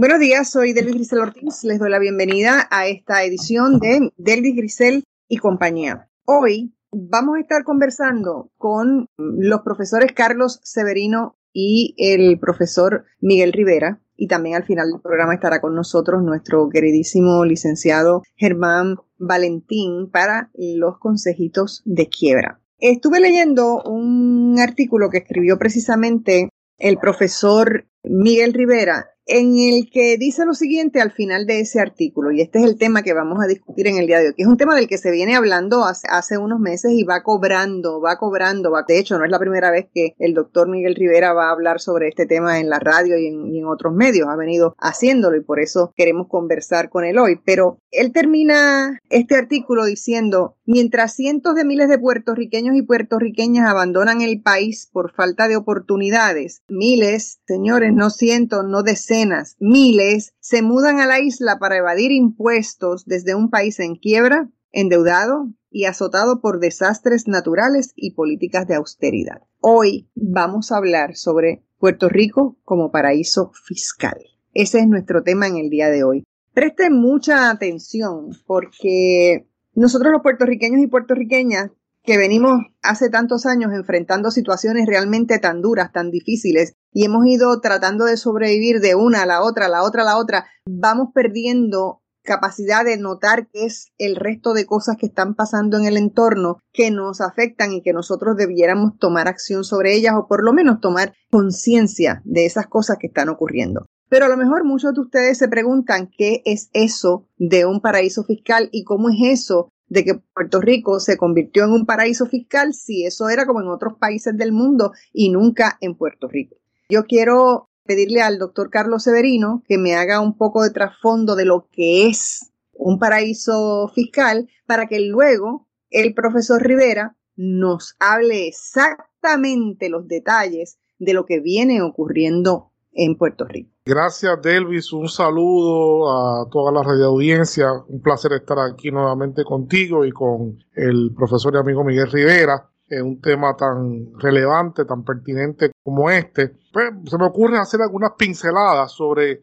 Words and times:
Buenos 0.00 0.20
días, 0.20 0.48
soy 0.48 0.74
Delvis 0.74 0.94
Grisel 0.94 1.18
Ortiz. 1.18 1.64
Les 1.64 1.80
doy 1.80 1.90
la 1.90 1.98
bienvenida 1.98 2.68
a 2.70 2.86
esta 2.86 3.24
edición 3.24 3.80
de 3.80 4.12
Delvis 4.16 4.54
Grisel 4.54 5.02
y 5.26 5.38
compañía. 5.38 6.08
Hoy 6.24 6.72
vamos 6.92 7.36
a 7.36 7.40
estar 7.40 7.64
conversando 7.64 8.52
con 8.58 9.08
los 9.16 9.62
profesores 9.62 10.12
Carlos 10.12 10.60
Severino 10.62 11.36
y 11.52 11.96
el 11.98 12.38
profesor 12.38 13.06
Miguel 13.20 13.52
Rivera 13.52 14.00
y 14.14 14.28
también 14.28 14.54
al 14.54 14.62
final 14.62 14.88
del 14.92 15.00
programa 15.00 15.34
estará 15.34 15.60
con 15.60 15.74
nosotros 15.74 16.22
nuestro 16.22 16.68
queridísimo 16.68 17.44
licenciado 17.44 18.22
Germán 18.36 18.98
Valentín 19.18 20.12
para 20.12 20.52
los 20.54 20.98
consejitos 21.00 21.82
de 21.84 22.08
quiebra. 22.08 22.60
Estuve 22.78 23.18
leyendo 23.18 23.82
un 23.82 24.60
artículo 24.60 25.10
que 25.10 25.18
escribió 25.18 25.58
precisamente 25.58 26.50
el 26.78 26.98
profesor 26.98 27.88
Miguel 28.04 28.54
Rivera 28.54 29.08
en 29.28 29.58
el 29.58 29.90
que 29.90 30.16
dice 30.16 30.46
lo 30.46 30.54
siguiente 30.54 31.02
al 31.02 31.12
final 31.12 31.46
de 31.46 31.60
ese 31.60 31.80
artículo, 31.80 32.32
y 32.32 32.40
este 32.40 32.58
es 32.58 32.64
el 32.64 32.78
tema 32.78 33.02
que 33.02 33.12
vamos 33.12 33.38
a 33.44 33.46
discutir 33.46 33.86
en 33.86 33.98
el 33.98 34.06
día 34.06 34.18
de 34.18 34.28
hoy, 34.28 34.34
que 34.34 34.42
es 34.42 34.48
un 34.48 34.56
tema 34.56 34.74
del 34.74 34.88
que 34.88 34.96
se 34.96 35.10
viene 35.10 35.36
hablando 35.36 35.84
hace, 35.84 36.38
unos 36.38 36.60
meses 36.60 36.92
y 36.92 37.04
va 37.04 37.22
cobrando, 37.22 38.00
va 38.00 38.16
cobrando, 38.16 38.70
va, 38.70 38.84
de 38.88 38.98
hecho 38.98 39.18
no 39.18 39.24
es 39.24 39.30
la 39.30 39.38
primera 39.38 39.70
vez 39.70 39.86
que 39.94 40.14
el 40.18 40.32
doctor 40.32 40.68
Miguel 40.68 40.94
Rivera 40.94 41.34
va 41.34 41.48
a 41.48 41.52
hablar 41.52 41.80
sobre 41.80 42.08
este 42.08 42.26
tema 42.26 42.58
en 42.58 42.70
la 42.70 42.78
radio 42.78 43.18
y 43.18 43.26
en, 43.26 43.54
y 43.54 43.58
en 43.58 43.66
otros 43.66 43.92
medios, 43.92 44.28
ha 44.28 44.36
venido 44.36 44.74
haciéndolo 44.78 45.36
y 45.36 45.44
por 45.44 45.60
eso 45.60 45.92
queremos 45.94 46.28
conversar 46.28 46.88
con 46.88 47.04
él 47.04 47.18
hoy, 47.18 47.38
pero 47.44 47.80
él 47.90 48.12
termina 48.12 48.98
este 49.10 49.36
artículo 49.36 49.84
diciendo, 49.84 50.56
mientras 50.68 51.14
cientos 51.14 51.54
de 51.54 51.64
miles 51.64 51.88
de 51.88 51.98
puertorriqueños 51.98 52.76
y 52.76 52.82
puertorriqueñas 52.82 53.66
abandonan 53.70 54.20
el 54.20 54.42
país 54.42 54.86
por 54.92 55.14
falta 55.14 55.48
de 55.48 55.56
oportunidades, 55.56 56.62
miles, 56.68 57.40
señores, 57.46 57.94
no 57.94 58.10
cientos, 58.10 58.66
no 58.68 58.82
decenas, 58.82 59.56
miles, 59.58 60.34
se 60.40 60.60
mudan 60.60 61.00
a 61.00 61.06
la 61.06 61.20
isla 61.20 61.58
para 61.58 61.78
evadir 61.78 62.12
impuestos 62.12 63.06
desde 63.06 63.34
un 63.34 63.48
país 63.48 63.80
en 63.80 63.96
quiebra, 63.96 64.50
endeudado 64.70 65.48
y 65.70 65.86
azotado 65.86 66.42
por 66.42 66.60
desastres 66.60 67.26
naturales 67.26 67.92
y 67.96 68.10
políticas 68.10 68.68
de 68.68 68.74
austeridad. 68.74 69.40
Hoy 69.60 70.10
vamos 70.14 70.70
a 70.70 70.76
hablar 70.76 71.16
sobre 71.16 71.64
Puerto 71.78 72.10
Rico 72.10 72.58
como 72.62 72.90
paraíso 72.90 73.52
fiscal. 73.64 74.18
Ese 74.52 74.80
es 74.80 74.86
nuestro 74.86 75.22
tema 75.22 75.46
en 75.46 75.56
el 75.56 75.70
día 75.70 75.88
de 75.88 76.04
hoy. 76.04 76.24
Presten 76.52 76.92
mucha 76.92 77.48
atención 77.48 78.36
porque 78.46 79.48
nosotros 79.80 80.12
los 80.12 80.22
puertorriqueños 80.22 80.80
y 80.82 80.86
puertorriqueñas 80.86 81.70
que 82.02 82.16
venimos 82.16 82.62
hace 82.82 83.10
tantos 83.10 83.44
años 83.44 83.72
enfrentando 83.72 84.30
situaciones 84.30 84.86
realmente 84.86 85.38
tan 85.38 85.60
duras, 85.60 85.92
tan 85.92 86.10
difíciles, 86.10 86.74
y 86.92 87.04
hemos 87.04 87.26
ido 87.26 87.60
tratando 87.60 88.06
de 88.06 88.16
sobrevivir 88.16 88.80
de 88.80 88.94
una 88.94 89.22
a 89.22 89.26
la 89.26 89.42
otra, 89.42 89.66
a 89.66 89.68
la 89.68 89.82
otra 89.82 90.02
a 90.02 90.06
la 90.06 90.16
otra, 90.16 90.46
vamos 90.66 91.08
perdiendo 91.14 92.02
capacidad 92.22 92.84
de 92.84 92.98
notar 92.98 93.48
qué 93.48 93.64
es 93.64 93.92
el 93.96 94.16
resto 94.16 94.52
de 94.52 94.66
cosas 94.66 94.96
que 94.98 95.06
están 95.06 95.34
pasando 95.34 95.78
en 95.78 95.86
el 95.86 95.96
entorno 95.96 96.58
que 96.72 96.90
nos 96.90 97.20
afectan 97.20 97.72
y 97.72 97.82
que 97.82 97.92
nosotros 97.92 98.36
debiéramos 98.36 98.98
tomar 98.98 99.28
acción 99.28 99.64
sobre 99.64 99.94
ellas 99.94 100.14
o 100.16 100.26
por 100.28 100.44
lo 100.44 100.52
menos 100.52 100.80
tomar 100.80 101.14
conciencia 101.30 102.20
de 102.24 102.44
esas 102.44 102.66
cosas 102.66 102.98
que 103.00 103.06
están 103.06 103.28
ocurriendo. 103.28 103.86
Pero 104.10 104.26
a 104.26 104.28
lo 104.28 104.36
mejor 104.36 104.64
muchos 104.64 104.94
de 104.94 105.00
ustedes 105.00 105.38
se 105.38 105.48
preguntan 105.48 106.10
qué 106.16 106.42
es 106.44 106.70
eso 106.72 107.26
de 107.36 107.66
un 107.66 107.80
paraíso 107.80 108.24
fiscal 108.24 108.68
y 108.72 108.84
cómo 108.84 109.10
es 109.10 109.16
eso 109.20 109.70
de 109.88 110.04
que 110.04 110.14
Puerto 110.14 110.60
Rico 110.60 111.00
se 111.00 111.16
convirtió 111.16 111.64
en 111.64 111.70
un 111.70 111.86
paraíso 111.86 112.26
fiscal 112.26 112.74
si 112.74 113.04
eso 113.04 113.28
era 113.28 113.46
como 113.46 113.60
en 113.60 113.68
otros 113.68 113.94
países 113.98 114.36
del 114.36 114.52
mundo 114.52 114.92
y 115.12 115.30
nunca 115.30 115.78
en 115.80 115.94
Puerto 115.94 116.28
Rico. 116.28 116.56
Yo 116.88 117.04
quiero 117.04 117.68
pedirle 117.84 118.20
al 118.20 118.38
doctor 118.38 118.70
Carlos 118.70 119.04
Severino 119.04 119.62
que 119.66 119.78
me 119.78 119.94
haga 119.94 120.20
un 120.20 120.36
poco 120.36 120.62
de 120.62 120.70
trasfondo 120.70 121.36
de 121.36 121.46
lo 121.46 121.68
que 121.72 122.06
es 122.06 122.52
un 122.72 122.98
paraíso 122.98 123.90
fiscal 123.94 124.48
para 124.66 124.86
que 124.86 125.00
luego 125.00 125.66
el 125.90 126.14
profesor 126.14 126.62
Rivera 126.62 127.16
nos 127.36 127.96
hable 127.98 128.46
exactamente 128.46 129.88
los 129.88 130.06
detalles 130.06 130.78
de 130.98 131.14
lo 131.14 131.24
que 131.24 131.40
viene 131.40 131.82
ocurriendo 131.82 132.72
en 132.98 133.16
Puerto 133.16 133.44
Rico. 133.44 133.70
Gracias, 133.86 134.42
Delvis. 134.42 134.92
Un 134.92 135.08
saludo 135.08 136.10
a 136.10 136.50
toda 136.50 136.72
la 136.72 136.82
radio 136.82 137.06
audiencia. 137.06 137.68
Un 137.86 138.02
placer 138.02 138.32
estar 138.32 138.58
aquí 138.58 138.90
nuevamente 138.90 139.44
contigo 139.44 140.04
y 140.04 140.10
con 140.10 140.58
el 140.74 141.12
profesor 141.16 141.54
y 141.54 141.58
amigo 141.58 141.84
Miguel 141.84 142.10
Rivera 142.10 142.68
en 142.90 143.06
un 143.06 143.20
tema 143.20 143.54
tan 143.54 144.14
relevante, 144.18 144.84
tan 144.84 145.04
pertinente 145.04 145.70
como 145.84 146.10
este. 146.10 146.56
Pues, 146.72 146.86
se 147.08 147.18
me 147.18 147.26
ocurre 147.26 147.58
hacer 147.58 147.80
algunas 147.82 148.12
pinceladas 148.18 148.90
sobre 148.92 149.30
eh, 149.30 149.42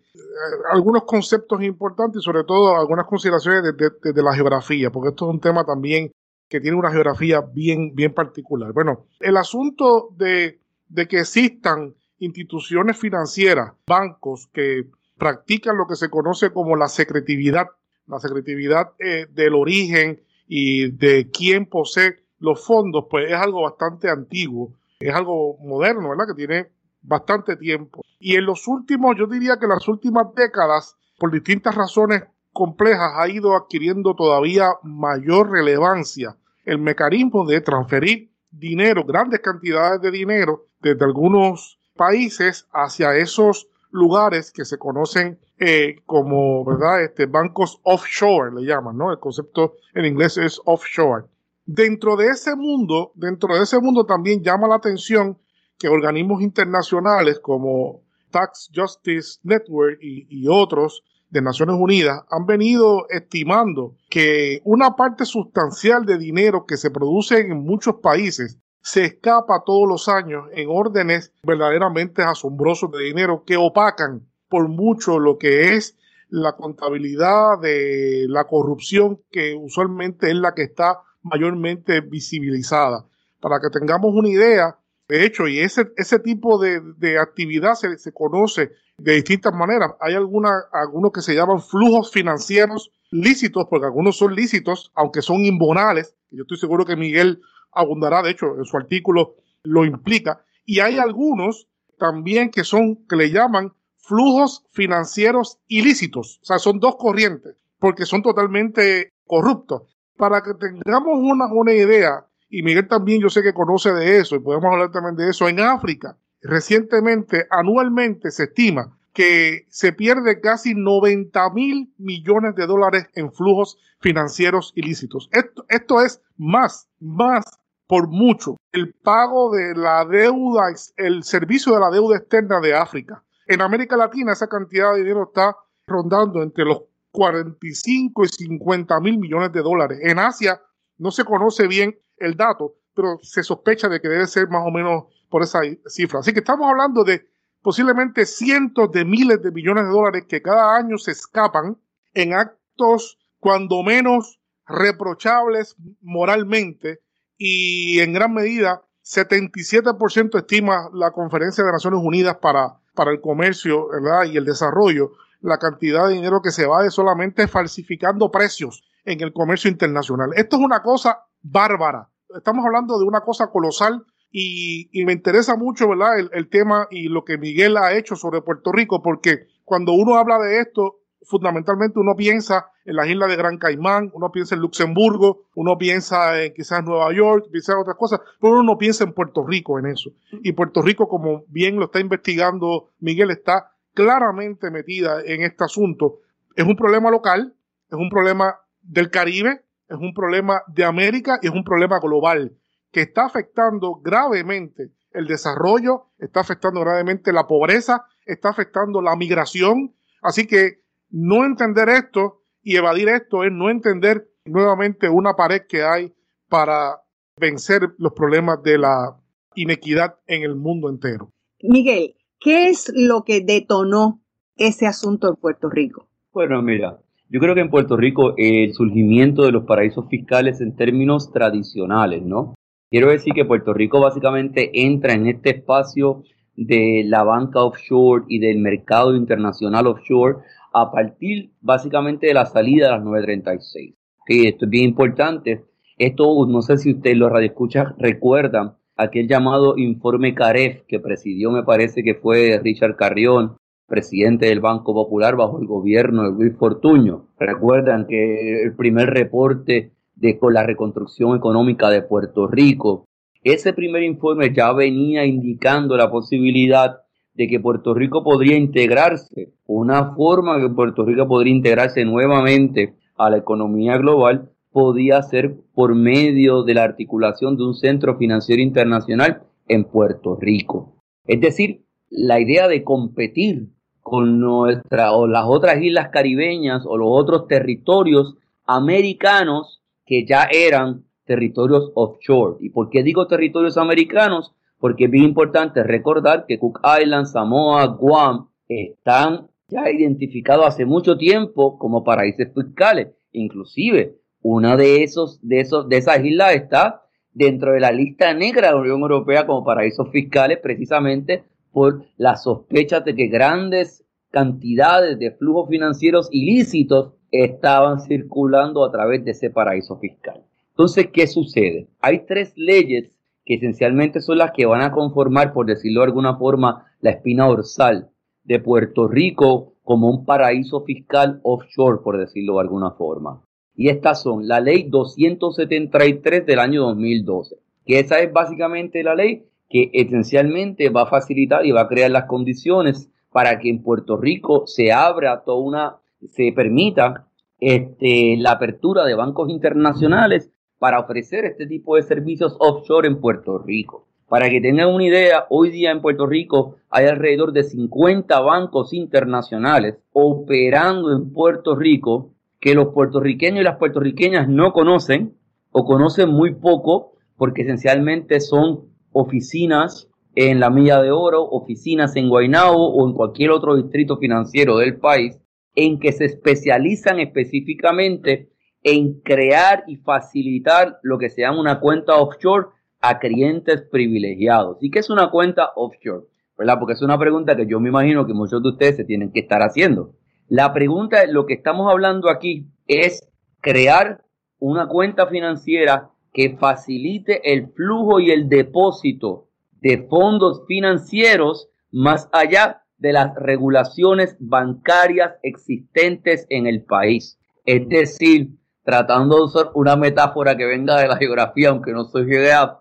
algunos 0.72 1.04
conceptos 1.06 1.64
importantes 1.64 2.22
y 2.22 2.26
sobre 2.26 2.44
todo 2.44 2.76
algunas 2.76 3.06
consideraciones 3.06 3.64
de, 3.64 4.12
de, 4.14 4.24
la 4.24 4.34
geografía, 4.34 4.92
porque 4.92 5.10
esto 5.10 5.30
es 5.30 5.34
un 5.34 5.40
tema 5.40 5.64
también 5.64 6.12
que 6.50 6.60
tiene 6.60 6.78
una 6.78 6.92
geografía 6.92 7.42
bien, 7.42 7.96
bien 7.96 8.14
particular. 8.14 8.74
Bueno, 8.74 9.06
el 9.22 9.38
asunto 9.38 10.10
de 10.18 10.60
que 11.08 11.20
existan 11.20 11.96
instituciones 12.20 12.98
financieras, 12.98 13.74
bancos 13.88 14.48
que 14.54 14.88
practican 15.18 15.78
lo 15.78 15.88
que 15.88 15.96
se 15.96 16.10
conoce 16.10 16.52
como 16.52 16.76
la 16.76 16.88
secretividad, 16.88 17.68
la 18.08 18.20
secretividad 18.20 18.94
eh, 19.00 19.28
del 19.32 19.56
origen 19.56 20.22
y 20.48 20.92
de 20.92 21.30
quién 21.32 21.66
posee 21.66 22.24
los 22.40 22.66
fondos, 22.66 23.06
pues 23.10 23.32
es 23.32 23.38
algo 23.38 23.64
bastante 23.64 24.10
antiguo, 24.10 24.74
es 25.00 25.14
algo 25.14 25.58
moderno, 25.60 26.10
¿verdad? 26.10 26.28
Que 26.28 26.46
tiene 26.46 26.72
bastante 27.02 27.56
tiempo. 27.56 28.02
Y 28.20 28.36
en 28.36 28.46
los 28.46 28.68
últimos, 28.68 29.16
yo 29.18 29.28
diría 29.28 29.58
que 29.58 29.68
las 29.68 29.88
últimas 29.88 30.34
décadas, 30.36 30.98
por 31.18 31.32
distintas 31.32 31.76
razones 31.76 32.24
complejas, 32.52 33.14
ha 33.16 33.28
ido 33.28 33.56
adquiriendo 33.56 34.16
todavía 34.16 34.70
mayor 34.84 35.52
relevancia 35.52 36.38
el 36.66 36.80
mecanismo 36.80 37.46
de 37.46 37.62
transferir 37.62 38.32
dinero, 38.50 39.04
grandes 39.04 39.42
cantidades 39.42 40.02
de 40.02 40.12
dinero, 40.12 40.66
desde 40.82 41.06
algunos 41.06 41.80
países 41.96 42.68
hacia 42.72 43.16
esos 43.16 43.68
lugares 43.92 44.52
que 44.52 44.66
se 44.66 44.78
conocen 44.78 45.40
eh, 45.58 46.02
como, 46.06 46.66
¿verdad? 46.66 47.04
Este, 47.04 47.26
bancos 47.26 47.80
offshore, 47.84 48.54
le 48.54 48.68
llaman, 48.68 48.98
¿no? 48.98 49.12
El 49.12 49.20
concepto 49.20 49.76
en 49.94 50.06
inglés 50.06 50.38
es 50.38 50.60
offshore. 50.66 51.26
Dentro 51.66 52.16
de 52.18 52.28
ese 52.28 52.56
mundo, 52.56 53.12
dentro 53.16 53.56
de 53.56 53.64
ese 53.64 53.80
mundo 53.80 54.06
también 54.06 54.44
llama 54.44 54.68
la 54.68 54.76
atención 54.76 55.40
que 55.80 55.88
organismos 55.88 56.42
internacionales 56.42 57.40
como 57.40 58.02
Tax 58.32 58.70
Justice 58.76 59.40
Network 59.44 59.98
y, 60.02 60.28
y 60.30 60.48
otros 60.48 61.04
de 61.30 61.42
Naciones 61.42 61.76
Unidas 61.80 62.22
han 62.30 62.46
venido 62.46 63.08
estimando 63.10 63.96
que 64.10 64.62
una 64.64 64.96
parte 64.96 65.26
sustancial 65.26 66.06
de 66.06 66.18
dinero 66.18 66.66
que 66.66 66.78
se 66.78 66.92
produce 66.92 67.40
en 67.40 67.64
muchos 67.64 67.96
países 67.96 68.60
se 68.86 69.04
escapa 69.04 69.64
todos 69.66 69.90
los 69.90 70.08
años 70.08 70.46
en 70.54 70.70
órdenes 70.70 71.34
verdaderamente 71.42 72.22
asombrosos 72.22 72.92
de 72.92 73.06
dinero 73.06 73.44
que 73.44 73.58
opacan 73.58 74.28
por 74.48 74.70
mucho 74.70 75.18
lo 75.18 75.40
que 75.40 75.74
es 75.74 75.98
la 76.30 76.56
contabilidad 76.56 77.60
de 77.60 78.28
la 78.30 78.44
corrupción 78.44 79.22
que 79.32 79.56
usualmente 79.56 80.30
es 80.30 80.36
la 80.36 80.54
que 80.54 80.62
está 80.62 81.00
mayormente 81.24 82.02
visibilizada. 82.02 83.08
Para 83.40 83.60
que 83.60 83.72
tengamos 83.72 84.14
una 84.14 84.30
idea, 84.30 84.78
de 85.08 85.26
hecho, 85.26 85.48
y 85.48 85.62
ese, 85.62 85.92
ese 85.98 86.20
tipo 86.20 86.60
de, 86.60 87.18
actividad 87.20 87.74
se, 87.74 87.98
se, 87.98 88.14
conoce 88.14 88.72
de 89.00 89.14
distintas 89.14 89.54
maneras. 89.54 89.94
Hay 90.00 90.14
alguna, 90.14 90.52
algunos 90.72 91.12
que 91.12 91.22
se 91.22 91.34
llaman 91.34 91.60
flujos 91.60 92.12
financieros 92.12 92.92
lícitos, 93.10 93.66
porque 93.68 93.88
algunos 93.88 94.18
son 94.18 94.36
lícitos, 94.36 94.92
aunque 94.94 95.24
son 95.24 95.44
imbonales. 95.44 96.16
Yo 96.30 96.44
estoy 96.44 96.58
seguro 96.58 96.86
que 96.86 96.96
Miguel 96.96 97.42
abundará, 97.76 98.22
de 98.24 98.32
hecho, 98.32 98.58
en 98.58 98.66
su 98.66 98.78
artículo 98.78 99.36
lo 99.64 99.86
implica. 99.86 100.42
Y 100.66 100.80
hay 100.80 100.98
algunos 100.98 101.68
también 101.98 102.50
que 102.50 102.64
son, 102.64 103.06
que 103.08 103.16
le 103.16 103.32
llaman 103.32 103.74
flujos 103.98 104.66
financieros 104.72 105.60
ilícitos. 105.68 106.40
O 106.42 106.46
sea, 106.46 106.60
son 106.60 106.80
dos 106.80 106.96
corrientes, 106.98 107.56
porque 107.80 108.06
son 108.06 108.22
totalmente 108.22 109.14
corruptos. 109.26 109.98
Para 110.18 110.42
que 110.42 110.54
tengamos 110.54 111.20
una, 111.20 111.74
idea, 111.74 112.26
y 112.50 112.64
Miguel 112.64 112.88
también 112.88 113.22
yo 113.22 113.30
sé 113.30 113.44
que 113.44 113.54
conoce 113.54 113.92
de 113.92 114.20
eso, 114.20 114.36
y 114.36 114.40
podemos 114.40 114.72
hablar 114.72 114.92
también 114.92 115.16
de 115.16 115.30
eso, 115.30 115.50
en 115.50 115.60
África, 115.60 116.18
recientemente, 116.42 117.48
anualmente 117.50 118.32
se 118.32 118.44
estima 118.44 118.98
que 119.14 119.66
se 119.70 119.94
pierde 119.94 120.42
casi 120.42 120.74
90 120.76 121.50
mil 121.52 121.94
millones 121.98 122.54
de 122.56 122.68
dólares 122.68 123.08
en 123.16 123.32
flujos 123.32 123.78
financieros 124.00 124.74
ilícitos. 124.76 125.30
Esto 125.70 126.02
es 126.02 126.22
más, 126.38 126.90
más 127.00 127.46
por 127.88 128.08
mucho 128.08 128.58
el 128.72 128.94
pago 128.94 129.52
de 129.56 129.76
la 129.76 130.06
deuda, 130.06 130.74
el 130.98 131.24
servicio 131.24 131.74
de 131.74 131.80
la 131.80 131.90
deuda 131.90 132.18
externa 132.18 132.60
de 132.60 132.76
África. 132.76 133.24
En 133.48 133.62
América 133.62 133.96
Latina 133.96 134.34
esa 134.34 134.48
cantidad 134.48 134.94
de 134.94 135.00
dinero 135.00 135.26
está 135.28 135.56
rondando 135.86 136.42
entre 136.42 136.66
los 136.66 136.82
45 137.12 138.26
y 138.26 138.28
50 138.28 139.00
mil 139.00 139.20
millones 139.20 139.52
de 139.52 139.62
dólares. 139.62 140.00
En 140.02 140.20
Asia 140.20 140.62
no 140.98 141.12
se 141.12 141.24
conoce 141.24 141.68
bien 141.68 141.98
el 142.18 142.36
dato, 142.36 142.76
pero 142.94 143.20
se 143.22 143.44
sospecha 143.44 143.88
de 143.88 144.02
que 144.02 144.10
debe 144.10 144.28
ser 144.28 144.50
más 144.50 144.64
o 144.66 144.72
menos 144.72 145.06
por 145.30 145.44
esa 145.44 145.62
cifra. 145.88 146.20
Así 146.20 146.34
que 146.34 146.40
estamos 146.40 146.68
hablando 146.70 147.04
de 147.04 147.28
posiblemente 147.62 148.26
cientos 148.26 148.92
de 148.92 149.06
miles 149.06 149.42
de 149.42 149.52
millones 149.52 149.86
de 149.86 149.90
dólares 149.92 150.26
que 150.28 150.42
cada 150.42 150.76
año 150.76 150.98
se 150.98 151.12
escapan 151.12 151.78
en 152.14 152.34
actos 152.34 153.18
cuando 153.40 153.84
menos 153.84 154.40
reprochables 154.68 155.76
moralmente 156.02 157.02
y 157.38 158.00
en 158.00 158.14
gran 158.14 158.34
medida 158.34 158.84
77% 159.04 160.38
estima 160.38 160.90
la 160.94 161.12
Conferencia 161.12 161.64
de 161.64 161.72
Naciones 161.72 162.00
Unidas 162.04 162.38
para, 162.42 162.80
para 162.94 163.12
el 163.12 163.22
Comercio 163.22 163.88
y 164.26 164.38
el 164.38 164.46
Desarrollo 164.46 165.12
la 165.42 165.60
cantidad 165.60 166.08
de 166.08 166.16
dinero 166.16 166.42
que 166.42 166.52
se 166.52 166.66
va 166.66 166.84
de 166.84 166.90
solamente 166.90 167.48
falsificando 167.48 168.32
precios 168.32 168.84
en 169.06 169.22
el 169.22 169.32
comercio 169.32 169.70
internacional. 169.70 170.32
Esto 170.36 170.58
es 170.58 170.64
una 170.64 170.82
cosa 170.82 171.20
bárbara. 171.42 172.10
Estamos 172.36 172.66
hablando 172.66 172.98
de 172.98 173.06
una 173.06 173.22
cosa 173.22 173.48
colosal 173.52 174.04
y, 174.32 174.90
me 175.06 175.14
interesa 175.14 175.56
mucho 175.56 175.88
¿verdad? 175.88 176.20
El, 176.20 176.30
el 176.34 176.50
tema 176.50 176.88
y 176.90 177.08
lo 177.08 177.24
que 177.24 177.38
Miguel 177.38 177.78
ha 177.78 177.94
hecho 177.94 178.16
sobre 178.16 178.42
Puerto 178.42 178.72
Rico, 178.72 179.04
porque 179.04 179.48
cuando 179.64 179.94
uno 179.94 180.16
habla 180.16 180.40
de 180.40 180.60
esto, 180.60 180.98
fundamentalmente 181.26 182.00
uno 182.00 182.16
piensa 182.16 182.72
en 182.86 182.96
las 182.96 183.08
islas 183.08 183.30
de 183.30 183.36
Gran 183.36 183.58
Caimán, 183.58 184.12
uno 184.14 184.32
piensa 184.32 184.56
en 184.56 184.62
Luxemburgo, 184.62 185.48
uno 185.56 185.78
piensa 185.78 186.42
en 186.42 186.54
quizás 186.54 186.84
Nueva 186.84 187.12
York, 187.14 187.48
piensa 187.52 187.74
en 187.74 187.80
otras 187.80 187.98
cosas, 187.98 188.22
pero 188.40 188.54
uno 188.54 188.64
no 188.64 188.78
piensa 188.78 189.04
en 189.04 189.14
Puerto 189.14 189.46
Rico 189.46 189.80
en 189.80 189.88
eso. 189.88 190.12
Y 190.32 190.54
Puerto 190.54 190.82
Rico, 190.82 191.08
como 191.08 191.44
bien 191.48 191.78
lo 191.78 191.86
está 191.86 192.00
investigando 192.00 192.90
Miguel, 193.00 193.32
está 193.32 193.72
claramente 193.94 194.70
metida 194.72 195.22
en 195.26 195.42
este 195.42 195.64
asunto. 195.64 196.20
Es 196.56 196.66
un 196.66 196.76
problema 196.76 197.10
local, 197.10 197.56
es 197.90 197.98
un 197.98 198.10
problema 198.10 198.60
del 198.82 199.10
Caribe, 199.10 199.66
es 199.88 199.98
un 199.98 200.14
problema 200.14 200.62
de 200.68 200.84
América 200.84 201.40
y 201.42 201.48
es 201.48 201.54
un 201.54 201.64
problema 201.64 202.00
global 202.00 202.56
que 202.92 203.02
está 203.02 203.26
afectando 203.26 203.96
gravemente 203.96 204.92
el 205.12 205.28
desarrollo, 205.28 206.08
está 206.20 206.42
afectando 206.42 206.82
gravemente 206.82 207.34
la 207.34 207.48
pobreza, 207.48 208.06
está 208.26 208.50
afectando 208.50 209.02
la 209.02 209.16
migración. 209.16 209.96
Así 210.22 210.48
que 210.48 210.85
no 211.10 211.46
entender 211.46 211.90
esto 211.90 212.42
y 212.62 212.76
evadir 212.76 213.10
esto 213.10 213.44
es 213.44 213.52
no 213.52 213.70
entender 213.70 214.28
nuevamente 214.46 215.10
una 215.10 215.34
pared 215.34 215.62
que 215.68 215.84
hay 215.84 216.14
para 216.50 217.02
vencer 217.40 217.82
los 217.98 218.14
problemas 218.14 218.62
de 218.64 218.78
la 218.78 219.18
inequidad 219.56 220.16
en 220.28 220.44
el 220.44 220.56
mundo 220.56 220.90
entero. 220.90 221.32
Miguel, 221.62 222.16
¿qué 222.40 222.70
es 222.70 222.92
lo 222.94 223.24
que 223.24 223.42
detonó 223.42 224.22
ese 224.56 224.88
asunto 224.88 225.28
en 225.30 225.36
Puerto 225.36 225.70
Rico? 225.70 226.08
Bueno, 226.34 226.62
mira, 226.62 227.00
yo 227.30 227.40
creo 227.40 227.56
que 227.56 227.62
en 227.62 227.70
Puerto 227.70 227.98
Rico 227.98 228.34
el 228.38 228.74
surgimiento 228.74 229.44
de 229.44 229.52
los 229.52 229.66
paraísos 229.66 230.08
fiscales 230.10 230.62
en 230.62 230.76
términos 230.76 231.32
tradicionales, 231.32 232.24
¿no? 232.24 232.56
Quiero 232.90 233.10
decir 233.10 233.34
que 233.34 233.46
Puerto 233.46 233.74
Rico 233.74 234.00
básicamente 234.00 234.70
entra 234.74 235.14
en 235.14 235.28
este 235.28 235.50
espacio 235.50 236.24
de 236.56 237.04
la 237.06 237.24
banca 237.24 237.64
offshore 237.64 238.26
y 238.30 238.40
del 238.40 238.60
mercado 238.60 239.16
internacional 239.16 239.88
offshore 239.88 240.38
a 240.76 240.92
partir 240.92 241.52
básicamente 241.62 242.28
de 242.28 242.34
la 242.34 242.46
salida 242.46 242.88
de 242.88 242.92
las 242.92 243.04
936. 243.04 243.96
Sí, 244.28 244.46
esto 244.46 244.66
es 244.66 244.72
bien 244.72 244.90
importante. 244.90 245.64
Esto, 245.98 246.46
no 246.46 246.62
sé 246.62 246.78
si 246.78 246.92
ustedes 246.92 247.16
los 247.16 247.32
radioescuchas 247.32 247.94
recuerdan 247.98 248.76
aquel 248.98 249.30
llamado 249.30 249.78
informe 249.78 250.36
CAREF 250.36 250.84
que 250.86 251.00
presidió, 251.00 251.52
me 251.52 251.64
parece 251.64 252.04
que 252.04 252.16
fue 252.16 252.60
Richard 252.62 252.98
Carrión, 252.98 253.56
presidente 253.88 254.48
del 254.48 254.60
Banco 254.60 254.94
Popular 254.94 255.38
bajo 255.38 255.62
el 255.62 255.66
gobierno 255.66 256.24
de 256.24 256.32
Luis 256.32 256.58
Fortuño. 256.58 257.28
Recuerdan 257.40 258.06
que 258.06 258.64
el 258.64 258.76
primer 258.76 259.12
reporte 259.12 259.94
de 260.16 260.40
la 260.52 260.64
reconstrucción 260.64 261.38
económica 261.38 261.90
de 261.90 262.02
Puerto 262.02 262.48
Rico, 262.48 263.06
ese 263.44 263.72
primer 263.72 264.04
informe 264.04 264.54
ya 264.54 264.74
venía 264.74 265.26
indicando 265.26 265.96
la 265.96 266.12
posibilidad 266.12 267.05
de 267.36 267.48
que 267.48 267.60
Puerto 267.60 267.94
Rico 267.94 268.24
podría 268.24 268.58
integrarse, 268.58 269.54
una 269.68 270.16
forma 270.16 270.60
que 270.60 270.70
Puerto 270.70 271.06
Rico 271.06 271.28
podría 271.28 271.54
integrarse 271.54 272.06
nuevamente 272.06 272.96
a 273.18 273.30
la 273.30 273.38
economía 273.38 273.98
global 273.98 274.50
podía 274.72 275.22
ser 275.22 275.56
por 275.74 275.96
medio 275.96 276.64
de 276.64 276.74
la 276.74 276.84
articulación 276.84 277.56
de 277.56 277.64
un 277.64 277.76
centro 277.76 278.18
financiero 278.18 278.62
internacional 278.62 279.44
en 279.70 279.86
Puerto 279.86 280.36
Rico. 280.36 281.02
Es 281.26 281.40
decir, 281.40 281.86
la 282.10 282.40
idea 282.40 282.68
de 282.68 282.84
competir 282.84 283.70
con 284.02 284.40
nuestra 284.40 285.14
o 285.14 285.28
las 285.28 285.46
otras 285.48 285.82
islas 285.82 286.10
caribeñas 286.10 286.84
o 286.86 286.98
los 286.98 287.08
otros 287.10 287.48
territorios 287.48 288.36
americanos 288.66 289.82
que 290.06 290.26
ya 290.26 290.44
eran 290.52 291.06
territorios 291.26 291.92
offshore. 291.96 292.58
¿Y 292.60 292.70
por 292.70 292.90
qué 292.90 293.02
digo 293.02 293.28
territorios 293.28 293.78
americanos? 293.78 294.54
Porque 294.86 295.06
es 295.06 295.10
bien 295.10 295.24
importante 295.24 295.82
recordar 295.82 296.46
que 296.48 296.60
Cook 296.60 296.80
Islands, 297.02 297.32
Samoa, 297.32 297.88
Guam 297.88 298.50
están 298.68 299.48
ya 299.68 299.90
identificados 299.90 300.64
hace 300.64 300.86
mucho 300.86 301.18
tiempo 301.18 301.80
como 301.80 302.04
paraísos 302.04 302.50
fiscales. 302.54 303.08
Inclusive, 303.32 304.18
una 304.44 304.78
de 304.78 305.02
esos, 305.02 305.40
de 305.42 305.62
esos, 305.62 305.90
de 305.90 305.98
esas 305.98 306.24
islas 306.24 306.54
está 306.54 307.02
dentro 307.34 307.72
de 307.72 307.80
la 307.80 307.92
lista 307.92 308.32
negra 308.36 308.68
de 308.68 308.74
la 308.76 308.80
Unión 308.80 309.02
Europea 309.02 309.48
como 309.48 309.66
paraísos 309.66 310.12
fiscales, 310.12 310.60
precisamente 310.62 311.46
por 311.72 312.06
las 312.18 312.44
sospechas 312.44 313.04
de 313.06 313.16
que 313.16 313.26
grandes 313.26 314.06
cantidades 314.30 315.18
de 315.18 315.32
flujos 315.32 315.68
financieros 315.68 316.30
ilícitos 316.32 317.14
estaban 317.32 318.02
circulando 318.02 318.86
a 318.86 318.92
través 318.92 319.26
de 319.26 319.32
ese 319.32 319.50
paraíso 319.50 319.98
fiscal. 319.98 320.44
Entonces, 320.70 321.08
¿qué 321.12 321.26
sucede? 321.26 321.88
Hay 322.02 322.28
tres 322.28 322.54
leyes 322.56 323.15
que 323.46 323.56
esencialmente 323.56 324.22
son 324.22 324.40
las 324.40 324.52
que 324.52 324.66
van 324.66 324.82
a 324.82 324.92
conformar, 324.92 325.54
por 325.54 325.68
decirlo 325.68 326.02
de 326.02 326.08
alguna 326.08 326.36
forma, 326.38 326.86
la 327.00 327.12
espina 327.12 327.46
dorsal 327.46 328.10
de 328.44 328.60
Puerto 328.60 329.08
Rico 329.08 329.74
como 329.84 330.10
un 330.10 330.26
paraíso 330.26 330.82
fiscal 330.82 331.40
offshore, 331.44 332.00
por 332.04 332.18
decirlo 332.18 332.56
de 332.56 332.62
alguna 332.62 332.92
forma. 332.92 333.44
Y 333.76 333.90
estas 333.90 334.22
son 334.22 334.48
la 334.48 334.60
ley 334.60 334.84
273 334.90 336.46
del 336.46 336.60
año 336.60 336.82
2012, 336.84 337.58
que 337.86 338.00
esa 338.00 338.20
es 338.20 338.34
básicamente 338.34 339.04
la 339.04 339.16
ley 339.16 339.46
que 339.70 339.90
esencialmente 339.94 340.90
va 340.90 341.04
a 341.04 341.08
facilitar 341.08 341.66
y 341.66 341.72
va 341.72 341.82
a 341.82 341.88
crear 341.88 342.10
las 342.10 342.26
condiciones 342.26 343.10
para 343.32 343.60
que 343.60 343.70
en 343.70 343.84
Puerto 343.84 344.18
Rico 344.18 344.64
se 344.66 344.92
abra 344.92 345.44
toda 345.44 345.60
una, 345.60 345.96
se 346.30 346.52
permita 346.54 347.28
este, 347.60 348.38
la 348.38 348.52
apertura 348.52 349.06
de 349.06 349.16
bancos 349.16 349.50
internacionales 349.50 350.52
para 350.86 351.00
ofrecer 351.00 351.46
este 351.46 351.66
tipo 351.66 351.96
de 351.96 352.04
servicios 352.04 352.56
offshore 352.60 353.08
en 353.08 353.20
Puerto 353.20 353.58
Rico. 353.58 354.06
Para 354.30 354.52
que 354.52 354.62
tengan 354.62 354.94
una 354.94 355.06
idea, 355.06 355.48
hoy 355.50 355.72
día 355.72 355.90
en 355.90 356.00
Puerto 356.00 356.28
Rico 356.28 356.76
hay 356.92 357.08
alrededor 357.08 357.54
de 357.54 357.64
50 357.64 358.40
bancos 358.42 358.94
internacionales 358.94 359.96
operando 360.14 361.12
en 361.12 361.34
Puerto 361.34 361.76
Rico 361.76 362.36
que 362.60 362.76
los 362.76 362.94
puertorriqueños 362.94 363.62
y 363.62 363.64
las 363.64 363.78
puertorriqueñas 363.78 364.48
no 364.48 364.74
conocen 364.74 365.34
o 365.72 365.86
conocen 365.86 366.30
muy 366.30 366.54
poco 366.54 367.14
porque 367.36 367.64
esencialmente 367.64 368.40
son 368.40 368.82
oficinas 369.12 370.08
en 370.36 370.60
la 370.60 370.70
Milla 370.70 371.02
de 371.02 371.10
Oro, 371.10 371.46
oficinas 371.46 372.16
en 372.16 372.30
Guaynabo 372.30 372.94
o 372.94 373.10
en 373.10 373.16
cualquier 373.16 373.50
otro 373.50 373.76
distrito 373.76 374.18
financiero 374.18 374.78
del 374.78 374.98
país 375.00 375.36
en 375.74 376.00
que 376.00 376.12
se 376.12 376.26
especializan 376.26 377.20
específicamente 377.20 378.52
en 378.86 379.20
crear 379.22 379.84
y 379.88 379.98
facilitar 379.98 381.00
lo 381.02 381.18
que 381.18 381.32
se 381.32 381.42
llama 381.42 381.60
una 381.60 381.80
cuenta 381.80 382.18
offshore 382.18 382.68
a 383.02 383.18
clientes 383.18 383.82
privilegiados. 383.92 384.78
¿Y 384.80 384.92
qué 384.92 385.00
es 385.00 385.10
una 385.10 385.32
cuenta 385.32 385.72
offshore? 385.76 386.28
¿Verdad? 386.56 386.78
Porque 386.80 386.94
es 386.94 387.02
una 387.02 387.18
pregunta 387.18 387.56
que 387.56 387.66
yo 387.66 387.80
me 387.80 387.90
imagino 387.90 388.28
que 388.28 388.36
muchos 388.36 388.62
de 388.62 388.70
ustedes 388.70 388.98
se 388.98 389.04
tienen 389.04 389.32
que 389.32 389.40
estar 389.40 389.62
haciendo. 389.62 390.14
La 390.48 390.72
pregunta, 390.72 391.26
lo 391.26 391.48
que 391.48 391.56
estamos 391.56 391.92
hablando 391.92 392.30
aquí 392.30 392.68
es 392.86 393.28
crear 393.60 394.24
una 394.60 394.88
cuenta 394.88 395.26
financiera 395.26 396.12
que 396.32 396.56
facilite 396.56 397.54
el 397.54 397.72
flujo 397.72 398.20
y 398.20 398.30
el 398.30 398.50
depósito 398.50 399.48
de 399.82 400.06
fondos 400.08 400.62
financieros 400.68 401.70
más 401.92 402.30
allá 402.32 402.84
de 403.00 403.14
las 403.14 403.34
regulaciones 403.34 404.38
bancarias 404.40 405.34
existentes 405.42 406.46
en 406.50 406.68
el 406.68 406.84
país. 406.84 407.40
Es 407.66 407.90
decir, 407.90 408.52
tratando 408.86 409.38
de 409.38 409.42
usar 409.42 409.72
una 409.74 409.96
metáfora 409.96 410.56
que 410.56 410.66
venga 410.66 411.02
de 411.02 411.08
la 411.08 411.18
geografía, 411.18 411.70
aunque 411.70 411.92
no 411.92 412.06
soy 412.06 412.28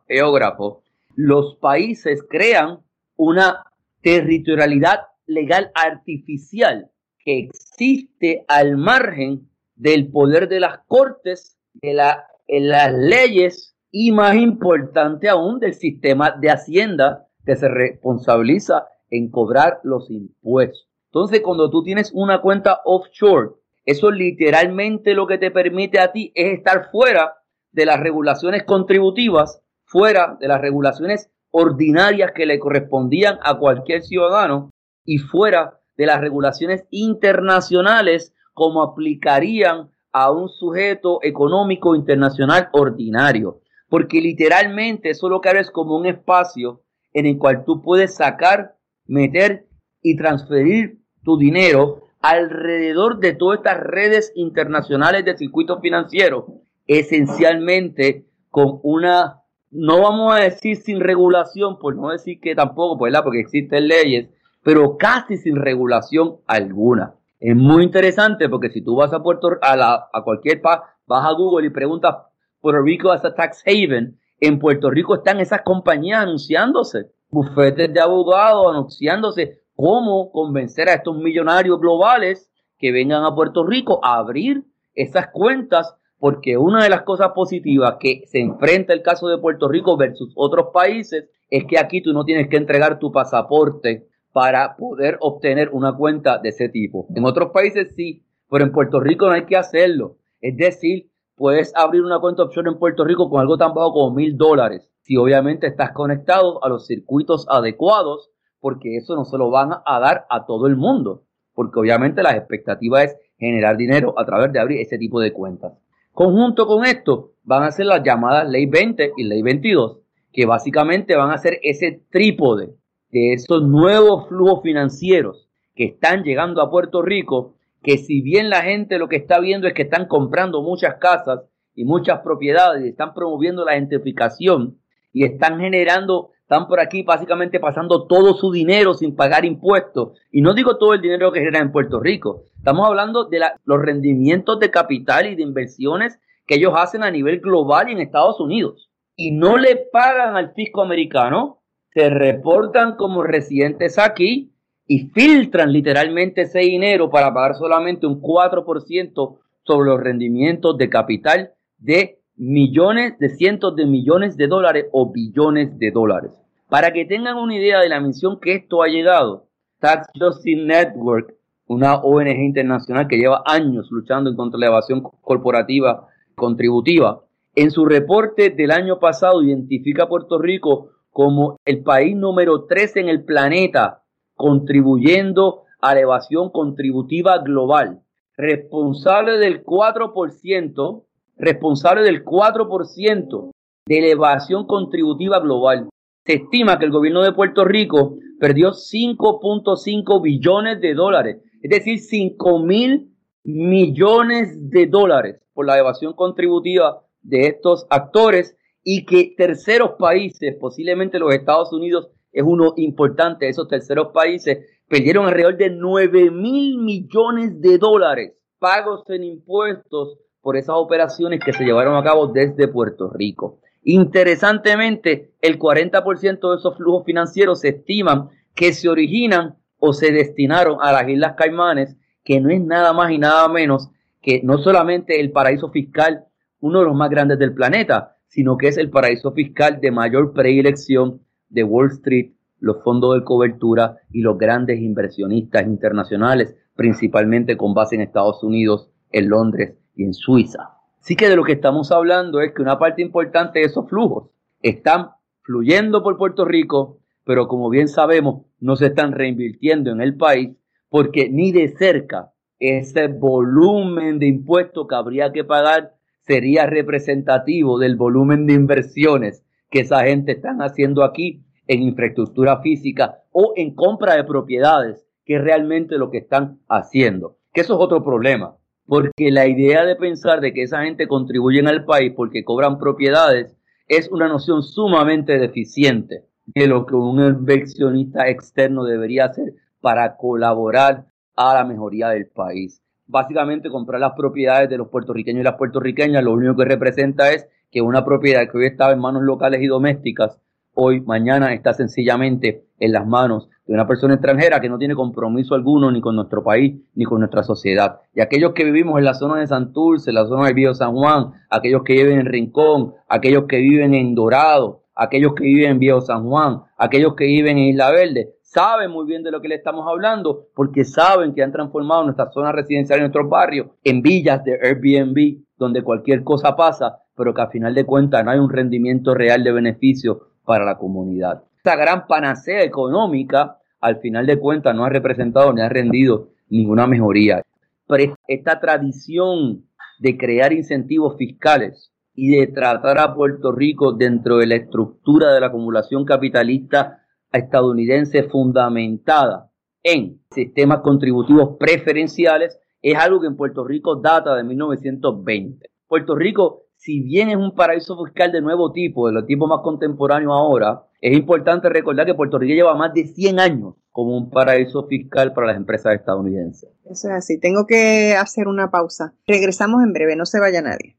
geógrafo, 0.07 0.83
los 1.17 1.57
países 1.57 2.23
crean 2.29 2.81
una 3.17 3.65
territorialidad 4.03 5.01
legal 5.27 5.73
artificial 5.75 6.91
que 7.19 7.39
existe 7.39 8.45
al 8.49 8.77
margen 8.77 9.49
del 9.77 10.11
poder 10.11 10.49
de 10.49 10.61
las 10.61 10.81
cortes, 10.87 11.57
de 11.73 11.95
la, 11.95 12.27
las 12.49 12.93
leyes 12.93 13.75
y 13.91 14.13
más 14.13 14.37
importante 14.37 15.31
aún 15.31 15.59
del 15.59 15.73
sistema 15.73 16.33
de 16.33 16.51
hacienda 16.51 17.29
que 17.47 17.57
se 17.57 17.69
responsabiliza 17.69 18.87
en 19.09 19.31
cobrar 19.31 19.81
los 19.85 20.11
impuestos. 20.11 20.87
Entonces, 21.07 21.41
cuando 21.41 21.71
tú 21.71 21.83
tienes 21.83 22.11
una 22.13 22.43
cuenta 22.43 22.81
offshore, 22.85 23.53
eso 23.85 24.11
literalmente 24.11 25.15
lo 25.15 25.27
que 25.27 25.39
te 25.39 25.51
permite 25.51 26.01
a 26.01 26.13
ti 26.13 26.33
es 26.35 26.59
estar 26.59 26.91
fuera 26.91 27.35
de 27.73 27.87
las 27.87 28.01
regulaciones 28.01 28.63
contributivas, 28.65 29.61
fuera 29.85 30.37
de 30.41 30.49
las 30.49 30.61
regulaciones 30.61 31.31
ordinarias 31.51 32.33
que 32.33 32.47
le 32.47 32.59
correspondían 32.59 33.39
a 33.43 33.59
cualquier 33.59 34.03
ciudadano 34.03 34.71
y 35.05 35.19
fuera 35.19 35.81
de 35.97 36.07
las 36.07 36.21
regulaciones 36.21 36.87
internacionales 36.91 38.35
como 38.55 38.83
aplicarían 38.83 39.91
a 40.13 40.31
un 40.31 40.49
sujeto 40.49 41.19
económico 41.23 41.95
internacional 41.95 42.69
ordinario. 42.73 43.61
Porque 43.89 44.21
literalmente 44.21 45.11
eso 45.11 45.29
lo 45.29 45.41
que 45.41 45.51
es 45.51 45.71
como 45.71 45.97
un 45.97 46.07
espacio 46.07 46.83
en 47.13 47.27
el 47.27 47.39
cual 47.39 47.65
tú 47.65 47.83
puedes 47.83 48.15
sacar, 48.15 48.77
meter 49.07 49.67
y 50.03 50.17
transferir 50.17 50.99
tu 51.23 51.37
dinero 51.37 52.04
alrededor 52.25 53.19
de 53.19 53.35
todas 53.35 53.59
estas 53.59 53.79
redes 53.81 54.33
internacionales 54.35 55.27
de 55.27 55.37
circuitos 55.37 55.83
financieros, 55.83 56.45
esencialmente 56.87 58.25
con 58.49 58.81
una, 58.83 59.43
no 59.71 60.01
vamos 60.01 60.35
a 60.35 60.39
decir 60.39 60.79
sin 60.79 61.01
regulación, 61.01 61.79
por 61.79 61.95
no 61.97 62.09
decir 62.09 62.41
que 62.41 62.55
tampoco, 62.55 62.97
pues, 62.97 63.15
porque 63.23 63.41
existen 63.41 63.89
leyes, 63.89 64.31
pero 64.63 64.97
casi 64.97 65.37
sin 65.37 65.57
regulación 65.57 66.37
alguna. 66.47 67.15
Es 67.41 67.55
muy 67.55 67.85
interesante 67.85 68.49
porque 68.49 68.71
si 68.71 68.81
tú 68.81 68.97
vas 68.97 69.13
a 69.13 69.23
Puerto 69.23 69.59
a, 69.61 69.77
la, 69.77 70.09
a 70.11 70.23
cualquier 70.23 70.63
pa, 70.63 70.97
vas 71.07 71.27
a 71.27 71.33
Google 71.33 71.67
y 71.67 71.71
preguntas 71.71 72.17
Puerto 72.59 72.81
Rico 72.81 73.11
as 73.11 73.23
a 73.27 73.35
tax 73.35 73.63
haven, 73.67 74.19
en 74.41 74.59
Puerto 74.59 74.89
Rico 74.89 75.17
están 75.17 75.41
esas 75.41 75.61
compañías 75.61 76.23
anunciándose, 76.23 77.11
bufetes 77.29 77.93
de 77.93 78.01
abogados 78.01 78.71
anunciándose 78.71 79.61
cómo 79.77 80.31
convencer 80.33 80.89
a 80.89 80.95
estos 80.95 81.17
millonarios 81.17 81.81
globales 81.81 82.51
que 82.79 82.93
vengan 82.93 83.25
a 83.25 83.35
Puerto 83.35 83.65
Rico 83.65 84.01
a 84.03 84.17
abrir 84.17 84.65
esas 84.95 85.29
cuentas, 85.29 85.95
porque 86.19 86.57
una 86.57 86.83
de 86.83 86.91
las 86.91 87.03
cosas 87.03 87.33
positivas 87.35 87.97
que 87.99 88.23
se 88.27 88.41
enfrenta 88.41 88.93
el 88.93 89.03
caso 89.03 89.29
de 89.29 89.39
Puerto 89.39 89.69
Rico 89.69 89.97
versus 89.97 90.33
otros 90.37 90.69
países 90.73 91.29
es 91.51 91.65
que 91.65 91.79
aquí 91.79 92.03
tú 92.03 92.13
no 92.13 92.25
tienes 92.25 92.49
que 92.49 92.57
entregar 92.57 92.99
tu 92.99 93.13
pasaporte 93.13 94.09
para 94.33 94.77
poder 94.77 95.17
obtener 95.21 95.71
una 95.73 95.97
cuenta 95.97 96.39
de 96.39 96.49
ese 96.49 96.69
tipo. 96.69 97.07
En 97.15 97.25
otros 97.25 97.51
países 97.53 97.95
sí, 97.95 98.25
pero 98.51 98.65
en 98.65 98.73
Puerto 98.73 99.01
Rico 99.01 99.27
no 99.27 99.33
hay 99.33 99.47
que 99.47 99.57
hacerlo. 99.57 100.17
Es 100.41 100.57
decir, 100.57 101.11
puedes 101.37 101.73
abrir 101.77 102.03
una 102.03 102.21
cuenta 102.21 102.43
opción 102.43 102.67
en 102.67 102.79
Puerto 102.79 103.05
Rico 103.05 103.31
con 103.31 103.41
algo 103.41 103.57
tan 103.57 103.75
bajo 103.75 103.93
como 103.93 104.15
mil 104.15 104.37
dólares. 104.37 104.91
Si 105.03 105.17
obviamente 105.17 105.67
estás 105.67 105.93
conectado 105.93 106.65
a 106.65 106.69
los 106.69 106.87
circuitos 106.87 107.47
adecuados, 107.49 108.31
porque 108.65 108.97
eso 108.97 109.15
no 109.15 109.27
se 109.27 109.37
lo 109.37 109.51
van 109.51 109.73
a 109.85 110.01
dar 110.01 110.25
a 110.31 110.47
todo 110.47 110.67
el 110.69 110.75
mundo. 110.75 111.25
Porque 111.53 111.81
obviamente 111.81 112.23
la 112.23 112.35
expectativa 112.35 113.03
es 113.03 113.15
generar 113.37 113.77
dinero 113.77 114.15
a 114.19 114.25
través 114.25 114.55
de 114.55 114.59
abrir 114.59 114.81
ese 114.81 114.97
tipo 114.97 115.21
de 115.21 115.35
cuentas. 115.35 115.75
Conjunto 116.15 116.67
con 116.67 116.87
esto, 116.87 117.33
van 117.43 117.65
a 117.65 117.71
ser 117.71 117.85
las 117.85 118.03
llamadas 118.03 118.49
Ley 118.49 118.65
20 118.65 119.13
y 119.19 119.25
Ley 119.25 119.43
22, 119.43 119.99
que 120.33 120.47
básicamente 120.47 121.15
van 121.15 121.31
a 121.31 121.37
ser 121.37 121.59
ese 121.63 122.05
trípode 122.11 122.71
de 123.11 123.35
estos 123.35 123.63
nuevos 123.65 124.29
flujos 124.29 124.63
financieros 124.63 125.47
que 125.75 125.85
están 125.85 126.23
llegando 126.23 126.63
a 126.63 126.71
Puerto 126.71 127.03
Rico, 127.03 127.57
que 127.83 127.99
si 127.99 128.23
bien 128.23 128.49
la 128.49 128.63
gente 128.63 128.97
lo 128.97 129.11
que 129.11 129.17
está 129.17 129.41
viendo 129.41 129.69
es 129.69 129.75
que 129.75 129.83
están 129.83 130.09
comprando 130.09 130.63
muchas 130.63 130.95
casas 130.95 131.43
y 131.75 131.85
muchas 131.85 132.21
propiedades 132.21 132.83
y 132.83 132.89
están 132.89 133.13
promoviendo 133.13 133.63
la 133.67 133.75
gentrificación 133.75 134.79
y 135.13 135.25
están 135.25 135.61
generando, 135.61 136.31
están 136.55 136.69
por 136.69 136.79
aquí 136.79 137.03
básicamente 137.03 137.59
pasando 137.59 138.07
todo 138.07 138.35
su 138.35 138.53
dinero 138.53 138.95
sin 138.95 139.17
pagar 139.17 139.45
impuestos. 139.45 140.17
Y 140.31 140.41
no 140.41 140.55
digo 140.55 140.77
todo 140.77 140.95
el 140.95 141.01
dinero 141.01 141.33
que 141.33 141.41
genera 141.41 141.59
en 141.59 141.73
Puerto 141.73 141.99
Rico, 141.99 142.45
estamos 142.57 142.87
hablando 142.87 143.25
de 143.25 143.41
los 143.65 143.83
rendimientos 143.83 144.61
de 144.61 144.71
capital 144.71 145.27
y 145.27 145.35
de 145.35 145.43
inversiones 145.43 146.21
que 146.47 146.55
ellos 146.55 146.75
hacen 146.77 147.03
a 147.03 147.11
nivel 147.11 147.41
global 147.41 147.89
y 147.89 147.93
en 147.93 148.01
Estados 148.01 148.39
Unidos. 148.39 148.89
Y 149.17 149.33
no 149.33 149.57
le 149.57 149.75
pagan 149.93 150.37
al 150.37 150.55
fisco 150.55 150.83
americano 150.83 151.59
se 151.93 152.11
reportan 152.11 152.97
como 152.97 153.23
residentes 153.23 153.99
aquí 153.99 154.53
y 154.87 155.09
filtran 155.11 155.73
literalmente 155.73 156.43
ese 156.43 156.61
dinero 156.61 157.11
para 157.11 157.33
pagar 157.33 157.55
solamente 157.55 158.07
un 158.07 158.21
4% 158.21 159.39
sobre 159.65 159.91
los 159.91 160.01
rendimientos 160.01 160.77
de 160.77 160.89
capital 160.89 161.53
de 161.79 162.19
millones, 162.37 163.19
de 163.19 163.29
cientos 163.31 163.75
de 163.77 163.87
millones 163.87 164.37
de 164.37 164.49
dólares 164.49 164.87
o 164.93 165.13
billones 165.13 165.79
de 165.79 165.91
dólares. 165.93 166.44
Para 166.75 166.93
que 166.93 167.05
tengan 167.05 167.37
una 167.37 167.55
idea 167.55 167.79
de 167.79 167.89
la 167.89 168.01
misión 168.01 168.41
que 168.41 168.55
esto 168.55 168.83
ha 168.83 168.89
llegado, 168.89 169.47
Tax 169.79 170.09
Justice 170.19 170.61
Network, 170.61 171.33
una 171.69 171.99
ONG 171.99 172.41
internacional 172.41 173.07
que 173.07 173.17
lleva 173.17 173.45
años 173.47 173.87
luchando 173.93 174.35
contra 174.35 174.59
la 174.59 174.67
evasión 174.67 175.01
corporativa 175.01 176.09
contributiva, 176.35 177.21
en 177.55 177.71
su 177.71 177.85
reporte 177.85 178.51
del 178.51 178.73
año 178.73 178.99
pasado 178.99 179.41
identifica 179.45 180.03
a 180.03 180.09
Puerto 180.09 180.37
Rico 180.41 180.89
como 181.13 181.61
el 181.65 181.85
país 181.85 182.17
número 182.17 182.65
13 182.65 183.03
en 183.03 183.09
el 183.09 183.25
planeta, 183.25 184.03
contribuyendo 184.35 185.63
a 185.81 185.95
la 185.95 186.01
evasión 186.01 186.51
contributiva 186.51 187.39
global, 187.39 188.01
responsable 188.37 189.39
del 189.39 189.65
4%, 189.65 191.05
responsable 191.37 192.03
del 192.03 192.25
4% 192.25 193.51
de 193.87 194.01
la 194.01 194.09
evasión 194.09 194.67
contributiva 194.67 195.39
global. 195.39 195.89
Se 196.25 196.35
estima 196.35 196.79
que 196.79 196.87
el 196.87 196.91
gobierno 196.91 197.23
de 197.23 197.33
Puerto 197.33 197.65
Rico 197.67 198.17
perdió 198.41 198.71
5.5 198.71 200.23
billones 200.23 200.81
de 200.81 200.95
dólares, 200.95 201.43
es 201.61 201.71
decir, 201.71 201.99
5 201.99 202.61
mil 202.61 203.15
millones 203.45 204.71
de 204.71 204.87
dólares 204.87 205.43
por 205.53 205.67
la 205.67 205.79
evasión 205.79 206.15
contributiva 206.15 207.03
de 207.21 207.49
estos 207.49 207.87
actores 207.91 208.57
y 208.83 209.05
que 209.05 209.35
terceros 209.37 209.93
países, 209.99 210.57
posiblemente 210.59 211.19
los 211.19 211.35
Estados 211.35 211.73
Unidos 211.75 212.09
es 212.33 212.43
uno 212.43 212.73
importante, 212.77 213.49
esos 213.49 213.69
terceros 213.69 214.09
países 214.15 214.67
perdieron 214.89 215.27
alrededor 215.27 215.59
de 215.59 215.71
9 215.71 216.31
mil 216.31 216.79
millones 216.79 217.61
de 217.61 217.77
dólares 217.77 218.33
pagos 218.59 219.03
en 219.11 219.25
impuestos 219.25 220.19
por 220.41 220.57
esas 220.57 220.77
operaciones 220.77 221.41
que 221.45 221.53
se 221.53 221.65
llevaron 221.65 221.97
a 221.97 222.03
cabo 222.03 222.29
desde 222.29 222.69
Puerto 222.69 223.11
Rico. 223.11 223.61
Interesantemente, 223.85 225.35
el 225.43 225.59
40% 225.59 226.51
de 226.51 226.57
esos 226.57 226.77
flujos 226.77 227.05
financieros 227.05 227.61
se 227.61 227.69
estiman 227.69 228.31
que 228.55 228.73
se 228.73 228.89
originan 228.89 229.57
o 229.79 229.93
se 229.93 230.11
destinaron 230.11 230.79
a 230.81 230.91
las 230.91 231.09
Islas 231.09 231.35
Caimanes, 231.37 231.97
que 232.25 232.41
no 232.41 232.49
es 232.49 232.63
nada 232.63 232.95
más 232.95 233.11
y 233.11 233.19
nada 233.19 233.47
menos 233.49 233.91
que 234.23 234.41
no 234.43 234.57
solamente 234.57 235.21
el 235.21 235.33
paraíso 235.33 235.71
fiscal, 235.71 236.25
uno 236.61 236.79
de 236.79 236.87
los 236.87 236.97
más 236.97 237.11
grandes 237.11 237.39
del 237.39 237.53
planeta, 237.53 238.17
sino 238.27 238.57
que 238.57 238.69
es 238.69 238.79
el 238.79 238.89
paraíso 238.89 239.33
fiscal 239.33 239.81
de 239.83 239.91
mayor 239.91 240.33
predilección 240.33 241.21
de 241.51 241.63
Wall 241.63 241.91
Street, 241.91 242.33
los 242.59 242.83
fondos 242.83 243.15
de 243.15 243.25
cobertura 243.25 243.99
y 244.11 244.23
los 244.23 244.39
grandes 244.39 244.81
inversionistas 244.81 245.67
internacionales, 245.67 246.57
principalmente 246.75 247.59
con 247.59 247.75
base 247.75 247.97
en 247.97 248.01
Estados 248.01 248.43
Unidos, 248.43 248.91
en 249.13 249.29
Londres 249.29 249.75
y 249.95 250.05
en 250.05 250.15
Suiza. 250.15 250.74
Así 251.05 251.17
que 251.17 251.29
de 251.29 251.37
lo 251.37 251.45
que 251.45 251.53
estamos 251.53 251.93
hablando 251.93 252.41
es 252.41 252.55
que 252.55 252.63
una 252.63 252.79
parte 252.79 253.03
importante 253.03 253.59
de 253.59 253.67
esos 253.67 253.87
flujos 253.91 254.31
están 254.63 255.11
fluyendo 255.43 256.03
por 256.03 256.17
Puerto 256.17 256.47
Rico, 256.47 257.01
pero 257.25 257.47
como 257.47 257.69
bien 257.69 257.89
sabemos, 257.89 258.47
no 258.59 258.75
se 258.75 258.87
están 258.87 259.13
reinvirtiendo 259.13 259.91
en 259.91 260.01
el 260.01 260.17
país 260.17 260.57
porque 260.89 261.29
ni 261.29 261.53
de 261.53 261.69
cerca 261.69 262.33
ese 262.59 263.09
volumen 263.09 264.19
de 264.19 264.29
impuestos 264.29 264.89
que 264.89 264.95
habría 264.95 265.31
que 265.31 265.45
pagar 265.45 265.93
sería 266.21 266.65
representativo 266.65 267.79
del 267.79 267.97
volumen 267.97 268.47
de 268.47 268.55
inversiones 268.55 269.45
que 269.69 269.81
esa 269.81 270.05
gente 270.05 270.33
están 270.33 270.63
haciendo 270.63 271.05
aquí 271.05 271.45
en 271.67 271.83
infraestructura 271.83 272.63
física 272.63 273.19
o 273.31 273.53
en 273.57 273.75
compra 273.75 274.15
de 274.17 274.25
propiedades, 274.25 275.07
que 275.27 275.37
es 275.37 275.45
realmente 275.45 275.99
lo 275.99 276.11
que 276.11 276.17
están 276.17 276.61
haciendo. 276.67 277.37
Que 277.53 277.61
eso 277.61 277.75
es 277.75 277.81
otro 277.81 278.03
problema, 278.03 278.57
porque 278.87 279.31
la 279.31 279.47
idea 279.47 279.85
de 279.85 279.97
pensar 279.97 280.41
de 280.41 280.53
que 280.53 280.63
esa 280.63 280.83
gente 280.83 281.09
contribuye 281.09 281.61
al 281.61 281.85
país 281.85 282.13
porque 282.15 282.45
cobran 282.45 282.79
propiedades 282.79 283.57
es 283.89 284.11
una 284.11 284.29
noción 284.29 284.63
sumamente 284.63 285.39
deficiente 285.39 286.25
de 286.47 286.67
lo 286.67 286.87
que 286.87 286.95
un 286.95 287.21
inversionista 287.21 288.29
externo 288.29 288.85
debería 288.85 289.27
hacer 289.27 289.55
para 289.81 290.17
colaborar 290.17 291.07
a 291.37 291.55
la 291.55 291.65
mejoría 291.65 292.09
del 292.09 292.27
país. 292.27 292.83
Básicamente 293.07 293.71
comprar 293.71 294.01
las 294.01 294.13
propiedades 294.13 294.71
de 294.71 294.79
los 294.79 294.89
puertorriqueños 294.89 295.41
y 295.41 295.45
las 295.45 295.57
puertorriqueñas, 295.57 296.25
lo 296.25 296.33
único 296.33 296.57
que 296.57 296.65
representa 296.65 297.33
es 297.33 297.49
que 297.71 297.83
una 297.83 298.05
propiedad 298.05 298.49
que 298.51 298.57
hoy 298.57 298.67
estaba 298.67 298.93
en 298.93 299.01
manos 299.01 299.23
locales 299.23 299.61
y 299.61 299.67
domésticas, 299.67 300.39
hoy, 300.75 301.01
mañana 301.01 301.53
está 301.55 301.73
sencillamente 301.73 302.65
en 302.79 302.93
las 302.93 303.07
manos 303.07 303.49
de 303.67 303.73
una 303.73 303.87
persona 303.87 304.15
extranjera 304.15 304.61
que 304.61 304.69
no 304.69 304.79
tiene 304.79 304.95
compromiso 304.95 305.55
alguno 305.55 305.91
ni 305.91 306.01
con 306.01 306.17
nuestro 306.17 306.45
país 306.45 306.75
ni 306.95 307.05
con 307.05 307.21
nuestra 307.21 307.43
sociedad. 307.43 308.01
Y 308.15 308.21
aquellos 308.21 308.53
que 308.53 308.65
vivimos 308.65 308.99
en 308.99 309.05
la 309.05 309.15
zona 309.15 309.41
de 309.41 309.47
Santurce, 309.47 310.11
en 310.11 310.17
la 310.17 310.27
zona 310.27 310.47
del 310.47 310.55
Viejo 310.55 310.75
San 310.75 310.95
Juan, 310.95 311.33
aquellos 311.49 311.83
que 311.83 311.95
viven 311.95 312.21
en 312.21 312.27
Rincón, 312.27 312.95
aquellos 313.09 313.45
que 313.45 313.59
viven 313.59 313.95
en 313.95 314.15
Dorado, 314.15 314.83
aquellos 314.95 315.35
que 315.35 315.45
viven 315.45 315.73
en 315.73 315.79
Viejo 315.79 316.01
San 316.01 316.29
Juan, 316.29 316.63
aquellos 316.77 317.15
que 317.15 317.25
viven 317.25 317.57
en 317.59 317.65
Isla 317.65 317.91
Verde, 317.91 318.35
saben 318.43 318.91
muy 318.91 319.07
bien 319.07 319.23
de 319.23 319.31
lo 319.31 319.41
que 319.41 319.49
le 319.49 319.57
estamos 319.57 319.87
hablando 319.89 320.47
porque 320.55 320.85
saben 320.85 321.35
que 321.35 321.43
han 321.43 321.51
transformado 321.51 322.05
nuestra 322.05 322.31
zona 322.31 322.53
residencial 322.53 322.99
en 322.99 323.05
nuestros 323.05 323.29
barrios 323.29 323.69
en 323.83 324.03
villas 324.03 324.45
de 324.45 324.59
Airbnb 324.63 325.43
donde 325.57 325.83
cualquier 325.83 326.23
cosa 326.23 326.55
pasa, 326.55 326.99
pero 327.17 327.33
que 327.33 327.43
a 327.43 327.49
final 327.49 327.75
de 327.75 327.85
cuentas 327.85 328.25
no 328.25 328.31
hay 328.31 328.39
un 328.39 328.51
rendimiento 328.51 329.15
real 329.15 329.43
de 329.43 329.53
beneficio 329.53 330.34
para 330.45 330.65
la 330.65 330.77
comunidad 330.77 331.43
esta 331.65 331.77
gran 331.77 332.07
panacea 332.07 332.63
económica, 332.63 333.57
al 333.81 333.99
final 334.01 334.27
de 334.27 334.39
cuentas 334.39 334.77
no 334.77 334.85
ha 334.85 334.91
representado 334.91 335.51
ni 335.55 335.63
ha 335.63 335.69
rendido 335.71 336.29
ninguna 336.51 336.87
mejoría. 336.87 337.41
Pero 337.89 338.15
esta 338.29 338.61
tradición 338.61 339.65
de 339.99 340.19
crear 340.19 340.53
incentivos 340.53 341.17
fiscales 341.17 341.91
y 342.15 342.37
de 342.37 342.49
tratar 342.49 342.99
a 342.99 343.15
Puerto 343.15 343.51
Rico 343.51 343.93
dentro 343.93 344.37
de 344.37 344.47
la 344.47 344.57
estructura 344.57 345.33
de 345.33 345.41
la 345.41 345.47
acumulación 345.47 346.05
capitalista 346.05 346.99
estadounidense 347.33 348.25
fundamentada 348.25 349.51
en 349.83 350.21
sistemas 350.31 350.81
contributivos 350.81 351.57
preferenciales 351.59 352.59
es 352.83 352.99
algo 352.99 353.23
que 353.23 353.29
en 353.29 353.37
Puerto 353.37 353.65
Rico 353.65 353.97
data 353.97 354.37
de 354.37 354.45
1920. 354.45 355.71
Puerto 355.89 356.15
Rico, 356.15 356.64
si 356.85 357.01
bien 357.01 357.31
es 357.31 357.37
un 357.37 357.55
paraíso 357.55 357.97
fiscal 358.05 358.31
de 358.31 358.43
nuevo 358.43 358.71
tipo, 358.71 359.07
de 359.07 359.15
los 359.15 359.25
tipos 359.25 359.49
más 359.49 359.61
contemporáneos 359.63 360.33
ahora, 360.33 360.83
es 361.01 361.17
importante 361.17 361.71
recordar 361.71 362.05
que 362.05 362.13
Puerto 362.13 362.39
Rico 362.39 362.53
lleva 362.53 362.75
más 362.75 362.93
de 362.93 363.07
100 363.07 363.41
años 363.41 363.75
como 363.91 364.15
un 364.15 364.29
paraíso 364.29 364.87
fiscal 364.87 365.33
para 365.33 365.47
las 365.47 365.57
empresas 365.57 365.95
estadounidenses. 365.95 366.69
Eso 366.85 367.09
es 367.09 367.15
así. 367.15 367.41
Tengo 367.41 367.65
que 367.67 368.15
hacer 368.15 368.49
una 368.49 368.71
pausa. 368.71 369.15
Regresamos 369.27 369.83
en 369.83 369.95
breve. 369.95 370.15
No 370.15 370.27
se 370.27 370.41
vaya 370.41 370.61
nadie. 370.61 370.99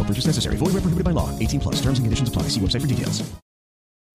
No 0.00 0.06
purchase 0.06 0.26
necessary. 0.26 0.56
Void 0.56 0.72
where 0.72 0.80
prohibited 0.80 1.04
by 1.04 1.12
law. 1.12 1.28
18 1.38 1.60
plus. 1.60 1.76
Terms 1.82 1.98
and 1.98 2.06
conditions 2.06 2.30
apply. 2.30 2.48
See 2.48 2.60
website 2.60 2.80
for 2.80 2.88
details. 2.88 3.22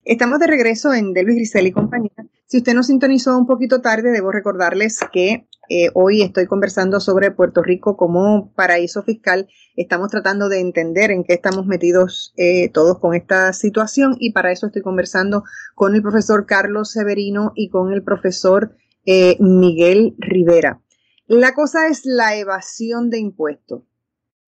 Estamos 0.04 0.38
de 0.38 0.46
regreso 0.46 0.94
en 0.94 1.12
Delvis 1.12 1.34
Grisel 1.34 1.66
y 1.66 1.72
compañía. 1.72 2.12
Si 2.46 2.58
usted 2.58 2.74
nos 2.74 2.86
sintonizó 2.86 3.36
un 3.36 3.46
poquito 3.46 3.80
tarde, 3.80 4.12
debo 4.12 4.30
recordarles 4.30 5.00
que 5.12 5.48
eh, 5.68 5.90
hoy 5.94 6.22
estoy 6.22 6.46
conversando 6.46 7.00
sobre 7.00 7.32
Puerto 7.32 7.60
Rico 7.60 7.96
como 7.96 8.52
paraíso 8.54 9.02
fiscal. 9.02 9.48
Estamos 9.74 10.10
tratando 10.12 10.48
de 10.48 10.60
entender 10.60 11.10
en 11.10 11.24
qué 11.24 11.34
estamos 11.34 11.66
metidos 11.66 12.32
eh, 12.36 12.68
todos 12.68 13.00
con 13.00 13.16
esta 13.16 13.52
situación 13.52 14.16
y 14.20 14.30
para 14.30 14.52
eso 14.52 14.66
estoy 14.66 14.82
conversando 14.82 15.42
con 15.74 15.96
el 15.96 16.02
profesor 16.02 16.46
Carlos 16.46 16.92
Severino 16.92 17.50
y 17.56 17.68
con 17.68 17.92
el 17.92 18.04
profesor 18.04 18.76
eh, 19.06 19.36
Miguel 19.40 20.14
Rivera. 20.18 20.80
La 21.26 21.52
cosa 21.52 21.88
es 21.88 22.02
la 22.04 22.36
evasión 22.36 23.10
de 23.10 23.18
impuestos. 23.18 23.82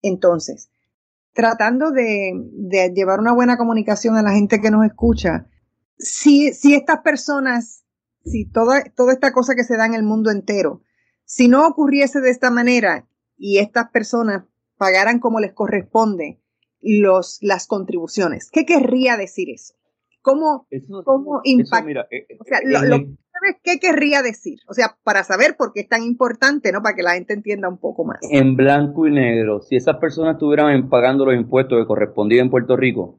Entonces, 0.02 0.70
tratando 1.38 1.92
de, 1.92 2.32
de, 2.34 2.92
llevar 2.92 3.20
una 3.20 3.32
buena 3.32 3.56
comunicación 3.56 4.16
a 4.16 4.22
la 4.22 4.32
gente 4.32 4.60
que 4.60 4.72
nos 4.72 4.84
escucha, 4.84 5.46
si, 5.96 6.52
si 6.52 6.74
estas 6.74 7.02
personas, 7.02 7.84
si 8.24 8.44
toda, 8.44 8.82
toda 8.96 9.12
esta 9.12 9.32
cosa 9.32 9.54
que 9.54 9.62
se 9.62 9.76
da 9.76 9.86
en 9.86 9.94
el 9.94 10.02
mundo 10.02 10.32
entero, 10.32 10.82
si 11.24 11.46
no 11.46 11.64
ocurriese 11.64 12.20
de 12.20 12.30
esta 12.30 12.50
manera 12.50 13.06
y 13.36 13.58
estas 13.58 13.88
personas 13.90 14.46
pagaran 14.78 15.20
como 15.20 15.38
les 15.38 15.52
corresponde 15.52 16.42
los, 16.80 17.38
las 17.40 17.68
contribuciones, 17.68 18.50
¿qué 18.50 18.66
querría 18.66 19.16
decir 19.16 19.48
eso? 19.48 19.74
¿Cómo, 20.22 20.66
cómo 21.04 21.40
impacta? 21.44 22.08
Eh, 22.10 22.26
o 22.40 22.44
sea, 22.46 22.58
lo, 22.64 22.82
lo, 22.82 23.16
¿qué 23.62 23.78
querría 23.78 24.22
decir? 24.22 24.60
O 24.68 24.74
sea, 24.74 24.96
para 25.04 25.24
saber 25.24 25.56
por 25.56 25.72
qué 25.72 25.80
es 25.80 25.88
tan 25.88 26.02
importante, 26.02 26.72
¿no? 26.72 26.82
Para 26.82 26.94
que 26.94 27.02
la 27.02 27.14
gente 27.14 27.34
entienda 27.34 27.68
un 27.68 27.78
poco 27.78 28.04
más. 28.04 28.18
En 28.30 28.56
blanco 28.56 29.06
y 29.06 29.12
negro, 29.12 29.60
si 29.60 29.76
esas 29.76 29.96
personas 29.96 30.34
estuvieran 30.34 30.88
pagando 30.88 31.24
los 31.24 31.34
impuestos 31.34 31.78
que 31.80 31.86
correspondían 31.86 32.46
en 32.46 32.50
Puerto 32.50 32.76
Rico, 32.76 33.18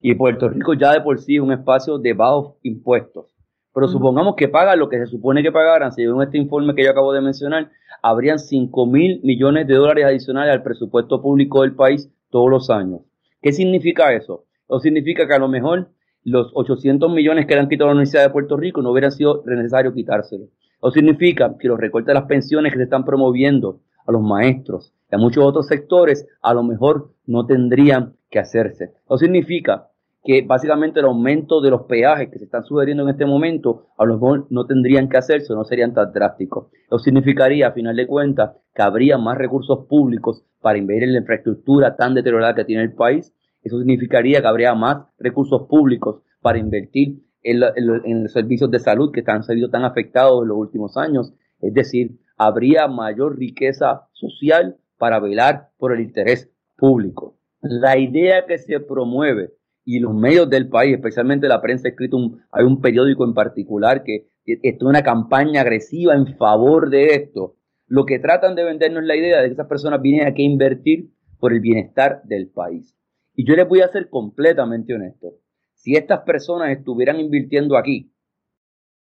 y 0.00 0.14
Puerto 0.14 0.48
Rico 0.48 0.74
ya 0.74 0.92
de 0.92 1.00
por 1.00 1.18
sí 1.18 1.36
es 1.36 1.42
un 1.42 1.52
espacio 1.52 1.98
de 1.98 2.12
bajos 2.12 2.54
impuestos, 2.62 3.26
pero 3.74 3.88
supongamos 3.88 4.36
que 4.36 4.48
paga 4.48 4.76
lo 4.76 4.88
que 4.88 4.98
se 4.98 5.06
supone 5.06 5.42
que 5.42 5.52
pagaran, 5.52 5.92
según 5.92 6.22
este 6.22 6.38
informe 6.38 6.74
que 6.74 6.84
yo 6.84 6.90
acabo 6.90 7.12
de 7.12 7.20
mencionar, 7.20 7.70
habrían 8.02 8.38
5 8.38 8.86
mil 8.86 9.20
millones 9.22 9.66
de 9.66 9.74
dólares 9.74 10.04
adicionales 10.04 10.52
al 10.52 10.62
presupuesto 10.62 11.20
público 11.20 11.62
del 11.62 11.74
país 11.74 12.10
todos 12.30 12.50
los 12.50 12.70
años. 12.70 13.00
¿Qué 13.40 13.52
significa 13.52 14.12
eso? 14.12 14.44
Eso 14.68 14.80
significa 14.80 15.26
que 15.26 15.34
a 15.34 15.38
lo 15.38 15.48
mejor 15.48 15.90
los 16.28 16.50
800 16.54 17.12
millones 17.12 17.46
que 17.46 17.54
le 17.54 17.60
han 17.60 17.68
quitado 17.68 17.90
a 17.90 17.92
la 17.92 17.96
Universidad 17.96 18.22
de 18.22 18.30
Puerto 18.30 18.56
Rico 18.56 18.82
no 18.82 18.90
hubieran 18.90 19.12
sido 19.12 19.42
necesario 19.46 19.92
quitárselos. 19.92 20.48
Eso 20.78 20.90
significa 20.92 21.56
que 21.58 21.68
los 21.68 21.78
recortes 21.78 22.08
de 22.08 22.14
las 22.14 22.26
pensiones 22.26 22.72
que 22.72 22.78
se 22.78 22.84
están 22.84 23.04
promoviendo 23.04 23.80
a 24.06 24.12
los 24.12 24.22
maestros 24.22 24.92
y 25.10 25.14
a 25.14 25.18
muchos 25.18 25.44
otros 25.44 25.66
sectores 25.66 26.26
a 26.42 26.54
lo 26.54 26.62
mejor 26.62 27.10
no 27.26 27.46
tendrían 27.46 28.14
que 28.30 28.38
hacerse. 28.38 28.92
Eso 29.06 29.18
significa 29.18 29.88
que 30.24 30.42
básicamente 30.42 31.00
el 31.00 31.06
aumento 31.06 31.60
de 31.60 31.70
los 31.70 31.82
peajes 31.82 32.28
que 32.30 32.38
se 32.38 32.44
están 32.44 32.64
sugiriendo 32.64 33.02
en 33.04 33.10
este 33.10 33.24
momento 33.24 33.86
a 33.96 34.04
lo 34.04 34.14
mejor 34.14 34.46
no 34.50 34.66
tendrían 34.66 35.08
que 35.08 35.16
hacerse, 35.16 35.54
no 35.54 35.64
serían 35.64 35.94
tan 35.94 36.12
drásticos. 36.12 36.66
Eso 36.86 36.98
significaría, 36.98 37.68
a 37.68 37.72
final 37.72 37.96
de 37.96 38.06
cuentas, 38.06 38.52
que 38.74 38.82
habría 38.82 39.16
más 39.16 39.38
recursos 39.38 39.86
públicos 39.86 40.44
para 40.60 40.78
invertir 40.78 41.04
en 41.04 41.14
la 41.14 41.20
infraestructura 41.20 41.96
tan 41.96 42.14
deteriorada 42.14 42.54
que 42.54 42.64
tiene 42.64 42.82
el 42.82 42.92
país. 42.92 43.32
Eso 43.62 43.78
significaría 43.78 44.40
que 44.40 44.46
habría 44.46 44.74
más 44.74 45.06
recursos 45.18 45.66
públicos 45.68 46.22
para 46.40 46.58
invertir 46.58 47.22
en, 47.42 47.60
en 47.76 48.22
los 48.22 48.32
servicios 48.32 48.70
de 48.70 48.78
salud 48.78 49.12
que 49.12 49.24
han 49.26 49.42
sido 49.42 49.70
tan 49.70 49.84
afectados 49.84 50.42
en 50.42 50.48
los 50.48 50.58
últimos 50.58 50.96
años. 50.96 51.32
Es 51.60 51.74
decir, 51.74 52.18
habría 52.36 52.88
mayor 52.88 53.38
riqueza 53.38 54.08
social 54.12 54.76
para 54.98 55.20
velar 55.20 55.70
por 55.78 55.92
el 55.92 56.00
interés 56.00 56.50
público. 56.76 57.38
La 57.60 57.98
idea 57.98 58.46
que 58.46 58.58
se 58.58 58.80
promueve 58.80 59.52
y 59.84 60.00
los 60.00 60.14
medios 60.14 60.50
del 60.50 60.68
país, 60.68 60.94
especialmente 60.94 61.48
la 61.48 61.62
prensa 61.62 61.88
escrito, 61.88 62.16
un, 62.16 62.42
hay 62.52 62.64
un 62.64 62.80
periódico 62.80 63.24
en 63.24 63.34
particular 63.34 64.04
que 64.04 64.28
está 64.44 64.86
una 64.86 65.02
campaña 65.02 65.62
agresiva 65.62 66.14
en 66.14 66.36
favor 66.36 66.90
de 66.90 67.14
esto. 67.14 67.56
Lo 67.86 68.04
que 68.04 68.18
tratan 68.18 68.54
de 68.54 68.64
vendernos 68.64 69.04
la 69.04 69.16
idea 69.16 69.40
de 69.40 69.48
que 69.48 69.54
esas 69.54 69.66
personas 69.66 70.02
vienen 70.02 70.26
aquí 70.26 70.42
a 70.42 70.50
invertir 70.50 71.10
por 71.40 71.52
el 71.52 71.60
bienestar 71.60 72.20
del 72.24 72.48
país. 72.48 72.97
Y 73.38 73.46
yo 73.46 73.54
les 73.54 73.68
voy 73.68 73.82
a 73.82 73.88
ser 73.88 74.10
completamente 74.10 74.92
honesto. 74.92 75.34
Si 75.72 75.94
estas 75.94 76.22
personas 76.22 76.76
estuvieran 76.76 77.20
invirtiendo 77.20 77.76
aquí 77.76 78.12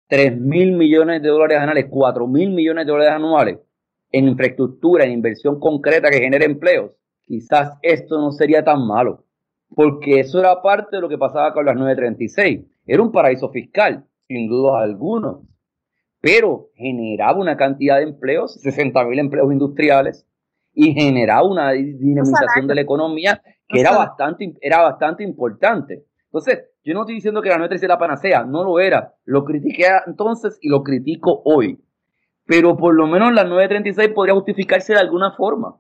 3 0.07 0.40
mil 0.40 0.77
millones 0.77 1.21
de 1.21 1.29
dólares 1.31 1.59
anuales, 1.59 1.87
4 1.90 2.29
mil 2.29 2.51
millones 2.51 2.87
de 2.87 2.93
dólares 2.93 3.12
anuales 3.12 3.59
en 4.12 4.29
infraestructura, 4.29 5.05
en 5.05 5.11
inversión 5.11 5.59
concreta 5.59 6.11
que 6.11 6.21
genere 6.21 6.45
empleos, 6.45 6.93
quizás 7.23 7.77
esto 7.83 8.21
no 8.21 8.31
sería 8.31 8.62
tan 8.62 8.87
malo 8.87 9.25
porque 9.75 10.21
eso 10.21 10.38
era 10.38 10.62
parte 10.62 10.97
de 10.97 11.03
lo 11.03 11.09
que 11.09 11.19
pasaba 11.19 11.53
con 11.53 11.66
las 11.66 11.75
936. 11.75 12.66
Era 12.87 13.03
un 13.03 13.11
paraíso 13.11 13.51
fiscal, 13.51 14.07
sin 14.29 14.49
duda 14.49 14.83
alguno, 14.83 15.43
pero 16.21 16.71
generaba 16.77 17.40
una 17.40 17.57
cantidad 17.57 17.97
de 17.97 18.05
empleos, 18.05 18.61
60 18.61 19.05
mil 19.07 19.19
empleos 19.19 19.53
industriales, 19.53 20.25
y 20.73 20.93
generaba 20.93 21.43
una 21.43 21.73
dinamización 21.73 22.69
de 22.69 22.77
la 22.77 22.81
economía 22.81 23.43
que 23.71 23.81
era 23.81 23.97
bastante, 23.97 24.55
era 24.61 24.83
bastante 24.83 25.23
importante. 25.23 26.05
Entonces, 26.25 26.65
yo 26.85 26.95
no 26.95 27.01
estoy 27.01 27.17
diciendo 27.17 27.43
que 27.43 27.49
la 27.49 27.59
936 27.59 27.83
es 27.83 27.89
la 27.89 27.99
panacea, 27.99 28.45
no 28.45 28.65
lo 28.65 28.81
era. 28.81 29.15
Lo 29.25 29.45
critiqué 29.45 29.87
entonces 30.07 30.59
y 30.61 30.69
lo 30.69 30.83
critico 30.83 31.43
hoy. 31.45 31.79
Pero 32.47 32.77
por 32.77 32.95
lo 32.95 33.07
menos 33.07 33.33
la 33.33 33.45
936 33.45 34.11
podría 34.15 34.35
justificarse 34.35 34.95
de 34.95 35.01
alguna 35.01 35.33
forma. 35.33 35.77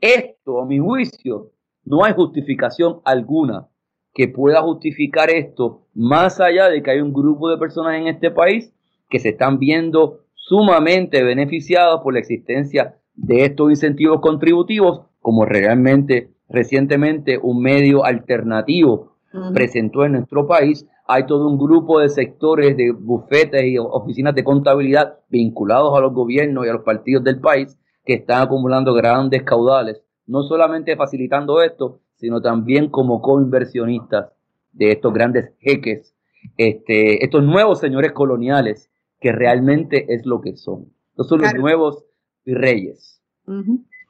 Esto, 0.00 0.60
a 0.60 0.66
mi 0.66 0.78
juicio, 0.78 1.52
no 1.84 2.04
hay 2.04 2.12
justificación 2.12 3.00
alguna 3.04 3.68
que 4.12 4.28
pueda 4.28 4.62
justificar 4.62 5.30
esto, 5.30 5.86
más 5.94 6.40
allá 6.40 6.68
de 6.68 6.82
que 6.82 6.90
hay 6.90 7.00
un 7.00 7.12
grupo 7.12 7.50
de 7.50 7.58
personas 7.58 7.96
en 7.96 8.06
este 8.06 8.30
país 8.30 8.72
que 9.08 9.18
se 9.18 9.30
están 9.30 9.58
viendo 9.58 10.20
sumamente 10.34 11.22
beneficiados 11.22 12.00
por 12.02 12.14
la 12.14 12.20
existencia 12.20 12.96
de 13.14 13.44
estos 13.44 13.70
incentivos 13.70 14.20
contributivos, 14.20 15.02
como 15.20 15.44
realmente 15.44 16.30
recientemente 16.48 17.38
un 17.40 17.60
medio 17.60 18.04
alternativo 18.04 19.16
presentó 19.52 20.04
en 20.04 20.12
nuestro 20.12 20.46
país. 20.46 20.86
Hay 21.06 21.26
todo 21.26 21.48
un 21.48 21.58
grupo 21.58 22.00
de 22.00 22.08
sectores 22.08 22.76
de 22.76 22.92
bufetes 22.92 23.64
y 23.64 23.78
oficinas 23.78 24.34
de 24.34 24.44
contabilidad 24.44 25.18
vinculados 25.28 25.96
a 25.96 26.00
los 26.00 26.12
gobiernos 26.12 26.66
y 26.66 26.68
a 26.68 26.72
los 26.72 26.82
partidos 26.82 27.22
del 27.24 27.40
país 27.40 27.78
que 28.04 28.14
están 28.14 28.42
acumulando 28.42 28.94
grandes 28.94 29.42
caudales, 29.42 30.02
no 30.26 30.42
solamente 30.42 30.96
facilitando 30.96 31.60
esto, 31.60 32.00
sino 32.14 32.40
también 32.40 32.88
como 32.88 33.20
coinversionistas 33.20 34.32
de 34.72 34.92
estos 34.92 35.12
grandes 35.12 35.52
jeques, 35.58 36.14
este, 36.56 37.24
estos 37.24 37.42
nuevos 37.42 37.80
señores 37.80 38.12
coloniales, 38.12 38.90
que 39.20 39.32
realmente 39.32 40.06
es 40.14 40.24
lo 40.24 40.40
que 40.40 40.56
son. 40.56 40.92
Estos 41.10 41.28
son 41.28 41.40
los 41.42 41.54
nuevos 41.54 42.04
reyes. 42.44 43.22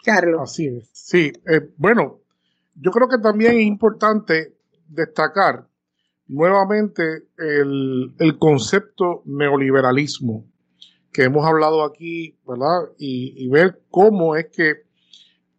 Carlos. 0.04 0.40
Así 0.42 0.66
es. 0.66 0.90
Sí, 0.92 1.32
eh, 1.46 1.70
bueno, 1.76 2.20
yo 2.80 2.90
creo 2.90 3.08
que 3.08 3.18
también 3.18 3.54
es 3.54 3.62
importante 3.62 4.56
destacar 4.88 5.66
nuevamente 6.28 7.28
el, 7.38 8.36
concepto 8.38 9.22
neoliberalismo 9.24 10.44
que 11.12 11.24
hemos 11.24 11.46
hablado 11.46 11.84
aquí, 11.84 12.38
¿verdad? 12.46 12.90
Y, 12.98 13.48
ver 13.48 13.80
cómo 13.90 14.36
es 14.36 14.46
que 14.46 14.86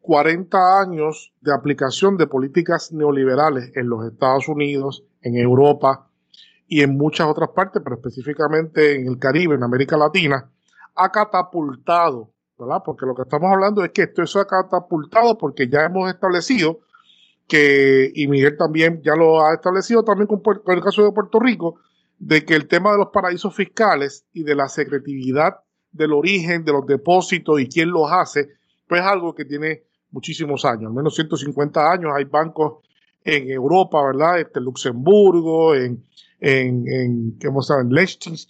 40 0.02 0.80
años 0.80 1.34
de 1.42 1.54
aplicación 1.54 2.18
de 2.18 2.28
políticas 2.28 2.94
neoliberales 2.94 3.72
en 3.76 3.90
los 3.90 4.06
Estados 4.06 4.48
Unidos, 4.48 5.04
en 5.22 5.36
Europa 5.36 6.08
y 6.68 6.82
en 6.82 6.96
muchas 6.96 7.28
otras 7.28 7.50
partes, 7.50 7.82
pero 7.84 7.96
específicamente 7.96 8.96
en 8.96 9.08
el 9.08 9.18
Caribe, 9.18 9.56
en 9.56 9.64
América 9.64 9.98
Latina, 9.98 10.50
ha 10.96 11.12
catapultado, 11.12 12.32
¿verdad? 12.58 12.84
Porque 12.86 13.06
lo 13.06 13.16
que 13.16 13.24
estamos 13.24 13.52
hablando 13.52 13.84
es 13.84 13.92
que 13.92 14.04
esto 14.04 14.26
se 14.28 14.40
ha 14.40 14.46
catapultado 14.46 15.38
porque 15.38 15.68
ya 15.68 15.86
hemos 15.86 16.10
establecido 16.10 16.82
que, 17.48 18.12
y 18.14 18.28
Miguel 18.28 18.58
también 18.58 19.02
ya 19.04 19.16
lo 19.16 19.46
ha 19.46 19.54
establecido 19.54 20.04
también 20.04 20.28
con, 20.28 20.42
el 20.68 20.82
caso 20.82 21.04
de 21.04 21.12
Puerto 21.12 21.40
Rico, 21.40 21.80
de 22.20 22.44
que 22.46 22.56
el 22.56 22.68
tema 22.68 22.92
de 22.92 22.98
los 22.98 23.10
paraísos 23.14 23.56
fiscales 23.56 24.26
y 24.34 24.44
de 24.44 24.56
la 24.56 24.68
secretividad 24.68 25.58
del 25.92 26.14
origen 26.14 26.66
de 26.66 26.74
los 26.74 26.86
depósitos 26.86 27.60
y 27.62 27.68
quién 27.68 27.90
los 27.90 28.12
hace, 28.12 28.50
pues 28.88 29.02
es 29.02 29.08
algo 29.08 29.34
que 29.34 29.46
tiene 29.46 29.84
muchísimos 30.12 30.66
años, 30.66 30.90
al 30.90 30.94
menos 30.94 31.16
150 31.16 31.92
años. 31.92 32.12
Hay 32.16 32.26
bancos 32.26 32.84
en 33.24 33.50
Europa, 33.50 34.04
¿verdad? 34.04 34.40
Este, 34.40 34.60
Luxemburgo, 34.60 35.76
en, 35.76 36.04
en, 36.40 36.88
en, 36.88 37.38
en 37.42 37.90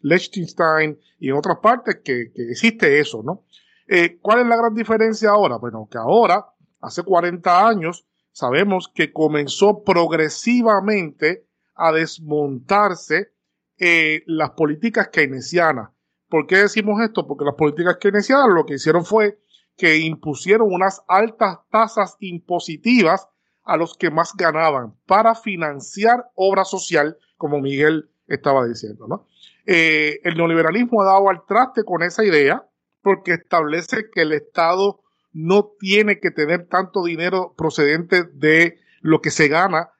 Liechtenstein 0.01 0.97
y 1.19 1.29
en 1.29 1.35
otras 1.35 1.57
partes 1.57 1.97
que, 2.03 2.31
que 2.33 2.51
existe 2.51 2.99
eso, 2.99 3.21
¿no? 3.23 3.43
Eh, 3.87 4.17
¿Cuál 4.21 4.41
es 4.41 4.47
la 4.47 4.57
gran 4.57 4.75
diferencia 4.75 5.29
ahora? 5.29 5.57
Bueno, 5.57 5.87
que 5.89 5.97
ahora, 5.97 6.45
hace 6.81 7.03
40 7.03 7.67
años, 7.67 8.05
sabemos 8.37 8.91
que 8.93 9.11
comenzó 9.11 9.83
progresivamente 9.83 11.47
a 11.73 11.91
desmontarse 11.91 13.31
eh, 13.79 14.21
las 14.27 14.51
políticas 14.51 15.07
keynesianas. 15.07 15.89
¿Por 16.29 16.45
qué 16.45 16.57
decimos 16.57 17.01
esto? 17.01 17.25
Porque 17.25 17.45
las 17.45 17.55
políticas 17.55 17.97
keynesianas 17.99 18.49
lo 18.53 18.67
que 18.67 18.75
hicieron 18.75 19.05
fue 19.05 19.39
que 19.75 19.97
impusieron 19.97 20.71
unas 20.71 21.01
altas 21.07 21.61
tasas 21.71 22.15
impositivas 22.19 23.27
a 23.63 23.75
los 23.75 23.97
que 23.97 24.11
más 24.11 24.33
ganaban 24.37 24.93
para 25.07 25.33
financiar 25.33 26.29
obra 26.35 26.63
social, 26.63 27.17
como 27.37 27.59
Miguel 27.59 28.11
estaba 28.27 28.67
diciendo. 28.67 29.07
¿no? 29.07 29.25
Eh, 29.65 30.19
el 30.23 30.37
neoliberalismo 30.37 31.01
ha 31.01 31.05
dado 31.05 31.29
al 31.29 31.43
traste 31.47 31.83
con 31.83 32.03
esa 32.03 32.23
idea 32.23 32.69
porque 33.01 33.33
establece 33.33 34.11
que 34.13 34.21
el 34.21 34.33
Estado 34.33 34.99
no 35.37 35.71
tiene 35.79 36.19
que 36.19 36.31
tener 36.31 36.67
tanto 36.67 37.03
dinero 37.03 37.53
procedente 37.57 38.23
de 38.23 38.79
lo 39.01 39.21
que 39.21 39.31
se 39.31 39.47
gana 39.47 39.91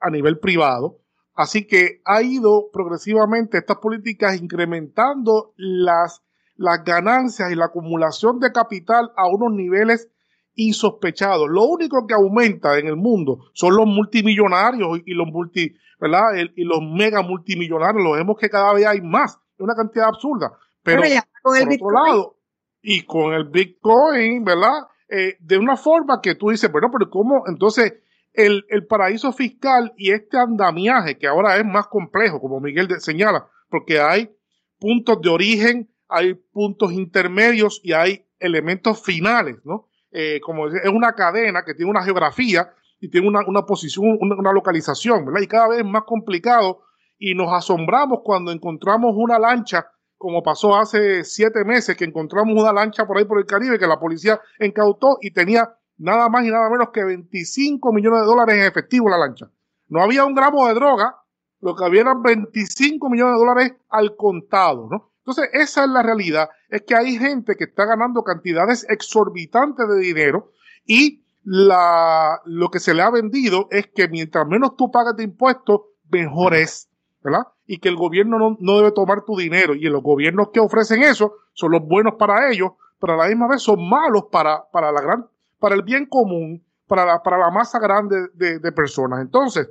a 0.00 0.10
nivel 0.10 0.38
privado, 0.38 1.00
Así 1.36 1.66
que 1.66 2.00
ha 2.06 2.22
ido 2.22 2.70
progresivamente 2.72 3.58
estas 3.58 3.76
políticas 3.76 4.40
incrementando 4.40 5.52
las, 5.56 6.22
las 6.56 6.82
ganancias 6.82 7.52
y 7.52 7.54
la 7.54 7.66
acumulación 7.66 8.40
de 8.40 8.52
capital 8.52 9.12
a 9.16 9.28
unos 9.28 9.52
niveles 9.52 10.08
insospechados. 10.54 11.46
Lo 11.50 11.64
único 11.64 12.06
que 12.06 12.14
aumenta 12.14 12.78
en 12.78 12.86
el 12.86 12.96
mundo 12.96 13.50
son 13.52 13.76
los 13.76 13.86
multimillonarios 13.86 15.00
y 15.04 15.12
los 15.12 15.26
multi, 15.26 15.76
¿verdad? 16.00 16.22
y 16.56 16.64
los 16.64 16.80
mega 16.80 17.20
multimillonarios. 17.20 18.02
Lo 18.02 18.12
vemos 18.12 18.38
que 18.38 18.48
cada 18.48 18.72
vez 18.72 18.86
hay 18.86 19.02
más, 19.02 19.32
es 19.34 19.60
una 19.60 19.74
cantidad 19.74 20.08
absurda. 20.08 20.52
Pero, 20.82 21.02
por 21.42 21.54
otro 21.54 21.90
lado, 21.90 22.35
y 22.88 23.02
con 23.02 23.32
el 23.32 23.46
Bitcoin, 23.46 24.44
¿verdad? 24.44 24.86
Eh, 25.08 25.36
de 25.40 25.58
una 25.58 25.76
forma 25.76 26.20
que 26.22 26.36
tú 26.36 26.50
dices, 26.50 26.70
bueno, 26.70 26.86
pero 26.92 27.10
¿cómo? 27.10 27.42
Entonces, 27.48 27.94
el, 28.32 28.62
paraíso 28.88 29.32
fiscal 29.32 29.92
y 29.96 30.12
este 30.12 30.38
andamiaje, 30.38 31.18
que 31.18 31.26
ahora 31.26 31.56
es 31.56 31.64
más 31.64 31.88
complejo, 31.88 32.40
como 32.40 32.60
Miguel 32.60 32.88
señala, 33.00 33.48
porque 33.68 33.98
hay 33.98 34.30
puntos 34.78 35.20
de 35.20 35.28
origen, 35.28 35.90
hay 36.08 36.34
puntos 36.34 36.92
intermedios 36.92 37.80
y 37.82 37.92
hay 37.92 38.24
elementos 38.38 39.02
finales, 39.02 39.56
¿no? 39.64 39.88
Eh, 40.12 40.38
como 40.40 40.68
es 40.68 40.88
una 40.88 41.12
cadena 41.14 41.64
que 41.66 41.74
tiene 41.74 41.90
una 41.90 42.04
geografía 42.04 42.70
y 43.00 43.10
tiene 43.10 43.26
una, 43.26 43.62
posición, 43.62 44.16
una, 44.20 44.52
localización, 44.52 45.26
¿verdad? 45.26 45.40
Y 45.40 45.48
cada 45.48 45.68
vez 45.70 45.80
es 45.80 45.84
más 45.84 46.04
complicado 46.04 46.84
y 47.18 47.34
nos 47.34 47.52
asombramos 47.52 48.20
cuando 48.22 48.52
encontramos 48.52 49.10
una 49.16 49.40
lancha, 49.40 49.90
como 50.18 50.42
pasó 50.42 50.76
hace 50.76 51.24
siete 51.24 51.64
meses, 51.64 51.96
que 51.96 52.04
encontramos 52.04 52.60
una 52.60 52.72
lancha 52.72 53.06
por 53.06 53.18
ahí 53.18 53.24
por 53.24 53.38
el 53.38 53.46
Caribe 53.46 53.78
que 53.78 53.86
la 53.86 53.98
policía 53.98 54.40
incautó 54.60 55.18
y 55.20 55.30
tenía 55.30 55.76
nada 55.98 56.28
más 56.28 56.44
y 56.44 56.50
nada 56.50 56.70
menos 56.70 56.90
que 56.92 57.04
25 57.04 57.92
millones 57.92 58.20
de 58.20 58.26
dólares 58.26 58.56
en 58.56 58.62
efectivo 58.62 59.08
la 59.08 59.18
lancha. 59.18 59.50
No 59.88 60.02
había 60.02 60.24
un 60.24 60.34
gramo 60.34 60.66
de 60.66 60.74
droga, 60.74 61.16
lo 61.60 61.74
que 61.74 61.84
había 61.84 62.02
eran 62.02 62.22
25 62.22 63.08
millones 63.08 63.34
de 63.34 63.38
dólares 63.38 63.72
al 63.88 64.16
contado, 64.16 64.88
¿no? 64.90 65.12
Entonces, 65.18 65.48
esa 65.54 65.82
es 65.84 65.90
la 65.90 66.02
realidad, 66.02 66.48
es 66.68 66.82
que 66.82 66.94
hay 66.94 67.18
gente 67.18 67.56
que 67.56 67.64
está 67.64 67.84
ganando 67.84 68.22
cantidades 68.22 68.86
exorbitantes 68.88 69.88
de 69.88 69.98
dinero 69.98 70.52
y 70.84 71.24
la, 71.42 72.40
lo 72.44 72.70
que 72.70 72.78
se 72.78 72.94
le 72.94 73.02
ha 73.02 73.10
vendido 73.10 73.66
es 73.70 73.88
que 73.88 74.08
mientras 74.08 74.46
menos 74.46 74.76
tú 74.76 74.90
pagas 74.90 75.16
de 75.16 75.24
impuestos, 75.24 75.80
mejor 76.10 76.54
es, 76.54 76.88
¿verdad? 77.22 77.42
Y 77.66 77.78
que 77.78 77.88
el 77.88 77.96
gobierno 77.96 78.38
no, 78.38 78.56
no 78.60 78.76
debe 78.76 78.92
tomar 78.92 79.24
tu 79.24 79.36
dinero 79.36 79.74
y 79.74 79.82
los 79.82 80.02
gobiernos 80.02 80.50
que 80.50 80.60
ofrecen 80.60 81.02
eso 81.02 81.34
son 81.52 81.72
los 81.72 81.82
buenos 81.82 82.14
para 82.14 82.50
ellos, 82.50 82.72
pero 83.00 83.14
a 83.14 83.16
la 83.16 83.28
misma 83.28 83.48
vez 83.48 83.62
son 83.62 83.88
malos 83.88 84.26
para, 84.30 84.70
para 84.70 84.92
la 84.92 85.00
gran 85.00 85.26
para 85.58 85.74
el 85.74 85.82
bien 85.82 86.06
común, 86.06 86.64
para 86.86 87.04
la, 87.04 87.22
para 87.22 87.38
la 87.38 87.50
masa 87.50 87.78
grande 87.78 88.28
de, 88.34 88.72
personas. 88.72 89.20
Entonces, 89.20 89.70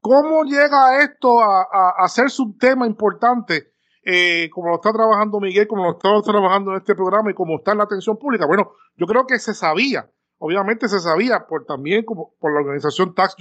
¿cómo 0.00 0.44
llega 0.44 1.02
esto 1.02 1.40
a, 1.40 1.62
a, 1.62 1.90
hacerse 1.98 2.42
un 2.42 2.56
tema 2.56 2.86
importante? 2.86 3.72
Eh, 4.06 4.50
como 4.50 4.68
lo 4.68 4.74
está 4.74 4.92
trabajando 4.92 5.40
Miguel, 5.40 5.66
como 5.66 5.84
lo 5.84 5.92
está 5.92 6.10
trabajando 6.22 6.72
en 6.72 6.76
este 6.76 6.94
programa 6.94 7.30
y 7.30 7.34
como 7.34 7.56
está 7.56 7.72
en 7.72 7.78
la 7.78 7.84
atención 7.84 8.18
pública. 8.18 8.46
Bueno, 8.46 8.72
yo 8.96 9.06
creo 9.06 9.26
que 9.26 9.38
se 9.38 9.54
sabía, 9.54 10.10
obviamente 10.38 10.88
se 10.88 11.00
sabía 11.00 11.46
por 11.46 11.64
también 11.64 12.04
como 12.04 12.34
por 12.38 12.52
la 12.52 12.60
organización 12.60 13.14
Tax 13.14 13.36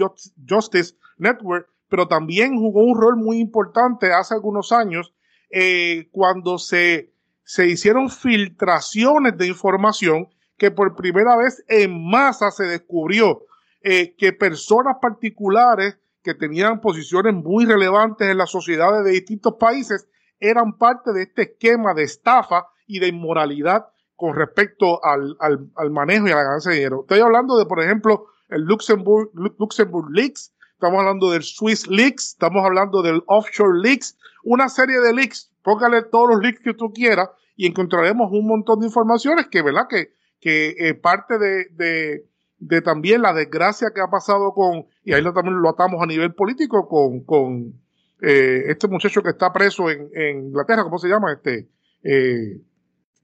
Justice 0.48 0.96
Network, 1.18 1.68
pero 1.90 2.08
también 2.08 2.58
jugó 2.58 2.84
un 2.84 3.00
rol 3.00 3.18
muy 3.18 3.40
importante 3.40 4.12
hace 4.14 4.34
algunos 4.34 4.72
años 4.72 5.14
eh, 5.50 6.10
cuando 6.12 6.58
se, 6.58 7.14
se 7.44 7.68
hicieron 7.68 8.10
filtraciones 8.10 9.38
de 9.38 9.48
información 9.48 10.28
que 10.58 10.72
por 10.72 10.96
primera 10.96 11.36
vez 11.36 11.64
en 11.68 12.10
masa 12.10 12.52
se 12.52 12.64
descubrió 12.64 13.44
eh, 13.82 14.16
que 14.16 14.34
personas 14.34 14.98
particulares 15.02 15.98
que 16.24 16.34
tenían 16.34 16.80
posiciones 16.80 17.34
muy 17.34 17.66
relevantes 17.66 18.30
en 18.30 18.38
las 18.38 18.50
sociedades 18.50 19.04
de 19.04 19.12
distintos 19.12 19.56
países 19.60 20.08
eran 20.40 20.78
parte 20.78 21.12
de 21.12 21.24
este 21.24 21.42
esquema 21.44 21.94
de 21.94 22.04
estafa 22.04 22.68
y 22.88 23.00
de 23.00 23.10
inmoralidad 23.10 23.88
con 24.16 24.36
respecto 24.36 25.04
al, 25.04 25.36
al, 25.40 25.92
manejo 25.92 26.28
y 26.28 26.32
a 26.32 26.36
la 26.36 26.44
ganancia 26.44 26.72
de 26.72 26.78
dinero. 26.78 27.02
Estoy 27.02 27.20
hablando 27.20 27.58
de, 27.58 27.66
por 27.66 27.82
ejemplo, 27.82 28.28
el 28.50 28.62
Luxembourg, 28.62 29.32
Luxembourg 29.60 30.10
Leaks, 30.12 30.53
estamos 30.84 31.00
hablando 31.00 31.32
del 31.32 31.44
Swiss 31.44 31.88
Leaks, 31.88 32.34
estamos 32.34 32.66
hablando 32.66 33.02
del 33.02 33.24
Offshore 33.28 33.80
Leaks, 33.82 34.18
una 34.44 34.68
serie 34.68 35.00
de 35.00 35.14
leaks, 35.14 35.50
póngale 35.64 36.02
todos 36.04 36.32
los 36.32 36.42
leaks 36.42 36.60
que 36.60 36.74
tú 36.74 36.92
quieras 36.92 37.30
y 37.56 37.68
encontraremos 37.68 38.30
un 38.34 38.46
montón 38.46 38.82
de 38.82 38.88
informaciones 38.88 39.48
que, 39.48 39.62
¿verdad? 39.62 39.88
Que, 39.90 40.12
que 40.42 40.76
eh, 40.78 40.94
parte 40.94 41.38
de, 41.40 42.26
de 42.68 42.82
también 42.82 43.22
la 43.22 43.34
desgracia 43.34 43.92
que 43.96 44.02
ha 44.02 44.08
pasado 44.08 44.54
con, 44.54 44.86
y 45.06 45.14
ahí 45.14 45.22
lo, 45.22 45.32
también 45.32 45.62
lo 45.62 45.70
atamos 45.70 46.02
a 46.02 46.06
nivel 46.06 46.34
político, 46.34 46.90
con, 46.90 47.24
con 47.24 47.74
eh, 48.22 48.64
este 48.68 48.90
muchacho 48.90 49.22
que 49.22 49.30
está 49.30 49.54
preso 49.54 49.90
en, 49.90 50.10
en, 50.14 50.48
Inglaterra, 50.48 50.84
¿cómo 50.84 50.98
se 50.98 51.08
llama? 51.08 51.32
Este, 51.32 51.70
eh, 52.04 52.60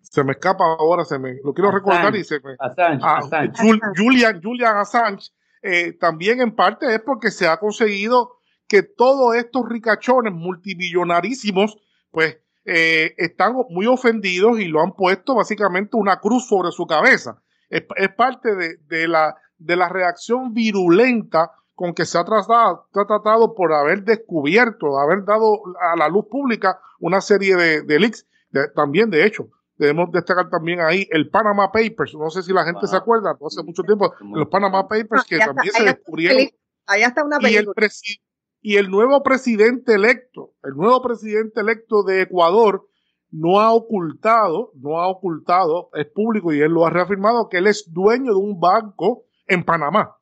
se 0.01 0.23
me 0.23 0.31
escapa 0.31 0.63
ahora, 0.63 1.03
se 1.03 1.19
me, 1.19 1.35
lo 1.43 1.53
quiero 1.53 1.71
recordar 1.71 2.15
y 2.15 2.23
se 2.23 2.39
me... 2.39 2.55
Assange, 2.57 3.03
ah, 3.03 3.17
Assange. 3.17 3.51
Julian, 3.97 4.41
Julian 4.41 4.77
Assange, 4.77 5.31
eh, 5.61 5.93
también 5.93 6.41
en 6.41 6.55
parte 6.55 6.93
es 6.93 7.01
porque 7.01 7.31
se 7.31 7.47
ha 7.47 7.57
conseguido 7.57 8.37
que 8.67 8.83
todos 8.83 9.35
estos 9.35 9.67
ricachones 9.67 10.33
multimillonarísimos, 10.33 11.77
pues, 12.11 12.37
eh, 12.65 13.15
están 13.17 13.55
muy 13.69 13.87
ofendidos 13.87 14.59
y 14.59 14.65
lo 14.65 14.81
han 14.81 14.93
puesto 14.93 15.35
básicamente 15.35 15.97
una 15.97 16.19
cruz 16.19 16.47
sobre 16.47 16.71
su 16.71 16.85
cabeza. 16.85 17.41
Es, 17.69 17.83
parte 18.15 18.55
de, 18.55 18.77
de, 18.87 19.07
la, 19.07 19.35
de 19.57 19.75
la 19.75 19.89
reacción 19.89 20.53
virulenta 20.53 21.51
con 21.73 21.93
que 21.93 22.05
se 22.05 22.17
ha 22.17 22.25
tratado, 22.25 22.87
tratado 22.91 23.55
por 23.55 23.73
haber 23.73 24.03
descubierto, 24.03 24.99
haber 24.99 25.23
dado 25.23 25.61
a 25.81 25.95
la 25.95 26.09
luz 26.09 26.25
pública 26.29 26.79
una 26.99 27.21
serie 27.21 27.55
de, 27.55 27.81
de 27.83 27.99
leaks. 27.99 28.27
También, 28.75 29.09
de 29.09 29.25
hecho, 29.25 29.49
debemos 29.79 30.11
destacar 30.11 30.49
también 30.49 30.81
ahí 30.81 31.07
el 31.09 31.29
Panama 31.29 31.71
Papers. 31.71 32.13
No 32.13 32.29
sé 32.29 32.43
si 32.43 32.53
la 32.53 32.65
gente 32.65 32.85
se 32.85 32.95
acuerda, 32.95 33.35
no 33.39 33.47
hace 33.47 33.63
mucho 33.63 33.81
tiempo, 33.83 34.13
los 34.35 34.47
Panama 34.49 34.87
Papers 34.87 35.23
que 35.23 35.39
también 35.39 35.73
se 35.73 35.83
descubrieron. 35.83 36.49
Allá 36.85 37.07
está 37.07 37.23
una 37.23 37.37
y 37.49 37.55
el, 37.55 37.67
y 38.61 38.75
el 38.75 38.89
nuevo 38.89 39.23
presidente 39.23 39.93
electo, 39.93 40.53
el 40.63 40.75
nuevo 40.75 41.01
presidente 41.01 41.61
electo 41.61 42.03
de 42.03 42.23
Ecuador, 42.23 42.87
no 43.31 43.61
ha 43.61 43.71
ocultado, 43.73 44.71
no 44.75 44.99
ha 44.99 45.07
ocultado, 45.07 45.89
es 45.93 46.07
público 46.07 46.51
y 46.51 46.59
él 46.59 46.71
lo 46.71 46.85
ha 46.85 46.89
reafirmado, 46.89 47.47
que 47.47 47.57
él 47.57 47.67
es 47.67 47.91
dueño 47.91 48.33
de 48.33 48.39
un 48.39 48.59
banco 48.59 49.25
en 49.47 49.63
Panamá, 49.63 50.17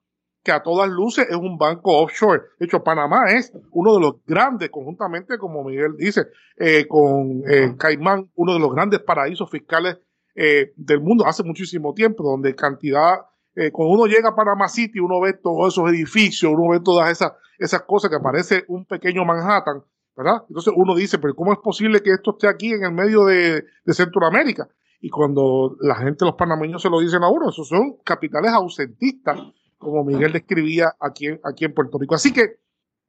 que 0.48 0.54
a 0.54 0.64
todas 0.64 0.90
luces 0.90 1.28
es 1.30 1.36
un 1.36 1.58
banco 1.58 1.98
offshore. 1.98 2.42
De 2.58 2.68
hecho, 2.68 2.82
Panamá 2.82 3.34
es 3.34 3.52
uno 3.72 3.96
de 3.96 4.00
los 4.00 4.14
grandes, 4.26 4.70
conjuntamente, 4.70 5.38
como 5.38 5.62
Miguel 5.62 5.98
dice, 5.98 6.28
eh, 6.56 6.88
con 6.88 7.44
eh, 7.46 7.76
Caimán, 7.78 8.32
uno 8.36 8.54
de 8.54 8.60
los 8.60 8.74
grandes 8.74 9.02
paraísos 9.02 9.52
fiscales 9.52 9.98
eh, 10.34 10.72
del 10.78 11.02
mundo 11.02 11.26
hace 11.28 11.44
muchísimo 11.44 11.94
tiempo, 11.94 12.24
donde 12.24 12.56
cantidad, 12.56 13.26
cuando 13.74 13.94
uno 13.94 14.06
llega 14.06 14.30
a 14.30 14.36
Panamá 14.36 14.70
City, 14.70 15.02
uno 15.02 15.20
ve 15.20 15.34
todos 15.34 15.74
esos 15.74 15.90
edificios, 15.90 16.50
uno 16.50 16.70
ve 16.70 16.80
todas 16.80 17.12
esas, 17.12 17.34
esas 17.60 17.82
cosas 17.82 18.10
que 18.10 18.20
parece 18.20 18.64
un 18.70 18.86
pequeño 18.86 19.26
Manhattan, 19.26 19.84
¿verdad? 20.16 20.44
Entonces 20.48 20.74
uno 20.78 20.96
dice, 20.96 21.18
pero 21.18 21.36
¿cómo 21.36 21.52
es 21.52 21.60
posible 21.60 22.00
que 22.00 22.12
esto 22.12 22.32
esté 22.32 22.48
aquí 22.48 22.72
en 22.72 22.86
el 22.86 22.94
medio 22.94 23.26
de, 23.26 23.66
de 23.84 23.94
Centroamérica? 23.94 24.70
Y 25.02 25.10
cuando 25.10 25.76
la 25.82 25.96
gente, 25.96 26.24
los 26.24 26.36
panameños 26.36 26.82
se 26.82 26.90
lo 26.90 27.02
dicen 27.02 27.24
a 27.24 27.30
uno, 27.30 27.50
esos 27.50 27.68
son 27.68 27.98
capitales 28.06 28.52
ausentistas, 28.54 29.40
como 29.78 30.04
Miguel 30.04 30.34
describía 30.34 30.94
aquí, 31.00 31.28
aquí 31.44 31.66
en 31.66 31.74
Puerto 31.74 31.98
Rico. 31.98 32.16
Así 32.16 32.34
que 32.34 32.60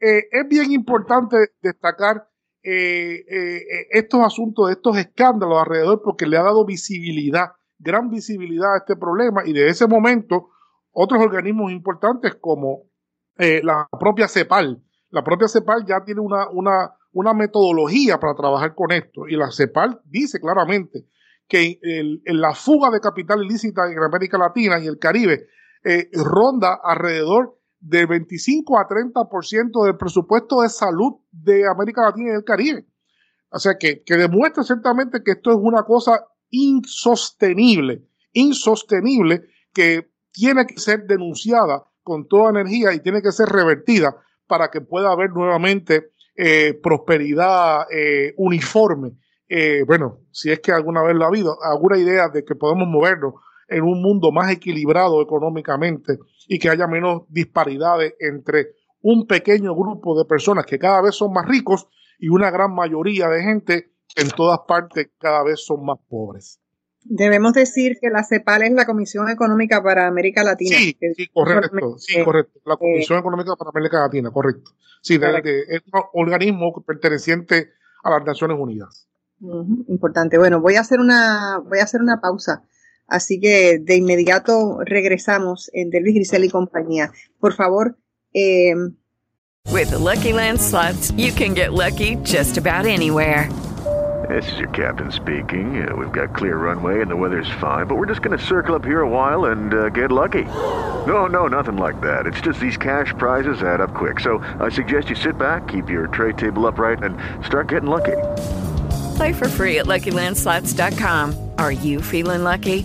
eh, 0.01 0.29
es 0.31 0.49
bien 0.49 0.73
importante 0.73 1.37
destacar 1.61 2.29
eh, 2.71 3.25
eh, 3.31 3.87
estos 3.93 4.21
asuntos, 4.21 4.71
estos 4.71 4.97
escándalos 4.99 5.59
alrededor, 5.59 6.03
porque 6.03 6.27
le 6.27 6.37
ha 6.37 6.43
dado 6.43 6.65
visibilidad, 6.65 7.53
gran 7.79 8.11
visibilidad 8.11 8.75
a 8.75 8.79
este 8.79 8.97
problema 8.97 9.43
y 9.47 9.53
de 9.53 9.69
ese 9.69 9.87
momento 9.87 10.51
otros 10.91 11.23
organismos 11.23 11.71
importantes 11.71 12.35
como 12.41 12.83
eh, 13.39 13.61
la 13.63 13.89
propia 13.99 14.27
CEPAL, 14.27 14.83
la 15.11 15.23
propia 15.23 15.47
CEPAL 15.47 15.87
ya 15.87 16.05
tiene 16.05 16.21
una, 16.21 16.51
una, 16.51 16.95
una 17.13 17.33
metodología 17.33 18.19
para 18.19 18.35
trabajar 18.35 18.75
con 18.75 18.91
esto 18.91 19.29
y 19.29 19.37
la 19.37 19.53
CEPAL 19.53 20.01
dice 20.05 20.41
claramente 20.41 21.07
que 21.47 21.81
la 22.27 22.55
fuga 22.55 22.91
de 22.91 23.01
capital 23.01 23.43
ilícita 23.43 23.91
en 23.91 24.03
América 24.03 24.37
Latina 24.37 24.79
y 24.79 24.87
el 24.87 24.99
Caribe 24.99 25.47
eh, 25.85 26.09
ronda 26.13 26.81
alrededor 26.83 27.59
del 27.81 28.09
25 28.09 28.79
a 28.79 28.89
30% 28.89 29.85
del 29.85 29.97
presupuesto 29.97 30.63
de 30.63 30.69
salud 30.69 31.15
de 31.31 31.69
América 31.69 32.03
Latina 32.03 32.33
y 32.33 32.35
el 32.35 32.45
Caribe. 32.45 32.87
O 33.51 33.59
sea, 33.59 33.79
que, 33.79 34.03
que 34.03 34.17
demuestra 34.17 34.65
ciertamente 34.65 35.23
que 35.25 35.33
esto 35.33 35.53
es 35.53 35.59
una 35.61 35.85
cosa 35.85 36.25
insostenible, 36.51 38.03
insostenible, 38.33 39.45
que 39.73 40.11
tiene 40.33 40.67
que 40.67 40.79
ser 40.79 41.07
denunciada 41.07 41.85
con 42.03 42.27
toda 42.27 42.51
energía 42.51 42.93
y 42.93 43.01
tiene 43.01 43.23
que 43.23 43.33
ser 43.33 43.49
revertida 43.49 44.17
para 44.47 44.71
que 44.71 44.81
pueda 44.81 45.13
haber 45.13 45.31
nuevamente 45.31 46.11
eh, 46.35 46.75
prosperidad 46.83 47.87
eh, 47.91 48.35
uniforme. 48.37 49.13
Bueno, 49.87 50.21
si 50.31 50.51
es 50.51 50.61
que 50.61 50.73
alguna 50.73 51.03
vez 51.03 51.17
lo 51.17 51.25
ha 51.25 51.29
habido, 51.29 51.57
alguna 51.63 51.97
idea 51.97 52.29
de 52.29 52.45
que 52.45 52.55
podemos 52.55 52.87
movernos 52.87 53.33
en 53.69 53.83
un 53.85 54.03
mundo 54.03 54.33
más 54.33 54.51
equilibrado 54.51 55.23
económicamente 55.23 56.19
y 56.49 56.59
que 56.59 56.71
haya 56.71 56.87
menos 56.87 57.23
disparidades 57.29 58.15
entre 58.19 58.75
un 59.03 59.27
pequeño 59.27 59.75
grupo 59.75 60.19
de 60.19 60.25
personas 60.25 60.67
que 60.67 60.79
cada 60.79 61.03
vez 61.03 61.15
son 61.15 61.33
más 61.33 61.47
ricos 61.47 61.87
y 62.19 62.29
una 62.29 62.51
gran 62.51 62.75
mayoría 62.75 63.29
de 63.29 63.43
gente 63.43 63.93
en 64.17 64.31
todas 64.31 64.61
partes 64.67 65.11
cada 65.19 65.45
vez 65.45 65.65
son 65.65 65.85
más 65.85 65.99
pobres. 66.09 66.61
Debemos 67.05 67.53
decir 67.53 67.97
que 68.01 68.11
la 68.11 68.25
CEPAL 68.25 68.63
es 68.63 68.73
la 68.73 68.85
Comisión 68.85 69.31
Económica 69.31 69.83
para 69.83 70.07
América 70.07 70.43
Latina. 70.43 70.77
Sí, 70.77 70.97
sí 71.17 71.29
correcto, 71.33 71.97
sí, 71.99 72.23
correcto. 72.25 72.61
La 72.65 72.77
Comisión 72.77 73.19
Económica 73.19 73.55
para 73.57 73.71
América 73.71 74.01
Latina, 74.01 74.31
correcto. 74.31 74.73
Sí, 75.01 75.17
de, 75.17 75.41
de, 75.41 75.61
es 75.69 75.83
un 76.13 76.23
organismo 76.25 76.73
perteneciente 76.85 77.71
a 78.03 78.11
las 78.11 78.25
Naciones 78.25 78.59
Unidas. 78.61 79.09
Uh 79.41 79.63
-huh, 79.63 79.85
importante. 79.89 80.39
Bueno, 80.39 80.61
voy 80.61 80.75
a 80.75 80.81
hacer 80.81 80.99
una, 80.99 81.59
voy 81.65 81.79
a 81.79 81.85
hacer 81.85 82.03
una 82.03 82.21
pausa. 82.21 82.65
Así 83.09 83.41
que 83.41 83.79
de 83.81 83.97
inmediato 83.97 84.79
regresamos 84.85 85.71
en 85.73 85.91
Delvis 85.91 86.15
Grisel 86.15 86.45
y 86.45 86.51
compañía. 86.51 87.11
Por 87.41 87.55
favor, 87.55 87.97
eh, 88.35 88.75
With 89.71 89.91
the 89.91 89.99
Lucky 89.99 90.33
Land 90.33 90.61
slots, 90.61 91.11
you 91.13 91.31
can 91.31 91.53
get 91.53 91.73
lucky 91.73 92.17
just 92.25 92.57
about 92.57 92.87
anywhere. 92.87 93.51
This 94.29 94.51
is 94.53 94.59
your 94.59 94.69
captain 94.71 95.13
speaking. 95.13 95.89
Uh, 95.89 95.95
we've 95.95 96.11
got 96.11 96.35
clear 96.35 96.57
runway 96.57 97.01
and 97.01 97.11
the 97.11 97.17
weather's 97.17 97.51
fine, 97.61 97.87
but 97.87 97.97
we're 97.97 98.07
just 98.07 98.23
going 98.23 98.37
to 98.37 98.45
circle 98.45 98.75
up 98.75 98.85
here 98.85 99.03
a 99.03 99.09
while 99.09 99.47
and 99.47 99.73
uh, 99.73 99.89
get 99.91 100.11
lucky. 100.11 100.45
No, 101.07 101.27
no, 101.27 101.47
nothing 101.47 101.77
like 101.77 102.01
that. 102.01 102.27
It's 102.27 102.41
just 102.41 102.59
these 102.61 102.77
cash 102.77 103.13
prizes 103.19 103.63
add 103.63 103.81
up 103.81 103.95
quick. 103.95 104.21
So 104.21 104.39
I 104.59 104.69
suggest 104.69 105.11
you 105.11 105.17
sit 105.17 105.39
back, 105.39 105.69
keep 105.69 105.89
your 105.89 106.09
tray 106.09 106.33
table 106.33 106.67
upright, 106.67 107.03
and 107.03 107.17
start 107.47 107.69
getting 107.69 107.89
lucky. 107.89 108.17
Play 109.17 109.33
for 109.33 109.49
free 109.49 109.79
at 109.79 109.87
LuckyLandSlots.com. 109.87 111.51
Are 111.59 111.73
you 111.73 112.03
feeling 112.03 112.43
lucky? 112.43 112.85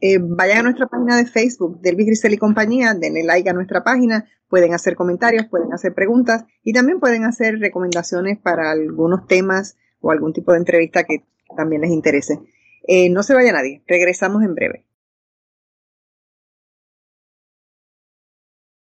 Eh, 0.00 0.18
vayan 0.20 0.58
a 0.58 0.62
nuestra 0.64 0.86
página 0.86 1.16
de 1.16 1.26
Facebook, 1.26 1.80
Delvis 1.80 2.06
Grisel 2.06 2.34
y 2.34 2.38
compañía, 2.38 2.94
denle 2.94 3.22
like 3.22 3.48
a 3.48 3.52
nuestra 3.52 3.84
página, 3.84 4.28
pueden 4.48 4.74
hacer 4.74 4.96
comentarios, 4.96 5.46
pueden 5.46 5.72
hacer 5.72 5.94
preguntas 5.94 6.44
y 6.62 6.72
también 6.72 7.00
pueden 7.00 7.24
hacer 7.24 7.58
recomendaciones 7.58 8.38
para 8.38 8.70
algunos 8.70 9.26
temas 9.26 9.76
o 10.00 10.10
algún 10.10 10.32
tipo 10.32 10.52
de 10.52 10.58
entrevista 10.58 11.04
que 11.04 11.24
también 11.56 11.82
les 11.82 11.90
interese. 11.90 12.40
Eh, 12.86 13.08
no 13.10 13.22
se 13.22 13.34
vaya 13.34 13.52
nadie, 13.52 13.82
regresamos 13.86 14.42
en 14.42 14.54
breve. 14.54 14.86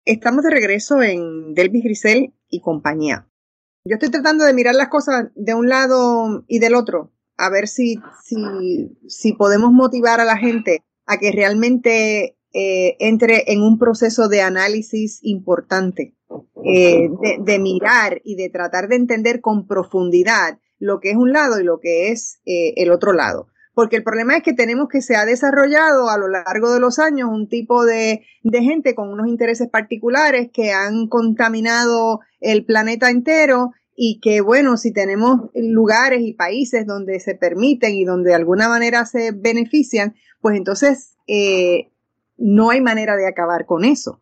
Estamos 0.05 0.43
de 0.43 0.49
regreso 0.49 1.01
en 1.01 1.53
Delvis 1.53 1.83
Grisel 1.83 2.33
y 2.49 2.61
compañía. 2.61 3.27
Yo 3.85 3.95
estoy 3.95 4.09
tratando 4.09 4.43
de 4.43 4.53
mirar 4.53 4.75
las 4.75 4.89
cosas 4.89 5.29
de 5.35 5.53
un 5.53 5.69
lado 5.69 6.43
y 6.47 6.59
del 6.59 6.75
otro, 6.75 7.11
a 7.37 7.49
ver 7.49 7.67
si, 7.67 7.99
si, 8.23 8.35
si 9.07 9.33
podemos 9.33 9.71
motivar 9.71 10.19
a 10.19 10.25
la 10.25 10.37
gente 10.37 10.83
a 11.09 11.17
que 11.17 11.31
realmente 11.31 12.37
eh, 12.53 12.95
entre 12.99 13.51
en 13.51 13.63
un 13.63 13.79
proceso 13.79 14.29
de 14.29 14.41
análisis 14.41 15.19
importante, 15.23 16.15
eh, 16.63 17.09
de, 17.43 17.59
mirar 17.59 18.21
y 18.23 18.35
de 18.35 18.49
tratar 18.49 18.87
de 18.87 18.95
entender 18.95 19.41
con 19.41 19.65
profundidad 19.65 20.59
lo 20.77 20.99
que 20.99 21.09
es 21.09 21.15
un 21.15 21.33
lado 21.33 21.59
y 21.59 21.63
lo 21.63 21.79
que 21.79 22.11
es 22.11 22.41
eh, 22.45 22.73
el 22.77 22.91
otro 22.91 23.11
lado. 23.11 23.47
Porque 23.73 23.95
el 23.95 24.03
problema 24.03 24.37
es 24.37 24.43
que 24.43 24.53
tenemos 24.53 24.87
que 24.87 25.01
se 25.01 25.15
ha 25.15 25.25
desarrollado 25.25 26.09
a 26.09 26.17
lo 26.19 26.27
largo 26.27 26.71
de 26.71 26.79
los 26.79 26.99
años 26.99 27.29
un 27.31 27.49
tipo 27.49 27.85
de, 27.85 28.23
de 28.43 28.61
gente 28.61 28.93
con 28.93 29.09
unos 29.09 29.27
intereses 29.27 29.67
particulares 29.67 30.49
que 30.53 30.71
han 30.71 31.07
contaminado 31.07 32.19
el 32.39 32.65
planeta 32.65 33.09
entero 33.09 33.71
y 34.01 34.21
que 34.21 34.39
bueno, 34.39 34.77
si 34.77 34.93
tenemos 34.93 35.49
lugares 35.53 36.21
y 36.21 36.33
países 36.33 36.87
donde 36.87 37.19
se 37.19 37.35
permiten 37.35 37.95
y 37.95 38.05
donde 38.05 38.29
de 38.29 38.35
alguna 38.35 38.69
manera 38.69 39.05
se 39.05 39.33
benefician, 39.33 40.15
pues 40.41 40.57
entonces 40.57 41.15
eh, 41.27 41.91
no 42.37 42.69
hay 42.69 42.81
manera 42.81 43.15
de 43.15 43.27
acabar 43.27 43.65
con 43.65 43.85
eso. 43.85 44.21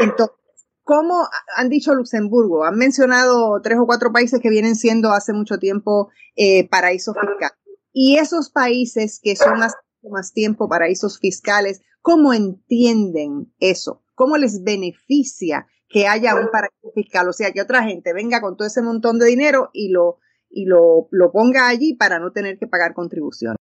Entonces, 0.00 0.36
¿cómo 0.82 1.26
han 1.56 1.68
dicho 1.68 1.94
Luxemburgo? 1.94 2.64
Han 2.64 2.76
mencionado 2.76 3.60
tres 3.62 3.78
o 3.78 3.86
cuatro 3.86 4.12
países 4.12 4.40
que 4.40 4.50
vienen 4.50 4.76
siendo 4.76 5.12
hace 5.12 5.32
mucho 5.32 5.58
tiempo 5.58 6.10
eh, 6.36 6.68
paraísos 6.68 7.14
fiscales. 7.18 7.58
Y 7.92 8.18
esos 8.18 8.50
países 8.50 9.20
que 9.22 9.36
son 9.36 9.62
hace 9.62 9.76
más 10.10 10.32
tiempo 10.32 10.68
paraísos 10.68 11.18
fiscales, 11.18 11.80
¿cómo 12.02 12.32
entienden 12.32 13.52
eso? 13.60 14.02
¿Cómo 14.14 14.36
les 14.36 14.62
beneficia 14.62 15.66
que 15.88 16.08
haya 16.08 16.34
un 16.34 16.50
paraíso 16.50 16.90
fiscal? 16.94 17.28
O 17.28 17.32
sea, 17.32 17.52
que 17.52 17.62
otra 17.62 17.84
gente 17.84 18.12
venga 18.12 18.40
con 18.40 18.56
todo 18.56 18.66
ese 18.66 18.82
montón 18.82 19.18
de 19.18 19.26
dinero 19.26 19.70
y 19.72 19.90
lo, 19.90 20.18
y 20.50 20.66
lo, 20.66 21.08
lo 21.10 21.30
ponga 21.30 21.68
allí 21.68 21.94
para 21.94 22.18
no 22.18 22.32
tener 22.32 22.58
que 22.58 22.66
pagar 22.66 22.94
contribuciones. 22.94 23.58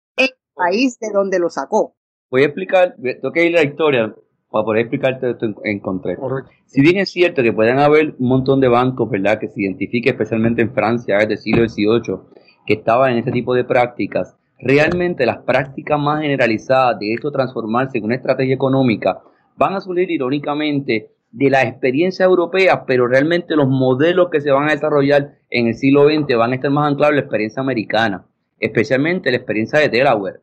País 0.54 0.98
de 1.00 1.08
donde 1.12 1.38
lo 1.38 1.48
sacó. 1.48 1.94
Voy 2.30 2.42
a 2.42 2.46
explicar, 2.46 2.94
tengo 2.96 3.32
que 3.32 3.46
ir 3.46 3.56
a 3.56 3.62
la 3.62 3.68
historia 3.68 4.14
para 4.50 4.64
poder 4.64 4.82
explicarte 4.82 5.30
esto 5.30 5.46
en, 5.46 5.56
en 5.64 5.80
concreto. 5.80 6.22
Si 6.66 6.80
bien 6.80 6.98
es 6.98 7.10
cierto 7.10 7.42
que 7.42 7.52
pueden 7.52 7.78
haber 7.78 8.14
un 8.18 8.28
montón 8.28 8.60
de 8.60 8.68
bancos, 8.68 9.10
¿verdad?, 9.10 9.38
que 9.38 9.48
se 9.48 9.62
identifique 9.62 10.10
especialmente 10.10 10.62
en 10.62 10.72
Francia 10.72 11.18
desde 11.18 11.34
el 11.34 11.38
siglo 11.38 11.68
XVIII, 11.68 12.18
que 12.66 12.74
estaban 12.74 13.12
en 13.12 13.18
este 13.18 13.32
tipo 13.32 13.54
de 13.54 13.64
prácticas, 13.64 14.36
realmente 14.58 15.26
las 15.26 15.38
prácticas 15.38 15.98
más 15.98 16.22
generalizadas 16.22 16.98
de 16.98 17.14
esto 17.14 17.30
transformarse 17.30 17.98
en 17.98 18.04
una 18.04 18.14
estrategia 18.14 18.54
económica 18.54 19.20
van 19.56 19.74
a 19.74 19.80
salir 19.80 20.10
irónicamente 20.10 21.10
de 21.30 21.50
la 21.50 21.62
experiencia 21.62 22.26
europea, 22.26 22.84
pero 22.86 23.08
realmente 23.08 23.56
los 23.56 23.68
modelos 23.68 24.28
que 24.30 24.40
se 24.40 24.50
van 24.50 24.68
a 24.68 24.72
desarrollar 24.72 25.38
en 25.50 25.66
el 25.66 25.74
siglo 25.74 26.04
XX 26.04 26.36
van 26.36 26.52
a 26.52 26.54
estar 26.56 26.70
más 26.70 26.90
anclados 26.90 27.12
en 27.12 27.16
la 27.16 27.22
experiencia 27.22 27.62
americana, 27.62 28.26
especialmente 28.62 29.30
la 29.30 29.36
experiencia 29.36 29.80
de 29.80 29.88
Delaware. 29.88 30.40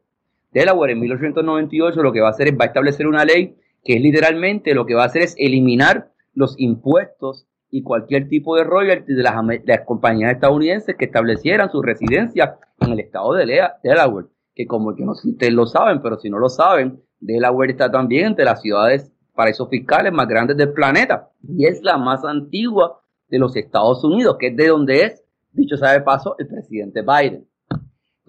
Delaware 0.52 0.92
en 0.92 1.00
1898 1.00 2.04
lo 2.04 2.12
que 2.12 2.22
va 2.22 2.28
a 2.28 2.32
hacer 2.32 2.50
es 2.50 2.54
va 2.54 2.66
a 2.66 2.68
establecer 2.68 3.08
una 3.08 3.24
ley 3.24 3.56
que 3.84 3.96
es 3.96 4.02
literalmente 4.02 4.74
lo 4.74 4.86
que 4.86 4.94
va 4.94 5.04
a 5.04 5.06
hacer 5.06 5.22
es 5.22 5.36
eliminar 5.38 6.12
los 6.34 6.56
impuestos 6.60 7.48
y 7.72 7.82
cualquier 7.82 8.28
tipo 8.28 8.56
de 8.58 8.64
royalty 8.64 9.14
de 9.14 9.24
las, 9.24 9.36
las 9.66 9.82
compañías 9.86 10.34
estadounidenses 10.34 10.96
que 10.98 11.06
establecieran 11.06 11.72
su 11.72 11.82
residencia 11.82 12.58
en 12.82 12.92
el 12.92 13.00
estado 13.00 13.34
de 13.34 13.46
Delaware, 13.84 14.28
que 14.54 14.66
como 14.66 14.96
que 14.96 15.06
no 15.06 15.14
sé 15.14 15.24
si 15.24 15.32
ustedes 15.32 15.54
lo 15.54 15.66
saben, 15.66 16.02
pero 16.02 16.18
si 16.18 16.30
no 16.30 16.40
lo 16.40 16.50
saben, 16.50 17.02
Delaware 17.20 17.72
está 17.72 17.90
también 17.90 18.28
entre 18.28 18.46
las 18.46 18.62
ciudades 18.62 19.12
paraísos 19.36 19.70
fiscales 19.70 20.12
más 20.12 20.28
grandes 20.28 20.58
del 20.58 20.74
planeta 20.74 21.30
y 21.48 21.66
es 21.66 21.82
la 21.84 21.98
más 21.98 22.26
antigua 22.26 23.02
de 23.30 23.40
los 23.40 23.56
Estados 23.56 24.04
Unidos, 24.04 24.38
que 24.40 24.48
es 24.48 24.58
de 24.58 24.68
donde 24.68 25.04
es, 25.04 25.24
dicho 25.52 25.78
sea 25.78 25.94
de 25.94 26.02
paso, 26.02 26.36
el 26.40 26.48
presidente 26.48 27.02
Biden. 27.02 27.48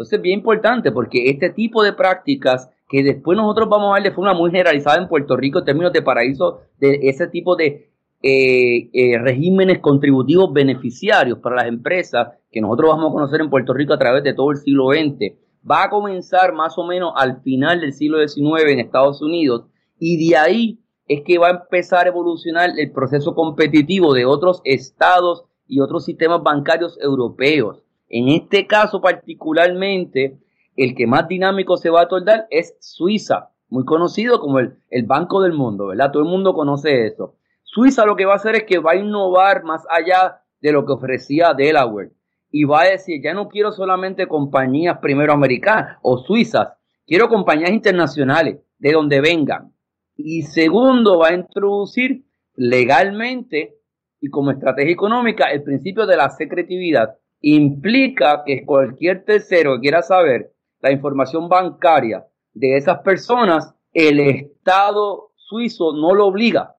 Entonces, 0.00 0.22
bien 0.22 0.38
importante 0.38 0.92
porque 0.92 1.28
este 1.28 1.50
tipo 1.50 1.82
de 1.82 1.92
prácticas 1.92 2.70
que 2.88 3.02
después 3.02 3.36
nosotros 3.36 3.68
vamos 3.68 3.90
a 3.90 3.94
ver 3.96 4.04
de 4.04 4.12
forma 4.12 4.32
muy 4.32 4.50
generalizada 4.50 4.96
en 4.96 5.08
Puerto 5.08 5.36
Rico 5.36 5.58
en 5.58 5.66
términos 5.66 5.92
de 5.92 6.00
paraíso, 6.00 6.62
de 6.78 7.00
ese 7.02 7.26
tipo 7.26 7.54
de 7.54 7.90
eh, 8.22 8.88
eh, 8.94 9.18
regímenes 9.18 9.80
contributivos 9.80 10.54
beneficiarios 10.54 11.40
para 11.40 11.56
las 11.56 11.66
empresas 11.66 12.28
que 12.50 12.62
nosotros 12.62 12.92
vamos 12.92 13.10
a 13.10 13.12
conocer 13.12 13.42
en 13.42 13.50
Puerto 13.50 13.74
Rico 13.74 13.92
a 13.92 13.98
través 13.98 14.24
de 14.24 14.32
todo 14.32 14.52
el 14.52 14.56
siglo 14.56 14.88
XX, 14.88 15.36
va 15.70 15.84
a 15.84 15.90
comenzar 15.90 16.54
más 16.54 16.78
o 16.78 16.86
menos 16.86 17.12
al 17.14 17.42
final 17.42 17.82
del 17.82 17.92
siglo 17.92 18.26
XIX 18.26 18.70
en 18.70 18.80
Estados 18.80 19.20
Unidos 19.20 19.66
y 19.98 20.30
de 20.30 20.36
ahí 20.38 20.78
es 21.08 21.20
que 21.26 21.36
va 21.36 21.48
a 21.48 21.60
empezar 21.60 22.06
a 22.06 22.08
evolucionar 22.08 22.70
el 22.74 22.90
proceso 22.90 23.34
competitivo 23.34 24.14
de 24.14 24.24
otros 24.24 24.62
estados 24.64 25.44
y 25.68 25.80
otros 25.80 26.06
sistemas 26.06 26.42
bancarios 26.42 26.98
europeos. 27.02 27.82
En 28.10 28.28
este 28.28 28.66
caso 28.66 29.00
particularmente, 29.00 30.38
el 30.76 30.94
que 30.94 31.06
más 31.06 31.28
dinámico 31.28 31.76
se 31.76 31.90
va 31.90 32.02
a 32.02 32.08
tornar 32.08 32.46
es 32.50 32.76
Suiza, 32.80 33.50
muy 33.68 33.84
conocido 33.84 34.40
como 34.40 34.58
el, 34.58 34.74
el 34.90 35.06
Banco 35.06 35.40
del 35.40 35.52
Mundo, 35.52 35.86
¿verdad? 35.86 36.10
Todo 36.10 36.24
el 36.24 36.28
mundo 36.28 36.52
conoce 36.52 37.06
eso. 37.06 37.36
Suiza 37.62 38.04
lo 38.04 38.16
que 38.16 38.26
va 38.26 38.32
a 38.32 38.36
hacer 38.36 38.56
es 38.56 38.64
que 38.64 38.78
va 38.78 38.92
a 38.92 38.96
innovar 38.96 39.62
más 39.62 39.84
allá 39.88 40.42
de 40.60 40.72
lo 40.72 40.84
que 40.84 40.92
ofrecía 40.92 41.54
Delaware 41.54 42.10
y 42.50 42.64
va 42.64 42.82
a 42.82 42.90
decir, 42.90 43.22
ya 43.22 43.32
no 43.32 43.48
quiero 43.48 43.72
solamente 43.72 44.26
compañías 44.26 44.98
primero 44.98 45.32
americanas 45.32 45.98
o 46.02 46.18
suizas, 46.18 46.68
quiero 47.06 47.28
compañías 47.28 47.70
internacionales 47.70 48.58
de 48.78 48.92
donde 48.92 49.20
vengan. 49.20 49.72
Y 50.16 50.42
segundo, 50.42 51.18
va 51.18 51.28
a 51.28 51.34
introducir 51.34 52.24
legalmente 52.56 53.76
y 54.20 54.28
como 54.28 54.50
estrategia 54.50 54.92
económica 54.92 55.50
el 55.50 55.62
principio 55.62 56.06
de 56.06 56.16
la 56.16 56.28
secretividad. 56.30 57.16
Implica 57.40 58.42
que 58.44 58.64
cualquier 58.64 59.24
tercero 59.24 59.74
que 59.74 59.80
quiera 59.80 60.02
saber 60.02 60.52
la 60.80 60.92
información 60.92 61.48
bancaria 61.48 62.26
de 62.52 62.76
esas 62.76 62.98
personas, 63.00 63.74
el 63.92 64.20
Estado 64.20 65.30
suizo 65.36 65.92
no 65.92 66.14
lo 66.14 66.26
obliga 66.26 66.76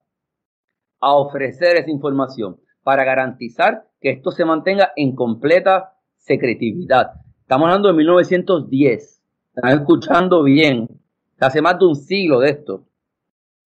a 1.00 1.14
ofrecer 1.14 1.76
esa 1.76 1.90
información 1.90 2.60
para 2.82 3.04
garantizar 3.04 3.84
que 4.00 4.10
esto 4.10 4.30
se 4.30 4.44
mantenga 4.44 4.92
en 4.96 5.14
completa 5.14 5.94
secretividad. 6.16 7.12
Estamos 7.40 7.66
hablando 7.66 7.88
de 7.88 7.94
1910. 7.94 9.22
Están 9.54 9.78
escuchando 9.78 10.42
bien. 10.42 10.88
Hace 11.38 11.60
más 11.60 11.78
de 11.78 11.86
un 11.86 11.96
siglo 11.96 12.40
de 12.40 12.50
esto. 12.50 12.84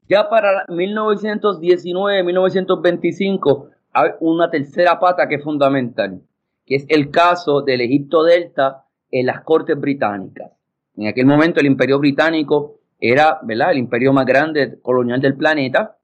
Ya 0.09 0.29
para 0.29 0.65
1919, 0.69 2.23
1925, 2.23 3.69
hay 3.93 4.11
una 4.21 4.51
tercera 4.51 4.99
pata 4.99 5.29
que 5.29 5.37
es 5.37 5.45
fundamental, 5.45 6.23
que 6.67 6.75
es 6.77 6.87
el 6.89 7.11
caso 7.11 7.63
del 7.63 7.81
Egipto 7.81 8.25
Delta 8.25 8.85
en 9.11 9.27
las 9.27 9.43
Cortes 9.43 9.79
Británicas. 9.79 10.53
En 10.97 11.07
aquel 11.07 11.27
momento 11.27 11.61
el 11.61 11.67
Imperio 11.67 11.99
Británico 11.99 12.81
era, 12.99 13.39
¿verdad?, 13.43 13.73
el 13.73 13.79
imperio 13.79 14.13
más 14.13 14.27
grande 14.27 14.79
colonial 14.83 15.21
del 15.21 15.37
planeta 15.37 15.99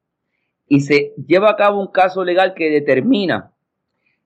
y 0.68 0.80
se 0.80 1.14
lleva 1.26 1.50
a 1.50 1.56
cabo 1.56 1.80
un 1.80 1.88
caso 1.88 2.24
legal 2.24 2.54
que 2.54 2.70
determina 2.70 3.52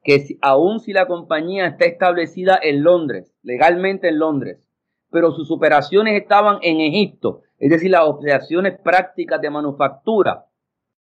que 0.03 0.21
si, 0.21 0.39
aun 0.41 0.79
si 0.79 0.93
la 0.93 1.07
compañía 1.07 1.67
está 1.67 1.87
establecida 1.87 2.59
en 2.63 2.83
Londres, 2.83 3.35
legalmente 3.43 4.09
en 4.09 4.19
Londres, 4.19 4.69
pero 5.11 5.33
sus 5.33 5.51
operaciones 5.51 6.21
estaban 6.21 6.59
en 6.63 6.81
Egipto, 6.81 7.43
es 7.59 7.71
decir, 7.71 7.91
las 7.91 8.03
operaciones 8.03 8.79
prácticas 8.79 9.41
de 9.41 9.51
manufactura, 9.51 10.47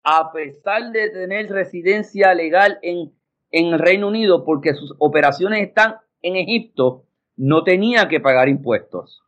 a 0.04 0.32
pesar 0.32 0.92
de 0.92 1.10
tener 1.10 1.50
residencia 1.50 2.34
legal 2.34 2.80
en, 2.82 3.12
en 3.56 3.68
el 3.68 3.80
Reino 3.80 4.10
Unido, 4.10 4.44
porque 4.44 4.74
sus 4.74 4.94
operaciones 5.00 5.66
están 5.66 5.96
en 6.22 6.36
Egipto, 6.36 7.06
no 7.38 7.64
tenía 7.64 8.10
que 8.10 8.20
pagar 8.20 8.50
impuestos. 8.50 9.24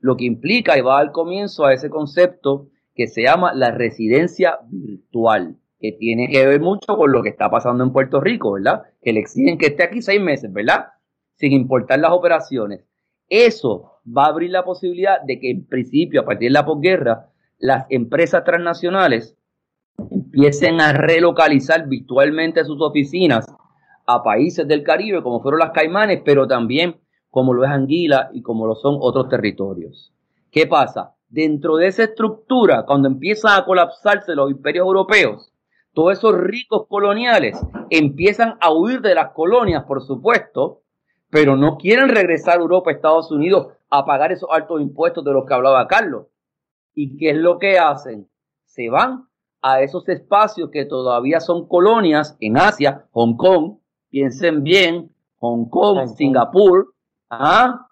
Lo 0.00 0.16
que 0.16 0.24
implica 0.24 0.76
y 0.76 0.80
va 0.80 0.98
al 0.98 1.12
comienzo 1.12 1.64
a 1.64 1.72
ese 1.72 1.88
concepto 1.88 2.70
que 2.96 3.06
se 3.06 3.22
llama 3.22 3.54
la 3.54 3.70
residencia 3.70 4.58
virtual, 4.68 5.58
que 5.78 5.92
tiene 5.92 6.28
que 6.28 6.44
ver 6.44 6.60
mucho 6.60 6.96
con 6.96 7.12
lo 7.12 7.22
que 7.22 7.28
está 7.28 7.48
pasando 7.50 7.84
en 7.84 7.92
Puerto 7.92 8.20
Rico, 8.20 8.50
¿verdad? 8.54 8.82
Que 9.00 9.12
le 9.12 9.20
exigen 9.20 9.58
que 9.58 9.66
esté 9.66 9.84
aquí 9.84 10.02
seis 10.02 10.20
meses, 10.20 10.52
¿verdad? 10.52 10.86
Sin 11.36 11.52
importar 11.52 12.00
las 12.00 12.10
operaciones. 12.10 12.84
Eso 13.28 14.00
va 14.04 14.24
a 14.24 14.30
abrir 14.30 14.50
la 14.50 14.64
posibilidad 14.64 15.22
de 15.22 15.38
que 15.38 15.52
en 15.52 15.66
principio, 15.66 16.22
a 16.22 16.24
partir 16.24 16.48
de 16.48 16.54
la 16.54 16.66
posguerra, 16.66 17.28
las 17.58 17.86
empresas 17.90 18.42
transnacionales 18.42 19.36
empiecen 20.10 20.80
a 20.80 20.92
relocalizar 20.92 21.86
virtualmente 21.86 22.64
sus 22.64 22.80
oficinas 22.80 23.46
a 24.08 24.24
países 24.24 24.66
del 24.66 24.82
Caribe, 24.82 25.22
como 25.22 25.40
fueron 25.40 25.60
las 25.60 25.70
Caimanes, 25.70 26.22
pero 26.24 26.48
también 26.48 26.96
como 27.30 27.54
lo 27.54 27.62
es 27.62 27.70
Anguila 27.70 28.30
y 28.32 28.42
como 28.42 28.66
lo 28.66 28.74
son 28.74 28.96
otros 28.98 29.28
territorios. 29.28 30.12
¿Qué 30.50 30.66
pasa? 30.66 31.14
dentro 31.28 31.76
de 31.76 31.86
esa 31.86 32.04
estructura, 32.04 32.84
cuando 32.86 33.08
empiezan 33.08 33.58
a 33.58 33.64
colapsarse 33.64 34.34
los 34.34 34.50
imperios 34.50 34.86
europeos, 34.86 35.52
todos 35.92 36.18
esos 36.18 36.36
ricos 36.36 36.86
coloniales 36.88 37.60
empiezan 37.90 38.56
a 38.60 38.72
huir 38.72 39.00
de 39.00 39.14
las 39.14 39.32
colonias, 39.32 39.84
por 39.84 40.02
supuesto, 40.02 40.82
pero 41.30 41.56
no 41.56 41.76
quieren 41.76 42.08
regresar 42.08 42.58
a 42.58 42.62
Europa, 42.62 42.90
Estados 42.90 43.30
Unidos, 43.30 43.68
a 43.90 44.04
pagar 44.04 44.32
esos 44.32 44.48
altos 44.50 44.80
impuestos 44.80 45.24
de 45.24 45.32
los 45.32 45.44
que 45.46 45.54
hablaba 45.54 45.86
Carlos. 45.86 46.26
¿Y 46.94 47.16
qué 47.16 47.30
es 47.30 47.36
lo 47.36 47.58
que 47.58 47.78
hacen? 47.78 48.28
Se 48.64 48.88
van 48.90 49.28
a 49.60 49.82
esos 49.82 50.08
espacios 50.08 50.70
que 50.70 50.84
todavía 50.84 51.40
son 51.40 51.66
colonias 51.66 52.36
en 52.40 52.56
Asia, 52.56 53.06
Hong 53.12 53.36
Kong, 53.36 53.77
piensen 54.10 54.62
bien, 54.62 55.10
Hong 55.38 55.68
Kong, 55.68 56.08
Singapur, 56.16 56.94
¿ah? 57.30 57.86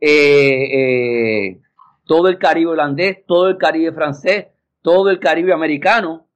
eh, 0.00 0.68
eh, 0.72 1.60
todo 2.04 2.28
el 2.28 2.38
Caribe 2.38 2.72
holandés, 2.72 3.24
todo 3.26 3.48
el 3.48 3.58
Caribe 3.58 3.92
francés, 3.92 4.46
todo 4.82 5.10
el 5.10 5.18
Caribe 5.18 5.52
americano, 5.52 6.26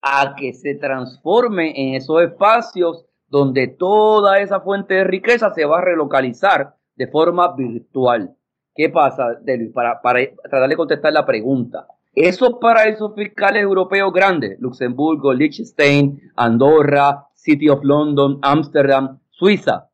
a 0.00 0.34
que 0.36 0.52
se 0.52 0.76
transforme 0.76 1.72
en 1.76 1.94
esos 1.94 2.22
espacios 2.22 3.04
donde 3.28 3.66
toda 3.66 4.38
esa 4.40 4.60
fuente 4.60 4.94
de 4.94 5.04
riqueza 5.04 5.52
se 5.52 5.64
va 5.64 5.78
a 5.78 5.84
relocalizar 5.84 6.76
de 6.94 7.06
forma 7.08 7.54
virtual. 7.54 8.34
¿Qué 8.74 8.88
pasa, 8.88 9.34
Delvis? 9.42 9.72
Para, 9.72 10.00
para 10.00 10.20
tratar 10.42 10.68
de 10.68 10.76
contestar 10.76 11.12
la 11.12 11.26
pregunta. 11.26 11.86
Esos 12.14 12.54
paraísos 12.60 13.14
fiscales 13.14 13.62
europeos 13.62 14.12
grandes, 14.12 14.58
Luxemburgo, 14.60 15.32
Liechtenstein, 15.32 16.32
Andorra, 16.36 17.27
City 17.48 17.70
of 17.70 17.82
London, 17.82 18.38
Amsterdam, 18.42 19.20
Suiza, 19.30 19.90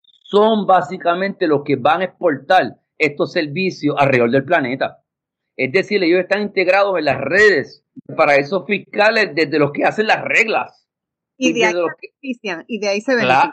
son 0.00 0.66
básicamente 0.66 1.46
los 1.46 1.62
que 1.62 1.76
van 1.76 2.00
a 2.00 2.04
exportar 2.04 2.78
estos 2.96 3.32
servicios 3.32 3.94
alrededor 3.98 4.30
del 4.30 4.44
planeta. 4.46 5.02
Es 5.56 5.72
decir, 5.72 6.02
ellos 6.02 6.20
están 6.20 6.40
integrados 6.40 6.98
en 6.98 7.04
las 7.04 7.20
redes 7.20 7.84
para 8.16 8.36
esos 8.36 8.64
fiscales 8.64 9.34
desde 9.34 9.58
los 9.58 9.72
que 9.72 9.84
hacen 9.84 10.06
las 10.06 10.24
reglas. 10.24 10.88
Y 11.36 11.52
de 11.52 11.66
ahí 11.66 11.74
los 11.74 11.90
se 12.00 12.08
benefician, 12.08 12.64
y 12.66 12.80
de 12.80 12.88
ahí 12.88 13.00
se 13.02 13.14
benefician. 13.14 13.52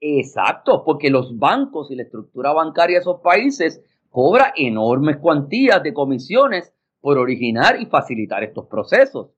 Exacto, 0.00 0.82
porque 0.84 1.10
los 1.10 1.38
bancos 1.38 1.92
y 1.92 1.94
la 1.94 2.02
estructura 2.02 2.52
bancaria 2.52 2.96
de 2.96 3.02
esos 3.02 3.20
países 3.20 3.80
cobra 4.10 4.52
enormes 4.56 5.18
cuantías 5.18 5.80
de 5.82 5.94
comisiones 5.94 6.74
por 7.00 7.18
originar 7.18 7.80
y 7.80 7.86
facilitar 7.86 8.42
estos 8.42 8.66
procesos. 8.66 9.30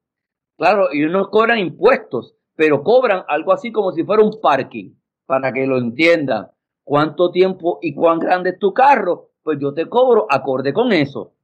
Claro, 0.57 0.91
ellos 0.91 1.13
no 1.13 1.29
cobran 1.29 1.59
impuestos, 1.59 2.35
pero 2.57 2.83
cobran 2.83 3.23
algo 3.29 3.53
así 3.53 3.71
como 3.71 3.93
si 3.93 4.03
fuera 4.05 4.23
un 4.23 4.41
parking, 4.41 4.95
para 5.27 5.53
que 5.53 5.67
lo 5.67 5.79
entiendan. 5.79 6.49
¿Cuánto 6.83 7.31
tiempo 7.31 7.79
y 7.83 7.95
cuán 7.95 8.19
grande 8.19 8.51
es 8.51 8.59
tu 8.59 8.73
carro? 8.73 9.31
Pues 9.43 9.59
yo 9.61 9.75
te 9.75 9.89
cobro 9.89 10.27
acorde 10.31 10.73
con 10.73 10.93
eso. 10.93 11.35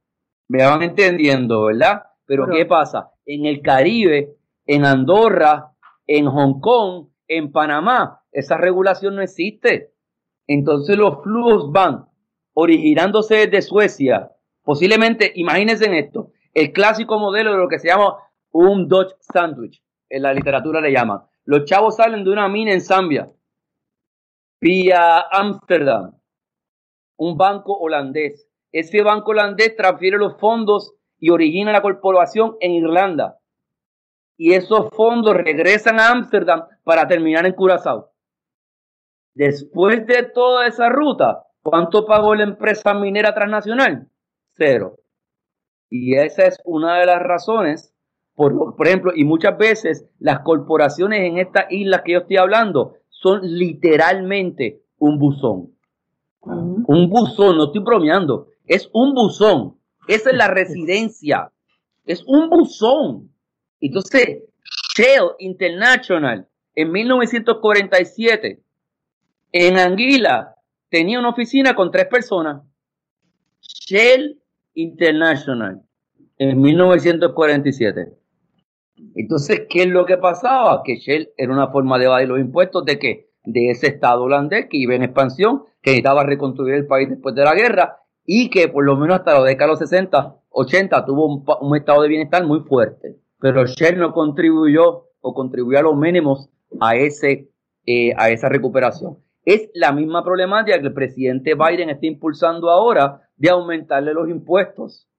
Me 0.47 0.65
van 0.65 0.81
entendiendo, 0.81 1.63
¿verdad? 1.65 2.03
Pero 2.25 2.45
Pero- 2.45 2.57
¿qué 2.57 2.65
pasa? 2.65 3.11
En 3.25 3.45
el 3.45 3.61
Caribe, 3.61 4.35
en 4.65 4.85
Andorra, 4.85 5.71
en 6.07 6.25
Hong 6.27 6.59
Kong, 6.59 7.07
en 7.27 7.51
Panamá, 7.51 8.21
esa 8.31 8.57
regulación 8.57 9.15
no 9.15 9.21
existe. 9.21 9.93
Entonces 10.47 10.97
los 10.97 11.21
flujos 11.23 11.71
van 11.71 12.05
originándose 12.53 13.47
desde 13.47 13.61
Suecia. 13.61 14.31
Posiblemente, 14.63 15.31
imagínense 15.35 15.85
en 15.85 15.93
esto, 15.95 16.31
el 16.53 16.71
clásico 16.71 17.19
modelo 17.19 17.51
de 17.51 17.57
lo 17.57 17.67
que 17.67 17.79
se 17.79 17.87
llama 17.89 18.15
un 18.51 18.87
Dutch 18.87 19.11
sandwich, 19.19 19.82
en 20.13 20.21
la 20.21 20.33
literatura 20.33 20.79
le 20.79 20.91
llaman. 20.91 21.23
Los 21.43 21.65
chavos 21.65 21.95
salen 21.95 22.23
de 22.23 22.29
una 22.29 22.47
mina 22.47 22.71
en 22.71 22.81
Zambia, 22.81 23.31
vía 24.61 25.19
Ámsterdam, 25.31 26.15
un 27.17 27.35
banco 27.35 27.73
holandés. 27.73 28.47
Ese 28.71 29.01
banco 29.01 29.31
holandés 29.31 29.75
transfiere 29.75 30.17
los 30.17 30.37
fondos 30.39 30.93
y 31.17 31.31
origina 31.31 31.71
la 31.71 31.81
corporación 31.81 32.57
en 32.59 32.71
Irlanda. 32.73 33.39
Y 34.37 34.53
esos 34.53 34.89
fondos 34.91 35.35
regresan 35.35 35.99
a 35.99 36.11
Ámsterdam 36.11 36.67
para 36.83 37.07
terminar 37.07 37.45
en 37.45 37.53
Curazao. 37.53 38.11
Después 39.33 40.05
de 40.05 40.23
toda 40.23 40.67
esa 40.67 40.89
ruta, 40.89 41.47
¿cuánto 41.63 42.05
pagó 42.05 42.35
la 42.35 42.43
empresa 42.43 42.93
minera 42.93 43.33
transnacional? 43.33 44.07
Cero. 44.55 44.97
Y 45.89 46.15
esa 46.15 46.45
es 46.45 46.59
una 46.65 46.99
de 46.99 47.07
las 47.07 47.21
razones, 47.21 47.92
por, 48.35 48.75
por 48.75 48.87
ejemplo, 48.87 49.11
y 49.15 49.23
muchas 49.23 49.57
veces 49.57 50.05
las 50.19 50.39
corporaciones 50.39 51.21
en 51.21 51.37
estas 51.37 51.65
islas 51.71 52.01
que 52.03 52.13
yo 52.13 52.19
estoy 52.19 52.37
hablando 52.37 52.95
son 53.09 53.41
literalmente 53.43 54.81
un 54.97 55.19
buzón. 55.19 55.73
Un 56.41 57.09
buzón, 57.09 57.57
no 57.57 57.65
estoy 57.65 57.81
bromeando, 57.81 58.47
es 58.65 58.89
un 58.93 59.13
buzón. 59.13 59.77
Esa 60.07 60.31
es 60.31 60.35
la 60.35 60.47
residencia. 60.49 61.51
Es 62.05 62.23
un 62.25 62.49
buzón. 62.49 63.31
Entonces, 63.79 64.43
Shell 64.95 65.31
International 65.39 66.47
en 66.75 66.91
1947 66.91 68.61
en 69.51 69.77
Anguila 69.77 70.55
tenía 70.89 71.19
una 71.19 71.29
oficina 71.29 71.75
con 71.75 71.91
tres 71.91 72.07
personas. 72.07 72.63
Shell 73.61 74.41
International 74.73 75.81
en 76.37 76.61
1947. 76.61 78.22
Entonces, 79.15 79.63
¿qué 79.69 79.83
es 79.83 79.87
lo 79.87 80.05
que 80.05 80.17
pasaba? 80.17 80.81
Que 80.83 80.97
Shell 80.97 81.29
era 81.37 81.53
una 81.53 81.69
forma 81.69 81.97
de 81.97 82.05
evadir 82.05 82.27
los 82.27 82.39
impuestos 82.39 82.85
de 82.85 82.99
que 82.99 83.29
de 83.45 83.69
ese 83.69 83.87
estado 83.87 84.23
holandés 84.23 84.67
que 84.69 84.77
iba 84.77 84.95
en 84.95 85.03
expansión, 85.03 85.63
que 85.81 85.91
necesitaba 85.91 86.23
reconstruir 86.23 86.75
el 86.75 86.87
país 86.87 87.09
después 87.09 87.35
de 87.35 87.43
la 87.43 87.53
guerra 87.53 87.97
y 88.25 88.49
que 88.49 88.69
por 88.69 88.85
lo 88.85 88.95
menos 88.95 89.17
hasta 89.17 89.33
la 89.33 89.43
década 89.43 89.67
de 89.67 89.71
los 89.71 89.79
60, 89.79 90.35
80 90.49 91.05
tuvo 91.05 91.43
un, 91.59 91.75
estado 91.75 92.01
de 92.01 92.07
bienestar 92.07 92.45
muy 92.45 92.61
fuerte. 92.61 93.17
Pero 93.39 93.65
Shell 93.65 93.99
no 93.99 94.13
contribuyó 94.13 95.09
o 95.19 95.33
contribuyó 95.33 95.79
a 95.79 95.83
los 95.83 95.95
mínimos 95.95 96.49
a, 96.79 96.95
ese, 96.95 97.49
eh, 97.85 98.13
a 98.17 98.29
esa 98.29 98.47
recuperación. 98.49 99.17
Es 99.45 99.69
la 99.73 99.91
misma 99.91 100.23
problemática 100.23 100.79
que 100.79 100.87
el 100.87 100.93
presidente 100.93 101.53
Biden 101.55 101.89
está 101.89 102.05
impulsando 102.05 102.69
ahora 102.69 103.21
de 103.35 103.49
aumentarle 103.49 104.13
los 104.13 104.29
impuestos 104.29 105.09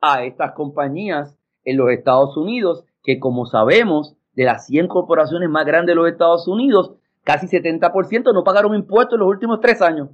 a 0.00 0.24
estas 0.24 0.52
compañías 0.52 1.36
en 1.64 1.76
los 1.76 1.90
Estados 1.90 2.36
Unidos, 2.36 2.84
que 3.02 3.18
como 3.18 3.46
sabemos, 3.46 4.16
de 4.34 4.44
las 4.44 4.66
100 4.66 4.88
corporaciones 4.88 5.48
más 5.48 5.66
grandes 5.66 5.94
de 5.94 5.96
los 5.96 6.10
Estados 6.10 6.48
Unidos, 6.48 6.92
casi 7.24 7.46
70% 7.46 8.32
no 8.32 8.44
pagaron 8.44 8.74
impuestos 8.74 9.14
en 9.14 9.20
los 9.20 9.28
últimos 9.28 9.60
tres 9.60 9.82
años. 9.82 10.08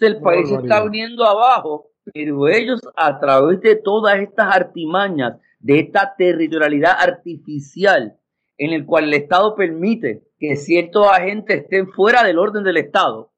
El 0.00 0.20
país 0.20 0.48
se 0.48 0.56
está 0.56 0.82
viniendo 0.82 1.24
abajo, 1.24 1.90
pero 2.12 2.48
ellos 2.48 2.80
a 2.96 3.20
través 3.20 3.60
de 3.60 3.76
todas 3.76 4.18
estas 4.18 4.54
artimañas, 4.54 5.38
de 5.60 5.78
esta 5.78 6.14
territorialidad 6.16 6.96
artificial, 6.98 8.18
en 8.58 8.72
el 8.72 8.84
cual 8.84 9.04
el 9.04 9.14
Estado 9.14 9.54
permite 9.54 10.24
que 10.38 10.56
ciertos 10.56 11.06
agentes 11.06 11.62
estén 11.62 11.88
fuera 11.88 12.24
del 12.24 12.38
orden 12.38 12.64
del 12.64 12.78
Estado, 12.78 13.30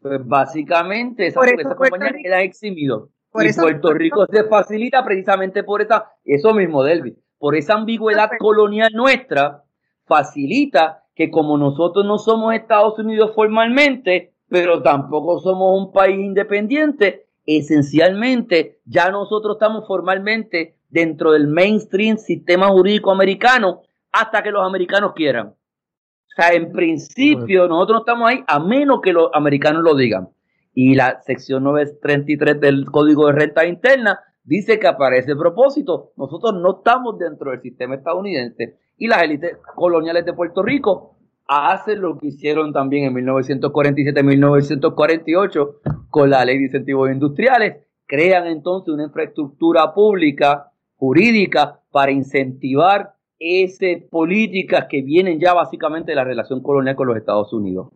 pues 0.00 0.26
básicamente 0.26 1.26
esas, 1.26 1.46
esas 1.52 1.74
compañías 1.74 2.14
quedan 2.22 2.40
eximidos. 2.40 3.10
Por 3.30 3.44
y 3.44 3.48
eso 3.48 3.62
Puerto 3.62 3.82
Puerto- 3.82 3.98
Rico 3.98 4.26
se 4.26 4.44
facilita 4.44 5.04
precisamente 5.04 5.62
por 5.64 5.82
esa, 5.82 6.12
eso 6.24 6.52
mismo, 6.54 6.82
Delvis, 6.82 7.14
por 7.38 7.56
esa 7.56 7.74
ambigüedad 7.74 8.30
colonial 8.38 8.90
nuestra, 8.92 9.64
facilita 10.06 11.04
que 11.14 11.30
como 11.30 11.56
nosotros 11.58 12.04
no 12.04 12.18
somos 12.18 12.54
Estados 12.54 12.98
Unidos 12.98 13.32
formalmente, 13.34 14.32
pero 14.48 14.82
tampoco 14.82 15.38
somos 15.38 15.78
un 15.78 15.92
país 15.92 16.18
independiente, 16.18 17.26
esencialmente 17.46 18.80
ya 18.84 19.10
nosotros 19.10 19.56
estamos 19.56 19.86
formalmente 19.86 20.76
dentro 20.88 21.32
del 21.32 21.46
mainstream 21.46 22.16
sistema 22.16 22.68
jurídico 22.68 23.10
americano 23.12 23.82
hasta 24.12 24.42
que 24.42 24.50
los 24.50 24.66
americanos 24.66 25.12
quieran. 25.14 25.48
O 25.48 26.32
sea, 26.34 26.52
en 26.52 26.72
principio 26.72 27.68
nosotros 27.68 27.94
no 27.96 28.00
estamos 28.00 28.28
ahí 28.28 28.44
a 28.46 28.58
menos 28.58 29.00
que 29.00 29.12
los 29.12 29.30
americanos 29.32 29.82
lo 29.82 29.94
digan. 29.94 30.28
Y 30.82 30.94
la 30.94 31.20
sección 31.20 31.62
933 31.64 32.58
del 32.58 32.86
Código 32.86 33.26
de 33.26 33.34
Renta 33.34 33.66
Interna 33.66 34.18
dice 34.42 34.78
que 34.78 34.86
aparece 34.86 35.36
propósito. 35.36 36.12
Nosotros 36.16 36.54
no 36.54 36.78
estamos 36.78 37.18
dentro 37.18 37.50
del 37.50 37.60
sistema 37.60 37.96
estadounidense 37.96 38.78
y 38.96 39.06
las 39.06 39.22
élites 39.22 39.58
coloniales 39.74 40.24
de 40.24 40.32
Puerto 40.32 40.62
Rico 40.62 41.18
hacen 41.46 42.00
lo 42.00 42.16
que 42.16 42.28
hicieron 42.28 42.72
también 42.72 43.04
en 43.04 43.12
1947-1948 43.14 46.08
con 46.08 46.30
la 46.30 46.46
ley 46.46 46.56
de 46.56 46.64
incentivos 46.64 47.10
industriales. 47.10 47.84
Crean 48.06 48.46
entonces 48.46 48.94
una 48.94 49.04
infraestructura 49.04 49.92
pública, 49.92 50.72
jurídica, 50.96 51.82
para 51.90 52.10
incentivar 52.10 53.16
esas 53.38 54.02
políticas 54.10 54.86
que 54.88 55.02
vienen 55.02 55.40
ya 55.40 55.52
básicamente 55.52 56.12
de 56.12 56.16
la 56.16 56.24
relación 56.24 56.62
colonial 56.62 56.96
con 56.96 57.06
los 57.06 57.18
Estados 57.18 57.52
Unidos. 57.52 57.88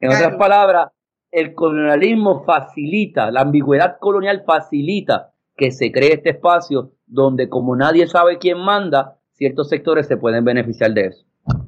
En 0.00 0.10
otras 0.10 0.34
palabras, 0.34 0.88
el 1.32 1.54
colonialismo 1.54 2.44
facilita, 2.44 3.30
la 3.30 3.40
ambigüedad 3.40 3.96
colonial 3.98 4.44
facilita 4.46 5.32
que 5.56 5.72
se 5.72 5.90
cree 5.90 6.14
este 6.14 6.30
espacio 6.30 6.92
donde 7.06 7.48
como 7.48 7.74
nadie 7.74 8.06
sabe 8.06 8.38
quién 8.38 8.58
manda, 8.58 9.18
ciertos 9.32 9.68
sectores 9.68 10.06
se 10.06 10.16
pueden 10.16 10.44
beneficiar 10.44 10.92
de 10.92 11.06
eso. 11.06 11.26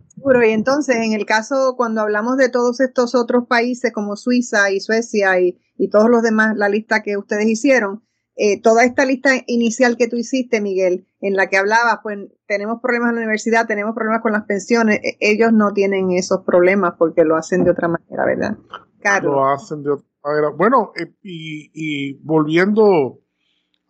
Seguro, 0.08 0.46
y 0.46 0.50
entonces, 0.50 0.96
en 0.96 1.12
el 1.12 1.26
caso, 1.26 1.74
cuando 1.76 2.02
hablamos 2.02 2.36
de 2.36 2.48
todos 2.48 2.80
estos 2.80 3.14
otros 3.14 3.46
países 3.48 3.92
como 3.92 4.16
Suiza 4.16 4.70
y 4.70 4.80
Suecia 4.80 5.40
y, 5.40 5.58
y 5.76 5.88
todos 5.88 6.08
los 6.08 6.22
demás, 6.22 6.56
la 6.56 6.68
lista 6.68 7.02
que 7.02 7.16
ustedes 7.16 7.46
hicieron, 7.46 8.04
eh, 8.36 8.60
toda 8.60 8.84
esta 8.84 9.04
lista 9.04 9.30
inicial 9.46 9.96
que 9.96 10.08
tú 10.08 10.16
hiciste, 10.16 10.60
Miguel, 10.60 11.06
en 11.20 11.34
la 11.34 11.48
que 11.48 11.56
hablabas, 11.56 11.98
pues 12.02 12.18
tenemos 12.46 12.80
problemas 12.80 13.10
en 13.10 13.16
la 13.16 13.20
universidad, 13.22 13.66
tenemos 13.66 13.94
problemas 13.94 14.22
con 14.22 14.32
las 14.32 14.44
pensiones, 14.44 14.98
e- 15.02 15.16
ellos 15.20 15.52
no 15.52 15.72
tienen 15.72 16.10
esos 16.10 16.42
problemas 16.44 16.94
porque 16.98 17.24
lo 17.24 17.36
hacen 17.36 17.64
de 17.64 17.70
otra 17.70 17.88
manera, 17.88 18.24
¿verdad? 18.24 18.56
Carlos. 19.04 19.32
lo 19.34 19.46
hacen 19.46 19.82
de 19.82 19.90
otra 19.90 20.06
manera. 20.24 20.48
Bueno, 20.50 20.92
y, 21.22 21.70
y 21.74 22.14
volviendo 22.22 23.20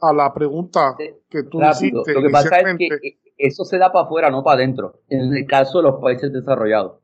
a 0.00 0.12
la 0.12 0.34
pregunta 0.34 0.94
que 0.98 1.42
tú 1.44 1.60
Rápido. 1.60 2.02
hiciste 2.02 2.14
Lo 2.14 2.22
que 2.22 2.30
pasa 2.30 2.48
es 2.48 2.52
que 2.52 2.70
inicialmente, 2.84 3.18
eso 3.38 3.64
se 3.64 3.78
da 3.78 3.90
para 3.92 4.04
afuera, 4.04 4.30
no 4.30 4.42
para 4.42 4.56
adentro, 4.56 5.00
en 5.08 5.34
el 5.34 5.46
caso 5.46 5.78
de 5.78 5.84
los 5.84 6.00
países 6.00 6.32
desarrollados. 6.32 7.00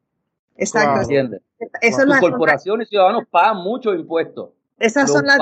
Exacto. 0.57 1.03
¿Entiendes? 1.03 1.43
Eso 1.59 1.71
es 1.81 1.95
Sus 1.97 2.07
la- 2.07 2.21
corporaciones 2.21 2.89
y 2.89 2.91
ciudadanos 2.91 3.25
pagan 3.31 3.59
muchos 3.59 3.95
impuestos. 3.95 4.51
Esas 4.79 5.09
Los 5.09 5.19
son 5.19 5.27
las 5.27 5.39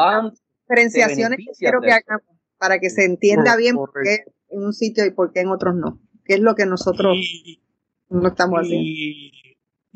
diferenciaciones 0.62 1.38
que 1.38 1.52
quiero 1.58 1.80
que 1.80 1.92
hagamos 1.92 2.26
para 2.58 2.78
que 2.78 2.90
se 2.90 3.04
entienda 3.04 3.56
bien 3.56 3.76
por 3.76 3.92
qué 4.02 4.24
en 4.50 4.64
un 4.64 4.72
sitio 4.72 5.04
y 5.06 5.10
por 5.10 5.32
qué 5.32 5.40
en 5.40 5.48
otros 5.48 5.74
no. 5.74 6.00
¿Qué 6.24 6.34
es 6.34 6.40
lo 6.40 6.54
que 6.54 6.66
nosotros 6.66 7.16
y, 7.16 7.60
no 8.10 8.28
estamos 8.28 8.60
haciendo? 8.60 8.86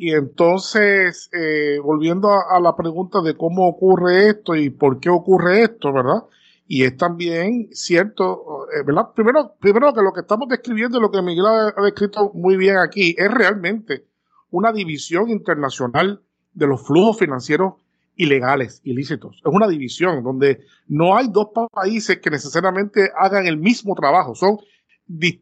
Y, 0.04 0.14
entonces, 0.14 1.30
eh, 1.32 1.78
volviendo 1.82 2.28
a, 2.30 2.56
a 2.56 2.60
la 2.60 2.74
pregunta 2.74 3.20
de 3.22 3.36
cómo 3.36 3.68
ocurre 3.68 4.28
esto 4.30 4.56
y 4.56 4.70
por 4.70 4.98
qué 5.00 5.10
ocurre 5.10 5.62
esto, 5.62 5.92
¿verdad? 5.92 6.24
Y 6.66 6.84
es 6.84 6.96
también 6.96 7.68
cierto, 7.72 8.66
eh, 8.74 8.82
¿verdad? 8.84 9.12
Primero, 9.14 9.54
primero 9.60 9.92
que 9.92 10.02
lo 10.02 10.12
que 10.12 10.22
estamos 10.22 10.48
describiendo, 10.48 10.98
lo 11.00 11.10
que 11.10 11.22
Miguel 11.22 11.46
ha, 11.46 11.74
ha 11.76 11.82
descrito 11.84 12.32
muy 12.34 12.56
bien 12.56 12.78
aquí, 12.78 13.14
es 13.16 13.30
realmente 13.30 14.06
una 14.50 14.72
división 14.72 15.30
internacional 15.30 16.22
de 16.52 16.66
los 16.66 16.86
flujos 16.86 17.18
financieros 17.18 17.74
ilegales, 18.16 18.80
ilícitos. 18.84 19.36
Es 19.44 19.52
una 19.52 19.68
división 19.68 20.22
donde 20.22 20.64
no 20.86 21.16
hay 21.16 21.28
dos 21.28 21.48
países 21.72 22.18
que 22.18 22.30
necesariamente 22.30 23.10
hagan 23.16 23.46
el 23.46 23.56
mismo 23.56 23.94
trabajo, 23.94 24.34
son, 24.34 24.58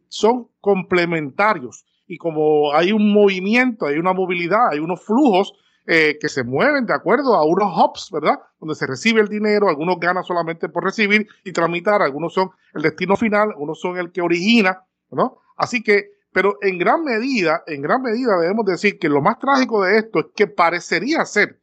son 0.07 0.47
complementarios. 0.59 1.85
Y 2.11 2.17
como 2.17 2.73
hay 2.73 2.91
un 2.91 3.13
movimiento, 3.13 3.85
hay 3.85 3.97
una 3.97 4.11
movilidad, 4.11 4.67
hay 4.69 4.79
unos 4.79 5.01
flujos 5.01 5.53
eh, 5.87 6.17
que 6.19 6.27
se 6.27 6.43
mueven 6.43 6.85
de 6.85 6.93
acuerdo 6.93 7.35
a 7.35 7.45
unos 7.45 7.71
hubs, 7.73 8.09
¿verdad? 8.11 8.37
Donde 8.59 8.75
se 8.75 8.85
recibe 8.85 9.21
el 9.21 9.29
dinero, 9.29 9.69
algunos 9.69 9.97
ganan 9.97 10.25
solamente 10.25 10.67
por 10.67 10.83
recibir 10.83 11.25
y 11.45 11.53
tramitar, 11.53 12.01
algunos 12.01 12.33
son 12.33 12.49
el 12.73 12.81
destino 12.81 13.15
final, 13.15 13.51
algunos 13.51 13.79
son 13.79 13.97
el 13.97 14.11
que 14.11 14.19
origina, 14.19 14.83
¿no? 15.09 15.37
Así 15.55 15.81
que, 15.81 16.09
pero 16.33 16.57
en 16.59 16.79
gran 16.79 17.01
medida, 17.05 17.63
en 17.65 17.81
gran 17.81 18.01
medida 18.01 18.37
debemos 18.41 18.65
decir 18.65 18.99
que 18.99 19.07
lo 19.07 19.21
más 19.21 19.39
trágico 19.39 19.81
de 19.81 19.99
esto 19.99 20.19
es 20.19 20.25
que 20.35 20.47
parecería 20.47 21.23
ser 21.23 21.61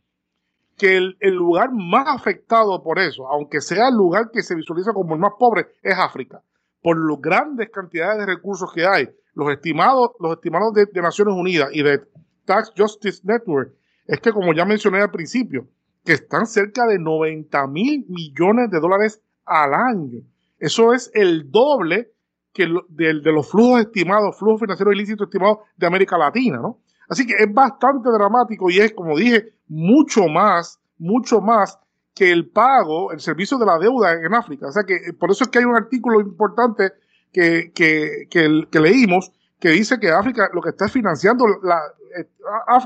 que 0.79 0.97
el, 0.97 1.19
el, 1.21 1.35
lugar 1.35 1.73
más 1.75 2.07
afectado 2.09 2.83
por 2.83 2.99
eso, 2.99 3.29
aunque 3.29 3.61
sea 3.61 3.89
el 3.89 3.97
lugar 3.97 4.31
que 4.33 4.43
se 4.43 4.55
visualiza 4.55 4.95
como 4.95 5.13
el 5.13 5.21
más 5.21 5.33
pobre, 5.39 5.67
es 5.83 5.99
África, 5.99 6.41
por 6.81 6.97
las 6.97 7.21
grandes 7.21 7.69
cantidades 7.69 8.21
de 8.21 8.25
recursos 8.25 8.73
que 8.73 8.87
hay. 8.87 9.11
Los 9.39 9.53
estimados, 9.53 10.11
los 10.19 10.33
estimados 10.33 10.75
de, 10.75 10.89
Naciones 11.01 11.33
Unidas 11.33 11.69
y 11.73 11.85
de 11.85 12.03
Tax 12.45 12.73
Justice 12.77 13.21
Network 13.23 13.73
es 14.05 14.19
que, 14.19 14.33
como 14.33 14.53
ya 14.53 14.65
mencioné 14.65 15.01
al 15.01 15.13
principio, 15.13 15.69
que 16.05 16.15
están 16.15 16.45
cerca 16.45 16.85
de 16.87 16.99
90 16.99 17.69
mil 17.69 18.05
millones 18.09 18.69
de 18.69 18.81
dólares 18.81 19.21
al 19.45 19.75
año. 19.75 20.23
Eso 20.59 20.93
es 20.93 21.13
el 21.15 21.53
doble 21.53 22.11
que 22.53 22.67
de, 22.89 23.21
de 23.21 23.33
los 23.33 23.49
flujos 23.49 23.83
estimados, 23.83 24.37
flujos 24.37 24.63
financieros 24.63 24.93
ilícitos 24.93 25.29
estimados 25.29 25.59
de 25.77 25.87
América 25.87 26.19
Latina, 26.19 26.59
¿no? 26.59 26.81
Así 27.09 27.25
que 27.25 27.35
es 27.35 27.55
bastante 27.55 28.11
dramático 28.11 28.69
y 28.71 28.81
es, 28.81 28.93
como 28.93 29.17
dije, 29.17 29.53
mucho 29.69 30.27
más, 30.27 30.81
mucho 30.99 31.41
más 31.41 31.79
que 32.13 32.33
el 32.33 32.51
pago, 32.51 33.13
el 33.13 33.21
servicio 33.21 33.57
de 33.57 33.67
la 33.67 33.79
deuda 33.79 34.15
en 34.15 34.35
África. 34.35 34.67
O 34.67 34.73
sea 34.73 34.83
que 34.83 34.97
eh, 34.97 35.13
por 35.13 35.31
eso 35.31 35.45
es 35.45 35.51
que 35.51 35.61
hay 35.61 35.65
un 35.65 35.77
artículo 35.77 36.21
importante 36.21 36.91
que, 37.33 37.73
que, 37.75 38.27
que, 38.31 38.81
leímos 38.81 39.33
que 39.61 39.71
dice 39.71 39.99
que 39.99 40.11
África 40.11 40.49
lo 40.53 40.63
que 40.63 40.71
está 40.71 40.89
financiando, 40.89 41.47
la, 41.63 41.81
eh, 42.19 42.29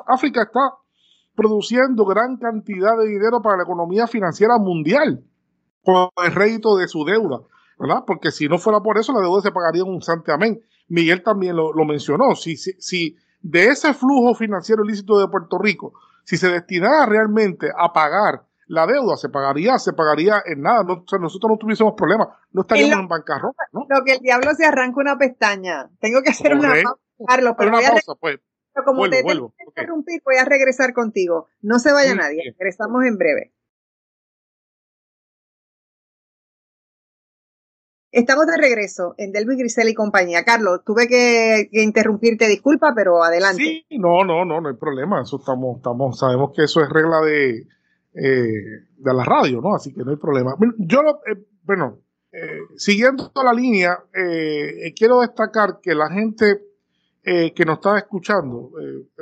África 0.06 0.42
está 0.42 0.74
produciendo 1.34 2.04
gran 2.04 2.36
cantidad 2.36 2.96
de 2.98 3.08
dinero 3.08 3.40
para 3.42 3.58
la 3.58 3.62
economía 3.62 4.06
financiera 4.06 4.58
mundial 4.58 5.24
con 5.82 6.08
el 6.24 6.32
rédito 6.32 6.76
de 6.76 6.88
su 6.88 7.04
deuda, 7.04 7.40
¿verdad? 7.78 8.04
Porque 8.06 8.30
si 8.30 8.48
no 8.48 8.58
fuera 8.58 8.80
por 8.80 8.98
eso, 8.98 9.12
la 9.12 9.20
deuda 9.20 9.42
se 9.42 9.52
pagaría 9.52 9.84
un 9.84 10.02
santiamén. 10.02 10.62
Miguel 10.88 11.22
también 11.22 11.56
lo, 11.56 11.72
lo 11.72 11.84
mencionó. 11.84 12.34
Si, 12.34 12.56
si, 12.56 12.72
si 12.78 13.16
de 13.40 13.68
ese 13.68 13.94
flujo 13.94 14.34
financiero 14.34 14.84
ilícito 14.84 15.18
de 15.18 15.28
Puerto 15.28 15.58
Rico, 15.58 15.94
si 16.24 16.36
se 16.36 16.48
destinara 16.48 17.06
realmente 17.06 17.70
a 17.76 17.92
pagar 17.92 18.46
la 18.72 18.86
deuda, 18.86 19.18
se 19.18 19.28
pagaría, 19.28 19.78
se 19.78 19.92
pagaría 19.92 20.42
en 20.46 20.62
nada. 20.62 20.82
No, 20.82 20.94
o 20.94 21.04
sea, 21.06 21.18
nosotros 21.18 21.50
no 21.50 21.58
tuviésemos 21.58 21.92
problemas, 21.94 22.28
no 22.52 22.62
estaríamos 22.62 23.00
en 23.00 23.08
bancarrota. 23.08 23.64
¿no? 23.70 23.84
Lo 23.86 24.02
que 24.02 24.14
el 24.14 24.20
diablo 24.20 24.54
se 24.54 24.64
arranca 24.64 24.98
una 24.98 25.18
pestaña. 25.18 25.90
Tengo 26.00 26.22
que 26.22 26.30
hacer 26.30 26.54
una 26.54 26.70
pausa, 26.70 26.94
Carlos, 27.26 27.54
pero, 27.58 27.68
una 27.68 27.78
voy 27.78 27.84
a 27.86 27.90
pausa, 27.90 28.14
pues. 28.18 28.40
pero 28.72 28.86
como 28.86 29.00
Vuelvo, 29.00 29.14
te 29.16 29.22
vuelvo. 29.22 29.54
interrumpir, 29.66 30.22
voy 30.24 30.36
a 30.36 30.46
regresar 30.46 30.94
contigo. 30.94 31.48
No 31.60 31.78
se 31.78 31.92
vaya 31.92 32.12
Sí, 32.12 32.16
nadie, 32.16 32.42
sí. 32.44 32.56
regresamos 32.58 33.04
en 33.04 33.18
breve. 33.18 33.52
Estamos 38.10 38.46
de 38.46 38.56
regreso 38.56 39.14
en 39.18 39.32
Delvis 39.32 39.58
Grisel 39.58 39.90
y 39.90 39.94
compañía. 39.94 40.44
Carlos, 40.44 40.80
tuve 40.84 41.08
que, 41.08 41.68
que 41.70 41.82
interrumpirte, 41.82 42.48
disculpa, 42.48 42.92
pero 42.94 43.22
adelante. 43.22 43.62
Sí, 43.62 43.86
no, 43.98 44.24
no, 44.24 44.46
no, 44.46 44.62
no 44.62 44.68
hay 44.70 44.76
problema. 44.76 45.20
Eso 45.20 45.36
estamos, 45.38 45.76
estamos, 45.76 46.18
sabemos 46.18 46.52
que 46.56 46.64
eso 46.64 46.80
es 46.82 46.88
regla 46.88 47.20
de, 47.20 47.66
eh, 48.14 48.52
de 48.98 49.14
la 49.14 49.24
radio, 49.24 49.60
¿no? 49.60 49.74
Así 49.74 49.92
que 49.92 50.04
no 50.04 50.10
hay 50.10 50.16
problema. 50.16 50.54
Yo, 50.78 51.02
lo- 51.02 51.20
eh, 51.26 51.44
bueno, 51.64 51.98
eh, 52.32 52.58
siguiendo 52.76 53.30
la 53.42 53.52
línea, 53.52 53.98
eh, 54.14 54.92
quiero 54.96 55.20
destacar 55.20 55.80
que 55.82 55.94
la 55.94 56.10
gente 56.10 56.62
que 57.24 57.64
nos 57.64 57.76
está 57.76 57.98
escuchando 57.98 58.72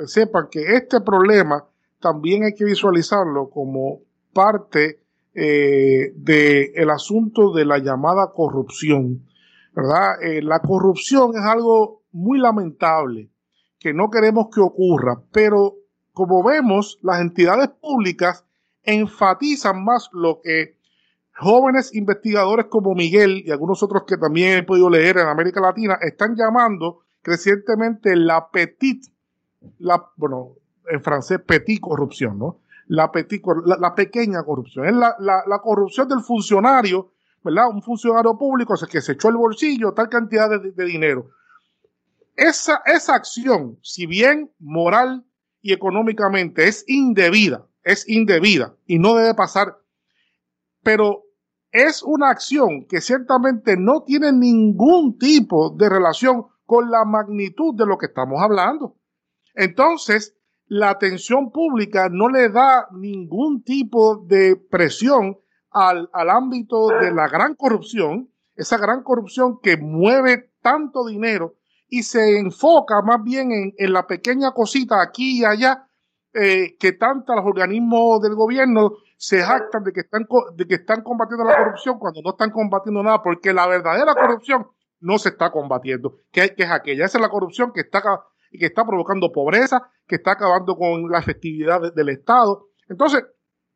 sepan 0.07 0.47
que 0.49 0.73
este 0.75 1.01
problema 1.01 1.63
también 1.99 2.43
hay 2.45 2.55
que 2.55 2.65
visualizarlo 2.65 3.51
como 3.51 3.99
parte 4.33 5.01
del 5.35 6.89
asunto 6.89 7.53
de 7.53 7.63
la 7.65 7.77
llamada 7.77 8.31
corrupción, 8.33 9.27
¿verdad? 9.75 10.15
La 10.41 10.59
corrupción 10.61 11.31
es 11.35 11.43
algo 11.45 12.01
muy 12.11 12.39
lamentable 12.39 13.29
que 13.77 13.93
no 13.93 14.09
queremos 14.09 14.47
que 14.51 14.61
ocurra, 14.61 15.21
pero 15.31 15.75
como 16.11 16.43
vemos, 16.43 16.97
las 17.03 17.21
entidades 17.21 17.69
públicas 17.69 18.45
enfatizan 18.83 19.83
más 19.83 20.09
lo 20.13 20.41
que 20.41 20.77
jóvenes 21.35 21.93
investigadores 21.95 22.67
como 22.67 22.93
Miguel 22.93 23.43
y 23.45 23.51
algunos 23.51 23.81
otros 23.83 24.03
que 24.05 24.17
también 24.17 24.59
he 24.59 24.63
podido 24.63 24.89
leer 24.89 25.17
en 25.17 25.27
América 25.27 25.61
Latina 25.61 25.97
están 26.01 26.35
llamando 26.35 27.01
crecientemente 27.21 28.15
la 28.15 28.49
petit, 28.49 29.05
la, 29.79 30.03
bueno, 30.15 30.55
en 30.89 31.01
francés 31.01 31.39
petit 31.45 31.79
corrupción, 31.79 32.37
¿no? 32.37 32.59
La, 32.87 33.11
petit, 33.11 33.43
la, 33.65 33.77
la 33.77 33.95
pequeña 33.95 34.43
corrupción, 34.43 34.85
es 34.85 34.93
la, 34.93 35.61
corrupción 35.63 36.09
del 36.09 36.21
funcionario, 36.21 37.11
¿verdad? 37.43 37.69
Un 37.69 37.81
funcionario 37.81 38.37
público 38.37 38.73
o 38.73 38.77
sea, 38.77 38.87
que 38.87 39.01
se 39.01 39.13
echó 39.13 39.29
el 39.29 39.37
bolsillo 39.37 39.93
tal 39.93 40.09
cantidad 40.09 40.49
de, 40.49 40.71
de 40.71 40.85
dinero. 40.85 41.29
Esa, 42.35 42.81
esa 42.85 43.15
acción, 43.15 43.77
si 43.81 44.05
bien 44.05 44.51
moral 44.59 45.25
y 45.61 45.73
económicamente 45.73 46.67
es 46.67 46.83
indebida, 46.87 47.65
es 47.83 48.07
indebida 48.07 48.75
y 48.85 48.99
no 48.99 49.15
debe 49.15 49.33
pasar, 49.33 49.77
pero 50.83 51.23
es 51.71 52.03
una 52.03 52.29
acción 52.29 52.85
que 52.87 53.01
ciertamente 53.01 53.77
no 53.77 54.03
tiene 54.03 54.31
ningún 54.33 55.17
tipo 55.17 55.69
de 55.69 55.89
relación 55.89 56.47
con 56.65 56.91
la 56.91 57.05
magnitud 57.05 57.75
de 57.75 57.85
lo 57.85 57.97
que 57.97 58.07
estamos 58.07 58.41
hablando. 58.41 58.97
Entonces, 59.53 60.35
la 60.67 60.89
atención 60.89 61.51
pública 61.51 62.09
no 62.09 62.29
le 62.29 62.49
da 62.49 62.87
ningún 62.91 63.63
tipo 63.63 64.17
de 64.25 64.55
presión 64.55 65.37
al, 65.69 66.09
al 66.13 66.29
ámbito 66.29 66.87
de 66.87 67.11
la 67.11 67.27
gran 67.27 67.55
corrupción, 67.55 68.31
esa 68.55 68.77
gran 68.77 69.03
corrupción 69.03 69.59
que 69.61 69.77
mueve 69.77 70.51
tanto 70.61 71.05
dinero 71.05 71.55
y 71.87 72.03
se 72.03 72.37
enfoca 72.37 73.01
más 73.01 73.23
bien 73.23 73.51
en, 73.51 73.73
en 73.77 73.93
la 73.93 74.07
pequeña 74.07 74.51
cosita 74.51 75.01
aquí 75.01 75.39
y 75.39 75.45
allá 75.45 75.87
eh, 76.33 76.75
que 76.79 76.93
tantos 76.93 77.35
los 77.35 77.45
organismos 77.45 78.21
del 78.21 78.35
gobierno 78.35 78.93
se 79.17 79.41
jactan 79.41 79.83
de 79.83 79.91
que, 79.93 80.01
están, 80.01 80.25
de 80.55 80.65
que 80.65 80.75
están 80.75 81.03
combatiendo 81.03 81.43
la 81.45 81.57
corrupción 81.57 81.99
cuando 81.99 82.21
no 82.23 82.31
están 82.31 82.51
combatiendo 82.51 83.03
nada, 83.03 83.21
porque 83.21 83.53
la 83.53 83.67
verdadera 83.67 84.15
corrupción 84.15 84.65
no 84.99 85.17
se 85.17 85.29
está 85.29 85.51
combatiendo, 85.51 86.17
que, 86.31 86.53
que 86.55 86.63
es 86.63 86.71
aquella, 86.71 87.05
esa 87.05 87.17
es 87.17 87.21
la 87.21 87.29
corrupción 87.29 87.71
que 87.73 87.81
está, 87.81 88.01
que 88.51 88.65
está 88.65 88.85
provocando 88.85 89.31
pobreza, 89.31 89.81
que 90.07 90.15
está 90.15 90.31
acabando 90.31 90.75
con 90.75 91.09
la 91.09 91.19
efectividad 91.19 91.81
de- 91.81 91.91
del 91.91 92.09
Estado. 92.09 92.67
Entonces, 92.87 93.23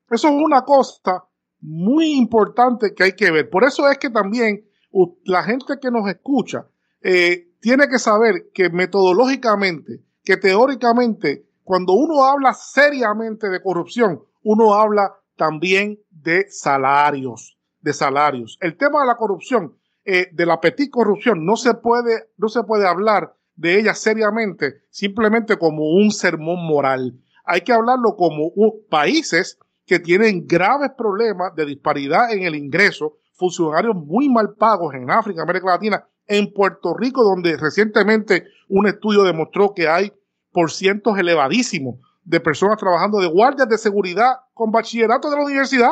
eso 0.09 0.27
es 0.27 0.33
una 0.33 0.61
cosa 0.63 1.23
muy 1.61 2.13
importante 2.13 2.93
que 2.93 3.03
hay 3.03 3.13
que 3.13 3.31
ver. 3.31 3.49
Por 3.49 3.63
eso 3.63 3.89
es 3.89 3.97
que 3.97 4.09
también 4.09 4.65
la 5.25 5.43
gente 5.43 5.73
que 5.81 5.89
nos 5.91 6.07
escucha 6.07 6.67
eh, 7.01 7.49
tiene 7.59 7.87
que 7.87 7.97
saber 7.99 8.49
que 8.53 8.69
metodológicamente, 8.69 10.03
que 10.23 10.37
teóricamente, 10.37 11.44
cuando 11.65 11.93
uno 11.93 12.23
habla 12.23 12.53
seriamente 12.53 13.49
de 13.49 13.61
corrupción, 13.61 14.21
uno 14.43 14.73
habla 14.75 15.15
también 15.35 15.99
de 16.11 16.45
salarios, 16.49 17.57
de 17.81 17.91
salarios. 17.91 18.57
El 18.61 18.77
tema 18.77 19.01
de 19.01 19.07
la 19.07 19.17
corrupción, 19.17 19.75
eh, 20.05 20.27
de 20.31 20.45
la 20.45 20.61
petit 20.61 20.89
corrupción, 20.91 21.43
no 21.45 21.57
se 21.57 21.73
puede, 21.73 22.29
no 22.37 22.47
se 22.47 22.63
puede 22.63 22.87
hablar 22.87 23.35
de 23.55 23.79
ella 23.79 23.93
seriamente, 23.95 24.83
simplemente 24.89 25.57
como 25.57 25.89
un 25.95 26.11
sermón 26.11 26.65
moral. 26.65 27.19
Hay 27.43 27.61
que 27.61 27.73
hablarlo 27.73 28.15
como 28.15 28.49
un- 28.55 28.85
países 28.89 29.57
que 29.85 29.99
tienen 29.99 30.45
graves 30.47 30.91
problemas 30.97 31.55
de 31.55 31.65
disparidad 31.65 32.31
en 32.31 32.43
el 32.43 32.55
ingreso, 32.55 33.17
funcionarios 33.33 33.95
muy 33.95 34.29
mal 34.29 34.53
pagos 34.53 34.93
en 34.93 35.09
África, 35.09 35.41
América 35.43 35.67
Latina, 35.67 36.07
en 36.27 36.53
Puerto 36.53 36.93
Rico, 36.95 37.23
donde 37.23 37.57
recientemente 37.57 38.45
un 38.69 38.87
estudio 38.87 39.23
demostró 39.23 39.73
que 39.73 39.87
hay 39.87 40.11
por 40.55 40.71
cientos 40.71 41.19
elevadísimos 41.19 41.97
de 42.23 42.39
personas 42.39 42.77
trabajando 42.77 43.19
de 43.19 43.27
guardias 43.27 43.67
de 43.67 43.77
seguridad 43.77 44.37
con 44.53 44.71
bachillerato 44.71 45.29
de 45.29 45.35
la 45.35 45.43
universidad, 45.43 45.91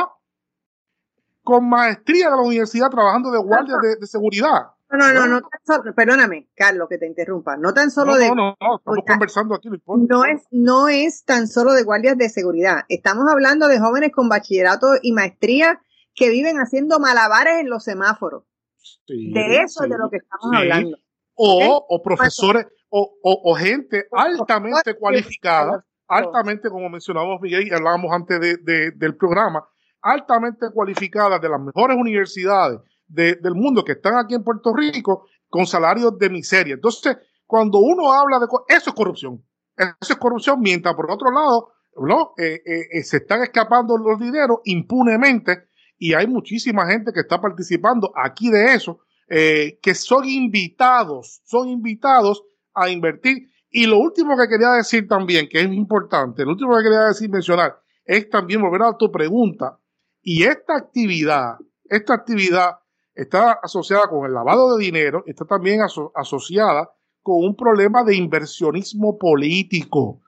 con 1.44 1.68
maestría 1.68 2.30
de 2.30 2.38
la 2.38 2.42
universidad 2.42 2.90
trabajando 2.90 3.30
de 3.30 3.40
guardias 3.40 3.78
de, 3.82 3.98
de 3.98 4.08
seguridad. 4.08 4.68
No, 4.90 5.12
no, 5.12 5.28
no, 5.28 5.42
no 5.42 5.50
solo, 5.66 5.94
perdóname, 5.94 6.48
Carlos, 6.56 6.88
que 6.88 6.98
te 6.98 7.06
interrumpa. 7.06 7.58
No 7.58 7.74
tan 7.74 7.92
solo 7.92 8.14
no, 8.14 8.18
de. 8.18 8.30
no, 8.30 8.36
no, 8.36 8.56
no, 8.62 8.76
estamos 8.78 9.04
conversando 9.06 9.56
aquí, 9.56 9.68
no 9.68 9.76
importa. 9.76 10.06
No 10.08 10.24
es, 10.24 10.44
no 10.50 10.88
es 10.88 11.26
tan 11.26 11.50
solo 11.50 11.74
de 11.74 11.84
guardias 11.84 12.18
de 12.18 12.30
seguridad. 12.30 12.84
Estamos 12.88 13.26
hablando 13.30 13.68
de 13.68 13.82
jóvenes 13.82 14.14
con 14.14 14.30
bachillerato 14.30 14.94
y 15.02 15.12
maestría 15.12 15.82
que 16.16 16.30
viven 16.30 16.56
haciendo 16.56 17.02
malabares 17.02 17.60
en 17.60 17.70
los 17.70 17.84
semáforos. 17.84 18.46
Sí, 18.78 19.34
de 19.34 19.58
eso 19.58 19.84
es 19.84 19.90
de 19.90 19.98
lo 19.98 20.10
que 20.10 20.18
estamos 20.18 20.52
sí. 20.52 20.56
hablando. 20.56 20.98
O, 21.34 21.86
o 21.90 22.02
profesores, 22.02 22.68
o, 22.96 23.18
o, 23.24 23.52
o 23.52 23.56
gente 23.56 24.06
altamente 24.12 24.94
cualificada, 25.00 25.84
altamente, 26.08 26.70
como 26.70 26.90
mencionamos 26.90 27.42
Miguel 27.42 27.68
y 27.68 27.74
hablábamos 27.74 28.12
antes 28.12 28.40
de, 28.40 28.58
de, 28.58 28.92
del 28.92 29.18
programa, 29.18 29.68
altamente 30.00 30.68
cualificadas 30.72 31.42
de 31.42 31.50
las 31.50 31.60
mejores 31.60 31.98
universidades 31.98 32.80
de, 33.08 33.34
del 33.36 33.56
mundo 33.56 33.84
que 33.84 33.94
están 33.94 34.16
aquí 34.18 34.36
en 34.36 34.44
Puerto 34.44 34.76
Rico 34.76 35.26
con 35.50 35.66
salarios 35.66 36.20
de 36.20 36.30
miseria. 36.30 36.76
Entonces, 36.76 37.18
cuando 37.48 37.80
uno 37.80 38.14
habla 38.14 38.38
de 38.38 38.46
eso 38.68 38.90
es 38.92 38.96
corrupción, 38.96 39.44
eso 39.76 40.14
es 40.14 40.20
corrupción, 40.20 40.60
mientras 40.60 40.94
por 40.94 41.10
otro 41.10 41.32
lado, 41.32 41.70
¿no? 41.98 42.34
Eh, 42.38 42.62
eh, 42.64 42.88
eh, 42.92 43.04
se 43.04 43.18
están 43.18 43.42
escapando 43.42 43.98
los 43.98 44.20
dineros 44.20 44.60
impunemente 44.66 45.64
y 45.98 46.14
hay 46.14 46.28
muchísima 46.28 46.86
gente 46.86 47.12
que 47.12 47.22
está 47.22 47.42
participando 47.42 48.12
aquí 48.16 48.52
de 48.52 48.76
eso, 48.76 49.00
eh, 49.28 49.80
que 49.82 49.96
son 49.96 50.26
invitados, 50.26 51.42
son 51.46 51.70
invitados 51.70 52.44
a 52.74 52.90
invertir. 52.90 53.50
Y 53.70 53.88
lo 53.88 53.98
último 53.98 54.38
que 54.38 54.48
quería 54.48 54.72
decir 54.72 55.08
también, 55.08 55.48
que 55.50 55.60
es 55.60 55.66
importante, 55.66 56.44
lo 56.46 56.52
último 56.52 56.76
que 56.78 56.84
quería 56.84 57.08
decir, 57.08 57.30
mencionar, 57.30 57.80
es 58.06 58.30
también 58.30 58.62
volver 58.62 58.84
a 58.84 58.98
tu 58.98 59.12
pregunta. 59.12 59.80
Y 60.22 60.44
esta 60.44 60.76
actividad, 60.78 61.58
esta 61.86 62.14
actividad 62.14 62.78
está 63.14 63.54
asociada 63.54 64.08
con 64.08 64.26
el 64.26 64.34
lavado 64.34 64.78
de 64.78 64.86
dinero, 64.86 65.24
está 65.26 65.46
también 65.46 65.82
aso 65.82 66.12
asociada 66.16 66.90
con 67.22 67.38
un 67.38 67.56
problema 67.56 68.04
de 68.04 68.16
inversionismo 68.16 69.18
político, 69.18 70.22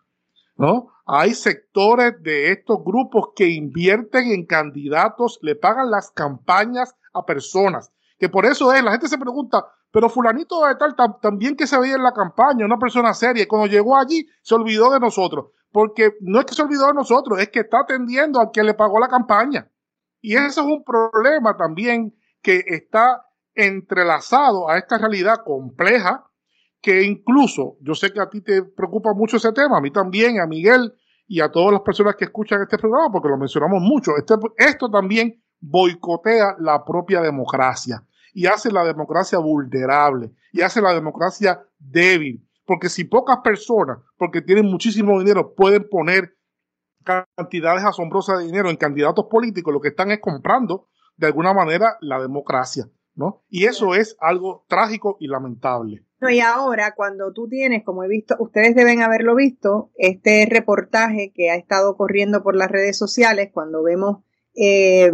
¿no? 0.56 0.88
Hay 1.06 1.34
sectores 1.34 2.14
de 2.22 2.52
estos 2.52 2.78
grupos 2.84 3.30
que 3.36 3.50
invierten 3.50 4.32
en 4.32 4.46
candidatos, 4.46 5.38
le 5.42 5.56
pagan 5.56 5.92
las 5.92 6.10
campañas 6.12 6.96
a 7.14 7.26
personas, 7.26 7.92
que 8.18 8.30
por 8.30 8.46
eso 8.46 8.74
es, 8.74 8.84
la 8.84 8.92
gente 8.92 9.08
se 9.08 9.18
pregunta, 9.18 9.66
pero 9.96 10.10
fulanito 10.10 10.66
de 10.66 10.76
tal 10.76 10.94
también 11.22 11.56
que 11.56 11.66
se 11.66 11.80
veía 11.80 11.96
en 11.96 12.04
la 12.04 12.12
campaña, 12.12 12.66
una 12.66 12.78
persona 12.78 13.14
seria, 13.14 13.48
cuando 13.48 13.68
llegó 13.68 13.96
allí 13.96 14.28
se 14.42 14.54
olvidó 14.54 14.92
de 14.92 15.00
nosotros, 15.00 15.52
porque 15.72 16.18
no 16.20 16.42
es 16.42 16.46
que 16.46 16.54
se 16.54 16.64
olvidó 16.64 16.88
de 16.88 16.96
nosotros, 16.96 17.40
es 17.40 17.48
que 17.48 17.62
está 17.62 17.80
atendiendo 17.80 18.42
al 18.42 18.52
que 18.52 18.62
le 18.62 18.74
pagó 18.74 19.00
la 19.00 19.08
campaña. 19.08 19.72
Y 20.20 20.36
eso 20.36 20.60
es 20.64 20.68
un 20.68 20.84
problema 20.84 21.56
también 21.56 22.14
que 22.42 22.62
está 22.68 23.26
entrelazado 23.54 24.70
a 24.70 24.78
esta 24.78 24.98
realidad 24.98 25.46
compleja 25.46 26.30
que 26.82 27.04
incluso, 27.04 27.78
yo 27.80 27.96
sé 27.96 28.12
que 28.12 28.20
a 28.20 28.30
ti 28.30 28.42
te 28.42 28.64
preocupa 28.64 29.14
mucho 29.14 29.38
ese 29.38 29.54
tema, 29.54 29.78
a 29.78 29.82
mí 29.82 29.92
también, 29.92 30.42
a 30.42 30.46
Miguel 30.46 30.94
y 31.26 31.40
a 31.40 31.50
todas 31.50 31.72
las 31.72 31.84
personas 31.84 32.18
que 32.18 32.26
escuchan 32.26 32.62
este 32.62 32.78
programa, 32.78 33.14
porque 33.14 33.30
lo 33.30 33.38
mencionamos 33.38 33.82
mucho, 33.82 34.12
este, 34.18 34.34
esto 34.58 34.92
también 34.92 35.42
boicotea 35.62 36.58
la 36.60 36.84
propia 36.84 37.22
democracia 37.22 38.04
y 38.36 38.48
hace 38.48 38.70
la 38.70 38.84
democracia 38.84 39.40
vulnerable 39.40 40.32
y 40.52 40.62
hace 40.62 40.82
la 40.82 40.94
democracia 40.94 41.66
débil, 41.80 42.46
porque 42.66 42.90
si 42.90 43.06
pocas 43.06 43.38
personas, 43.42 44.00
porque 44.18 44.42
tienen 44.42 44.66
muchísimo 44.66 45.18
dinero, 45.18 45.56
pueden 45.56 45.88
poner 45.90 46.36
cantidades 47.04 47.86
asombrosas 47.86 48.40
de 48.40 48.46
dinero 48.46 48.70
en 48.70 48.76
candidatos 48.76 49.28
políticos, 49.32 49.74
lo 49.74 49.80
que 49.80 49.88
están 49.88 50.12
es 50.12 50.20
comprando 50.20 50.90
de 51.16 51.28
alguna 51.28 51.54
manera 51.54 51.98
la 52.02 52.20
democracia, 52.20 52.90
¿no? 53.14 53.44
Y 53.48 53.66
eso 53.66 53.96
es 53.96 54.18
algo 54.20 54.66
trágico 54.68 55.16
y 55.22 55.28
lamentable. 55.28 56.04
Y 56.30 56.40
ahora, 56.42 56.94
cuando 56.94 57.32
tú 57.32 57.48
tienes, 57.48 57.86
como 57.86 58.04
he 58.04 58.10
visto, 58.10 58.36
ustedes 58.40 58.76
deben 58.76 59.02
haberlo 59.02 59.36
visto, 59.36 59.92
este 59.96 60.46
reportaje 60.50 61.32
que 61.34 61.52
ha 61.52 61.56
estado 61.56 61.96
corriendo 61.96 62.44
por 62.44 62.56
las 62.56 62.70
redes 62.70 62.98
sociales, 62.98 63.52
cuando 63.54 63.82
vemos, 63.84 64.24
eh, 64.56 65.12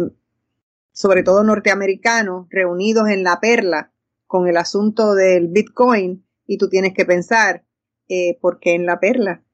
sobre 0.92 1.22
todo 1.22 1.42
norteamericanos, 1.42 2.46
reunidos 2.50 3.08
en 3.08 3.24
la 3.24 3.40
perla 3.40 3.92
con 4.26 4.48
el 4.48 4.56
asunto 4.56 5.14
del 5.14 5.48
Bitcoin, 5.48 6.26
y 6.46 6.58
tú 6.58 6.68
tienes 6.68 6.92
que 6.94 7.04
pensar, 7.04 7.64
eh, 8.08 8.38
¿por 8.40 8.60
qué 8.60 8.74
en 8.74 8.86
la 8.86 9.00
perla? 9.00 9.44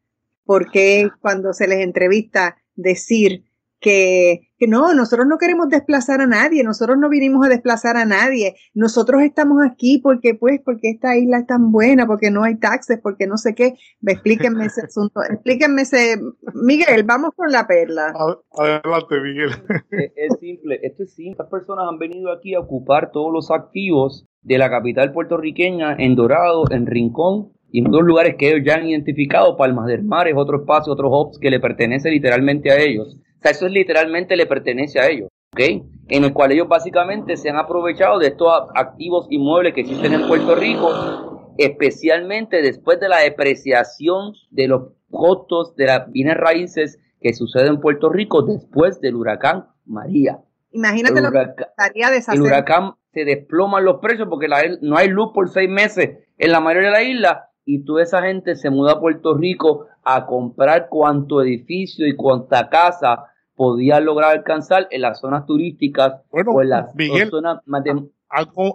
¿Por 0.44 0.70
qué 0.70 1.10
cuando 1.20 1.52
se 1.52 1.68
les 1.68 1.80
entrevista 1.80 2.56
decir 2.74 3.44
que, 3.80 4.47
que, 4.58 4.66
no, 4.66 4.94
nosotros 4.94 5.26
no 5.28 5.38
queremos 5.38 5.68
desplazar 5.68 6.20
a 6.20 6.26
nadie, 6.26 6.64
nosotros 6.64 6.98
no 6.98 7.08
vinimos 7.08 7.46
a 7.46 7.48
desplazar 7.48 7.96
a 7.96 8.04
nadie, 8.04 8.56
nosotros 8.74 9.22
estamos 9.22 9.58
aquí 9.64 9.98
porque 10.02 10.34
pues, 10.34 10.60
porque 10.64 10.90
esta 10.90 11.16
isla 11.16 11.38
es 11.38 11.46
tan 11.46 11.72
buena, 11.72 12.06
porque 12.06 12.30
no 12.30 12.44
hay 12.44 12.56
taxes, 12.56 12.98
porque 13.02 13.26
no 13.26 13.36
sé 13.36 13.54
qué, 13.54 13.74
explíquenme 14.06 14.66
ese 14.66 14.82
asunto, 14.86 15.20
explíquenme 15.22 15.82
ese, 15.82 16.20
Miguel, 16.54 17.04
vamos 17.04 17.30
con 17.34 17.50
la 17.50 17.66
perla. 17.66 18.12
Adelante, 18.52 19.20
Miguel. 19.22 19.50
Es, 19.90 20.12
es 20.16 20.38
simple, 20.40 20.80
esto 20.82 21.02
es 21.04 21.14
simple, 21.14 21.32
estas 21.32 21.50
personas 21.50 21.86
han 21.88 21.98
venido 21.98 22.32
aquí 22.32 22.54
a 22.54 22.60
ocupar 22.60 23.10
todos 23.12 23.32
los 23.32 23.50
activos 23.50 24.26
de 24.42 24.58
la 24.58 24.70
capital 24.70 25.12
puertorriqueña, 25.12 25.94
en 25.98 26.14
Dorado, 26.14 26.64
en 26.70 26.86
Rincón, 26.86 27.52
y 27.70 27.80
en 27.80 27.90
dos 27.90 28.02
lugares 28.02 28.36
que 28.38 28.48
ellos 28.48 28.62
ya 28.64 28.76
han 28.76 28.88
identificado, 28.88 29.56
Palmas 29.56 29.86
del 29.86 30.02
Mar 30.02 30.26
es 30.26 30.34
otro 30.36 30.60
espacio, 30.60 30.92
otro 30.92 31.10
hubs 31.10 31.38
que 31.38 31.50
le 31.50 31.60
pertenece 31.60 32.10
literalmente 32.10 32.70
a 32.70 32.80
ellos. 32.80 33.20
O 33.38 33.42
sea, 33.42 33.52
eso 33.52 33.66
es 33.66 33.72
literalmente 33.72 34.36
le 34.36 34.46
pertenece 34.46 34.98
a 34.98 35.08
ellos, 35.08 35.28
¿ok? 35.52 35.60
En 36.08 36.24
el 36.24 36.32
cual 36.32 36.52
ellos 36.52 36.68
básicamente 36.68 37.36
se 37.36 37.50
han 37.50 37.56
aprovechado 37.56 38.18
de 38.18 38.28
estos 38.28 38.52
activos 38.74 39.26
inmuebles 39.30 39.74
que 39.74 39.82
existen 39.82 40.12
en 40.12 40.26
Puerto 40.26 40.56
Rico, 40.56 41.54
especialmente 41.56 42.62
después 42.62 42.98
de 42.98 43.08
la 43.08 43.18
depreciación 43.18 44.34
de 44.50 44.68
los 44.68 44.92
costos 45.10 45.76
de 45.76 45.86
las 45.86 46.10
bienes 46.10 46.36
raíces 46.36 46.98
que 47.20 47.32
sucede 47.32 47.68
en 47.68 47.80
Puerto 47.80 48.08
Rico 48.08 48.42
después 48.42 49.00
del 49.00 49.14
huracán 49.14 49.66
María. 49.84 50.40
Imagínate 50.70 51.20
lo 51.20 51.30
que 51.30 51.62
estaría 51.62 52.10
deshacer. 52.10 52.34
El 52.34 52.42
huracán 52.42 52.94
se 53.12 53.24
desploman 53.24 53.84
los 53.84 54.00
precios 54.00 54.28
porque 54.28 54.48
la, 54.48 54.62
no 54.82 54.96
hay 54.96 55.08
luz 55.08 55.30
por 55.32 55.48
seis 55.48 55.68
meses 55.68 56.18
en 56.36 56.52
la 56.52 56.60
mayoría 56.60 56.88
de 56.88 56.94
la 56.94 57.02
isla 57.02 57.47
y 57.70 57.84
toda 57.84 58.02
esa 58.02 58.22
gente 58.22 58.56
se 58.56 58.70
muda 58.70 58.92
a 58.92 59.00
Puerto 59.00 59.34
Rico 59.34 59.88
a 60.02 60.24
comprar 60.24 60.88
cuánto 60.88 61.42
edificio 61.42 62.06
y 62.06 62.16
cuánta 62.16 62.70
casa 62.70 63.26
podía 63.54 64.00
lograr 64.00 64.30
alcanzar 64.30 64.88
en 64.90 65.02
las 65.02 65.20
zonas 65.20 65.44
turísticas 65.44 66.22
bueno, 66.32 66.52
o 66.52 66.62
en 66.62 66.70
las 66.70 66.94
Miguel, 66.94 67.28
zonas 67.28 67.60
más 67.66 67.84
de... 67.84 67.90
han, 67.90 68.08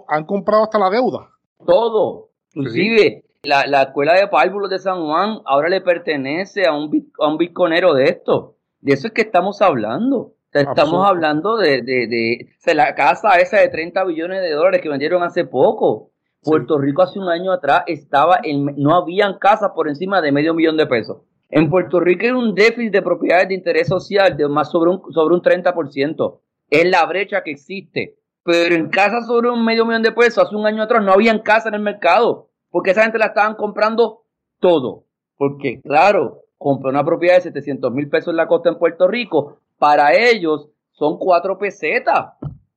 han, 0.06 0.24
comprado 0.24 0.62
hasta 0.62 0.78
la 0.78 0.90
deuda. 0.90 1.28
Todo. 1.66 2.28
Inclusive 2.52 3.24
sí. 3.42 3.48
la, 3.48 3.66
la, 3.66 3.82
escuela 3.82 4.14
de 4.14 4.28
párvulos 4.28 4.70
de 4.70 4.78
San 4.78 5.04
Juan 5.04 5.40
ahora 5.44 5.68
le 5.68 5.80
pertenece 5.80 6.64
a 6.64 6.72
un, 6.72 7.10
a 7.18 7.26
un 7.26 7.36
de 7.36 8.04
esto. 8.04 8.54
De 8.80 8.92
eso 8.92 9.08
es 9.08 9.12
que 9.12 9.22
estamos 9.22 9.60
hablando. 9.60 10.34
Estamos 10.52 11.04
hablando 11.04 11.56
de, 11.56 11.82
de, 11.82 12.06
de, 12.06 12.48
de, 12.64 12.74
la 12.74 12.94
casa 12.94 13.40
esa 13.40 13.58
de 13.58 13.70
30 13.70 14.04
billones 14.04 14.40
de 14.40 14.52
dólares 14.52 14.80
que 14.80 14.88
vendieron 14.88 15.24
hace 15.24 15.44
poco. 15.44 16.12
Puerto 16.44 16.78
Rico 16.78 17.02
hace 17.02 17.18
un 17.18 17.28
año 17.28 17.50
atrás 17.52 17.82
estaba 17.86 18.38
en, 18.42 18.66
no 18.76 18.94
habían 18.94 19.38
casas 19.38 19.72
por 19.74 19.88
encima 19.88 20.20
de 20.20 20.30
medio 20.30 20.54
millón 20.54 20.76
de 20.76 20.86
pesos. 20.86 21.22
En 21.50 21.70
Puerto 21.70 22.00
Rico 22.00 22.24
hay 22.24 22.32
un 22.32 22.54
déficit 22.54 22.92
de 22.92 23.02
propiedades 23.02 23.48
de 23.48 23.54
interés 23.54 23.88
social 23.88 24.36
de 24.36 24.48
más 24.48 24.70
sobre 24.70 24.90
un, 24.90 25.02
sobre 25.12 25.34
un 25.34 25.42
30%. 25.42 26.40
Es 26.70 26.90
la 26.90 27.06
brecha 27.06 27.42
que 27.42 27.52
existe. 27.52 28.16
Pero 28.42 28.74
en 28.74 28.90
casas 28.90 29.26
sobre 29.26 29.50
un 29.50 29.64
medio 29.64 29.86
millón 29.86 30.02
de 30.02 30.12
pesos, 30.12 30.44
hace 30.44 30.54
un 30.54 30.66
año 30.66 30.82
atrás 30.82 31.02
no 31.02 31.12
habían 31.12 31.38
casas 31.40 31.68
en 31.68 31.74
el 31.74 31.80
mercado. 31.80 32.48
Porque 32.70 32.90
esa 32.90 33.02
gente 33.02 33.18
la 33.18 33.26
estaban 33.26 33.54
comprando 33.54 34.24
todo. 34.60 35.04
Porque, 35.36 35.80
claro, 35.80 36.42
compró 36.58 36.90
una 36.90 37.04
propiedad 37.04 37.36
de 37.36 37.42
700 37.42 37.92
mil 37.92 38.08
pesos 38.08 38.32
en 38.32 38.36
la 38.36 38.48
costa 38.48 38.68
en 38.68 38.78
Puerto 38.78 39.08
Rico. 39.08 39.58
Para 39.78 40.12
ellos 40.14 40.68
son 40.92 41.18
cuatro 41.18 41.58
pesetas. 41.58 42.32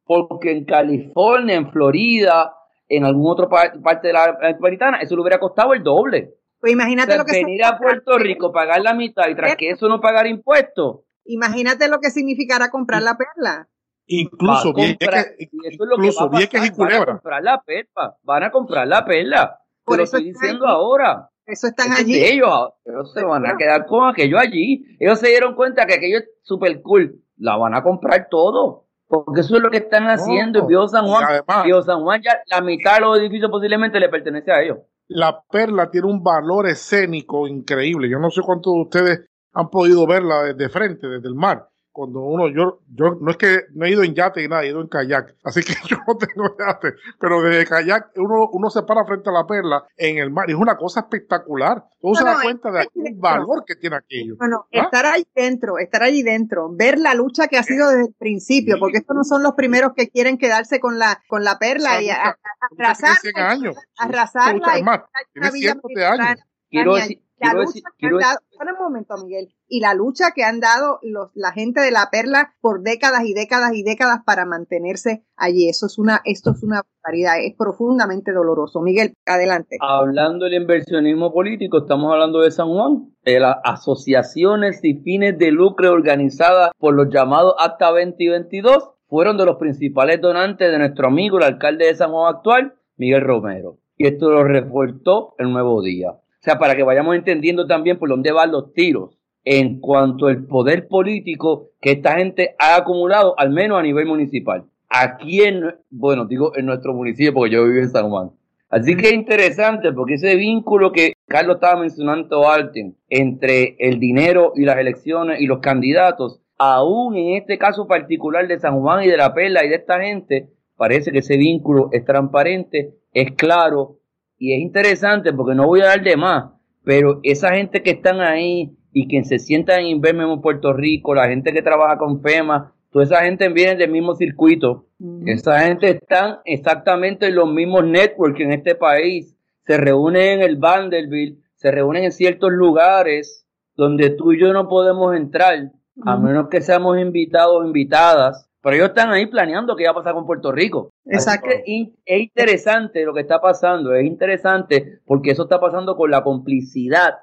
Porque 0.05 0.51
en 0.51 0.65
California, 0.65 1.55
en 1.55 1.72
Florida, 1.72 2.53
en 2.90 3.06
algún 3.06 3.30
otro 3.32 3.50
par 3.50 3.80
parte 3.82 4.08
de 4.08 4.14
la 4.14 4.38
metropolitana, 4.42 5.00
eso 5.00 5.16
le 5.16 5.22
hubiera 5.22 5.40
costado 5.40 5.74
el 5.74 5.84
doble. 5.84 6.34
Pues 6.60 6.74
imagínate 6.74 7.12
o 7.12 7.16
sea, 7.16 7.24
lo 7.24 7.26
que 7.26 7.34
venir 7.34 7.64
a 7.64 7.78
Puerto 7.78 8.18
Rico, 8.18 8.52
pagar 8.52 8.82
la 8.82 8.94
mitad 8.94 9.28
y 9.30 9.36
tras 9.36 9.56
que 9.56 9.70
eso 9.70 9.88
no 9.88 10.02
pagar 10.02 10.28
impuestos. 10.28 11.02
Imagínate 11.26 11.88
lo 11.88 12.00
que 12.00 12.10
significará 12.10 12.70
comprar 12.70 13.02
la 13.02 13.18
perla. 13.18 13.68
Incluso 14.08 14.74
comprar, 14.74 15.26
Vieques, 15.38 15.38
eso 15.66 15.84
es 15.84 15.90
lo 15.90 15.98
que 15.98 16.08
y 16.08 16.70
van 16.78 16.94
a 16.94 17.06
comprar 17.06 17.44
la 17.44 17.62
perla, 17.62 18.18
van 18.24 18.44
a 18.44 18.52
comprar 18.52 18.88
la 18.88 19.06
perla. 19.06 19.60
Te 19.60 19.84
Por 19.84 19.98
lo 19.98 20.04
eso 20.04 20.18
estoy 20.18 20.32
diciendo 20.32 20.66
ahora. 20.66 21.30
Eso 21.46 21.68
están 21.68 21.88
Eso 21.88 21.96
es 21.96 22.02
allí. 22.02 22.14
de 22.14 22.34
ellos, 22.34 22.70
ellos 22.86 23.14
se 23.14 23.24
van 23.24 23.46
a 23.46 23.58
quedar 23.58 23.86
con 23.86 24.08
aquello 24.08 24.40
allí. 24.40 24.86
Ellos 25.00 25.20
se 25.20 25.28
dieron 25.28 25.56
cuenta 25.56 25.86
que 25.86 25.96
aquello 25.96 26.20
es 26.20 26.30
super 26.42 26.82
cool. 26.82 27.22
La 27.38 27.58
van 27.58 27.76
a 27.76 27.84
comprar 27.84 28.28
todo. 28.30 28.87
Porque 29.08 29.41
eso 29.41 29.55
es 29.55 29.62
lo 29.62 29.70
que 29.70 29.78
están 29.78 30.05
haciendo. 30.08 30.60
en 30.60 30.68
Viejo 30.68 30.88
San 30.88 31.08
Juan, 31.08 31.24
además- 31.24 31.86
San 31.86 32.01
Juan 32.01 32.22
ya 32.22 32.41
la 32.47 32.62
mitad 32.62 32.95
de 32.95 33.01
los 33.01 33.20
edificios 33.20 33.49
posiblemente 33.49 33.99
le 33.99 34.10
pertenece 34.10 34.51
a 34.51 34.62
ellos. 34.62 34.80
La 35.08 35.41
perla 35.49 35.89
tiene 35.89 36.08
un 36.08 36.22
valor 36.22 36.68
escénico 36.68 37.47
increíble. 37.47 38.10
Yo 38.10 38.20
no 38.20 38.30
sé 38.30 38.41
cuántos 38.41 38.74
de 38.74 38.82
ustedes 38.82 39.20
han 39.53 39.70
podido 39.70 40.05
verla 40.05 40.43
desde 40.43 40.68
frente, 40.70 41.08
desde 41.08 41.28
el 41.30 41.36
mar. 41.36 41.70
Cuando 41.98 42.20
uno, 42.20 42.48
yo, 42.48 42.82
yo 42.93 43.18
no 43.20 43.32
es 43.32 43.38
que 43.38 43.62
no 43.74 43.88
he 43.88 43.89
ido 43.89 44.04
en 44.04 44.14
yate 44.14 44.43
y 44.43 44.48
nada, 44.48 44.64
he 44.64 44.68
ido 44.68 44.82
en 44.82 44.88
kayak, 44.88 45.34
así 45.43 45.62
que 45.64 45.74
yo 45.89 45.98
no 46.08 46.16
tengo 46.16 46.56
yate, 46.60 46.93
pero 47.20 47.41
desde 47.41 47.66
kayak 47.66 48.12
uno, 48.18 48.48
uno 48.52 48.70
se 48.70 48.84
para 48.84 49.04
frente 49.04 49.32
a 49.32 49.34
la 49.34 49.48
perla 49.48 49.84
en 49.98 50.20
el 50.20 50.30
mar 50.30 50.48
y 50.48 50.54
es 50.54 50.60
una 50.60 50.78
cosa 50.78 51.00
espectacular. 51.00 51.84
Uno 52.02 52.14
se 52.16 52.24
da 52.24 52.38
cuenta 52.43 52.70
de 52.72 52.82
el 52.93 53.16
valor 53.16 53.64
que 53.66 53.76
tiene 53.76 53.95
aquello. 53.95 54.36
Bueno, 54.38 54.68
¿Ah? 54.76 54.84
estar 54.84 55.08
ahí 55.08 55.26
dentro, 55.34 55.80
estar 55.80 56.04
allí 56.04 56.22
dentro, 56.22 56.70
ver 56.72 57.00
la 57.00 57.16
lucha 57.16 57.48
que 57.48 57.58
ha 57.58 57.64
sido 57.64 57.89
desde 57.89 58.10
el 58.10 58.14
principio, 58.14 58.78
porque 58.80 59.00
estos 59.00 59.16
no 59.16 59.24
son 59.24 59.41
los 59.41 59.54
primeros 59.54 59.93
que 59.95 60.08
quieren 60.10 60.38
quedarse 60.38 60.80
con 60.80 61.00
la, 61.00 61.24
con 61.28 61.43
la 61.43 61.58
perla 61.58 62.00
y 62.00 62.12
a- 62.12 62.28
a- 62.30 62.38
arrasarla, 62.78 63.16
100 63.22 63.38
años. 63.39 63.76
arrasarla 63.98 65.08
tiene 65.34 65.52
cientos 65.52 65.91
de 65.95 66.06
años. 66.06 66.39
Quiero 66.70 66.95
decir- 66.95 67.24
la 67.39 67.50
quiero 67.50 67.60
lucha 67.66 67.70
decir- 67.74 67.84
quiero 67.98 68.20
dado, 68.20 68.39
un 68.78 68.84
momento, 68.84 69.16
Miguel, 69.24 69.54
y 69.68 69.82
la 69.82 69.93
lucha 69.93 70.32
que 70.34 70.43
han 70.43 70.59
dado 70.59 70.99
los, 71.01 71.32
la 71.36 71.51
gente 71.51 71.82
de 71.82 71.91
la 71.91 72.09
perla 72.11 72.53
por 72.61 72.82
décadas 72.82 73.26
y 73.26 73.34
décadas 73.34 73.74
y 73.74 73.84
décadas 73.84 74.20
para 74.26 74.45
mantenerse 74.45 75.26
allí. 75.36 75.70
Eso 75.70 75.88
es 75.88 75.97
una, 75.97 76.22
esto 76.26 76.51
es 76.51 76.63
una 76.63 76.84
barbaridad, 77.03 77.43
es 77.43 77.55
profundamente 77.55 78.32
doloroso. 78.32 78.82
Miguel, 78.82 79.13
adelante. 79.26 79.78
Hablando 79.82 80.45
del 80.45 80.61
inversionismo 80.61 81.34
político, 81.34 81.80
estamos 81.80 82.11
hablando 82.11 82.41
de 82.41 82.51
San 82.51 82.68
Juan, 82.68 83.13
las 83.24 83.57
asociaciones 83.63 84.80
y 84.84 84.95
fines 84.95 85.38
de 85.38 85.51
lucro 85.51 85.91
organizadas 85.91 86.72
por 86.78 86.95
los 86.95 87.09
llamados 87.09 87.55
Acta 87.59 87.88
2022, 87.88 88.91
fueron 89.09 89.38
de 89.38 89.45
los 89.45 89.57
principales 89.57 90.22
donantes 90.22 90.72
de 90.72 90.80
nuestro 90.80 91.07
amigo, 91.07 91.38
el 91.38 91.43
alcalde 91.43 91.88
de 91.88 91.95
San 91.95 92.11
Juan 92.11 92.36
actual, 92.36 92.76
Miguel 92.97 93.22
Romero. 93.22 93.78
Y 93.97 94.07
esto 94.07 94.30
lo 94.30 94.43
reportó 94.43 95.34
el 95.38 95.51
Nuevo 95.51 95.82
Día. 95.82 96.11
O 96.11 96.39
sea, 96.39 96.59
para 96.59 96.76
que 96.76 96.84
vayamos 96.84 97.15
entendiendo 97.15 97.68
también 97.68 97.97
por 97.97 98.09
dónde 98.09 98.32
van 98.32 98.51
los 98.51 98.74
tiros 98.74 99.16
en 99.50 99.80
cuanto 99.80 100.28
al 100.28 100.43
poder 100.43 100.89
político 100.89 101.70
que 101.80 101.91
esta 101.91 102.18
gente 102.18 102.54
ha 102.60 102.76
acumulado, 102.76 103.34
al 103.39 103.50
menos 103.50 103.80
a 103.80 103.82
nivel 103.82 104.06
municipal. 104.06 104.66
Aquí 104.89 105.41
en, 105.41 105.74
bueno, 105.89 106.26
digo 106.26 106.52
en 106.58 106.66
nuestro 106.66 106.93
municipio, 106.93 107.34
porque 107.34 107.52
yo 107.52 107.64
vivo 107.64 107.80
en 107.80 107.89
San 107.89 108.10
Juan. 108.10 108.32
Así 108.70 108.98
que 108.98 109.08
es 109.08 109.14
interesante 109.14 109.93
porque 109.93 110.16
ese 110.16 110.36
vínculo 110.36 110.91
que 110.91 111.14
Carlos 111.28 111.56
estaba 111.56 111.80
mencionando 111.80 112.50
antes 112.50 112.93
entre 113.08 113.78
el 113.80 114.02
dinero 114.02 114.52
y 114.54 114.66
las 114.66 114.78
elecciones 114.80 115.39
y 115.39 115.45
los 115.45 115.60
candidatos, 115.60 116.41
aún 116.58 117.16
en 117.16 117.38
este 117.38 117.58
caso 117.58 117.88
particular 117.88 118.50
de 118.50 118.60
San 118.60 118.82
Juan 118.82 119.06
y 119.06 119.08
de 119.08 119.16
la 119.16 119.34
Perla 119.34 119.64
y 119.64 119.70
de 119.70 119.76
esta 119.76 120.02
gente, 120.02 120.50
parece 120.76 121.14
que 121.14 121.20
ese 121.20 121.38
vínculo 121.38 121.88
es 121.93 122.04
transparente, 122.04 122.95
es 123.14 123.32
claro 123.32 124.00
y 124.38 124.52
es 124.52 124.60
interesante 124.60 125.32
porque 125.32 125.56
no 125.56 125.68
voy 125.68 125.80
a 125.80 125.86
dar 125.86 126.04
de 126.04 126.18
más, 126.18 126.52
pero 126.84 127.22
esa 127.24 127.56
gente 127.56 127.82
que 127.82 127.91
están 127.91 128.20
ahí 128.20 128.78
y 129.00 129.08
que 129.08 129.24
se 129.24 129.38
sientan 129.38 129.82
en 129.82 129.86
Invermemo 129.88 130.34
en 130.34 130.41
Puerto 130.41 130.74
Rico, 130.74 131.14
la 131.14 131.28
gente 131.28 131.54
que 131.54 131.62
trabaja 131.62 132.00
con 132.00 132.20
FEMA, 132.20 132.74
toda 132.91 133.06
esa 133.06 133.22
gente 133.22 133.48
viene 133.50 133.76
del 133.76 133.91
mismo 133.91 134.16
circuito. 134.16 134.88
Esa 135.24 135.60
gente 135.60 135.91
están 135.91 136.39
exactamente 136.45 137.28
en 137.28 137.36
los 137.36 137.48
mismos 137.48 137.86
networks 137.86 138.39
en 138.39 138.54
este 138.54 138.74
país. 138.74 139.38
Se 139.68 139.78
reúnen 139.78 140.39
en 140.39 140.41
el 140.41 140.56
Vanderbilt, 140.58 141.38
se 141.54 141.70
reúnen 141.70 142.06
en 142.06 142.12
ciertos 142.12 142.52
lugares 142.52 143.45
donde 143.76 144.10
tú 144.10 144.32
y 144.32 144.39
yo 144.39 144.52
no 144.52 144.68
podemos 144.68 145.16
entrar, 145.16 145.74
a 146.04 146.18
menos 146.18 146.48
que 146.50 146.62
seamos 146.62 146.98
invitados 146.98 147.62
o 147.62 147.68
invitadas. 147.68 148.50
Pero 148.64 148.78
ellos 148.78 148.88
están 148.88 149.12
ahí 149.12 149.28
planeando 149.28 149.76
qué 149.76 149.84
va 149.86 149.91
a 149.91 149.95
pasar 149.95 150.16
con 150.16 150.26
Puerto 150.26 150.52
Rico. 150.52 150.89
Exacto. 151.06 151.50
Que 151.50 151.91
es 152.04 152.20
interesante 152.20 153.06
lo 153.06 153.14
que 153.14 153.22
está 153.22 153.39
pasando, 153.39 153.93
es 153.93 154.08
interesante 154.08 155.02
porque 155.06 155.30
eso 155.30 155.43
está 155.43 155.60
pasando 155.60 155.95
con 155.95 156.10
la 156.10 156.24
complicidad 156.24 157.14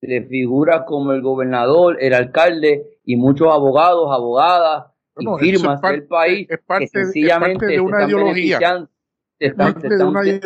de 0.00 0.22
figuras 0.22 0.82
como 0.86 1.12
el 1.12 1.20
gobernador, 1.22 1.96
el 2.00 2.14
alcalde 2.14 2.98
y 3.04 3.16
muchos 3.16 3.48
abogados, 3.52 4.08
abogadas 4.12 4.86
y 5.18 5.26
es 5.28 5.40
firmas 5.40 5.80
parte- 5.80 5.96
del 5.98 6.06
país 6.08 6.46
es 6.50 6.58
parte- 6.60 6.78
que 6.92 7.00
es 7.00 7.06
sencillamente 7.06 7.54
parte 7.58 7.66
de 7.66 7.74
se 7.74 7.80
una 7.80 7.96
están 7.98 8.08
ideología. 8.08 8.58
beneficiando, 8.58 8.90
se 9.38 9.46
están, 9.46 9.80
se 9.80 10.04
una 10.04 10.22
se- 10.22 10.40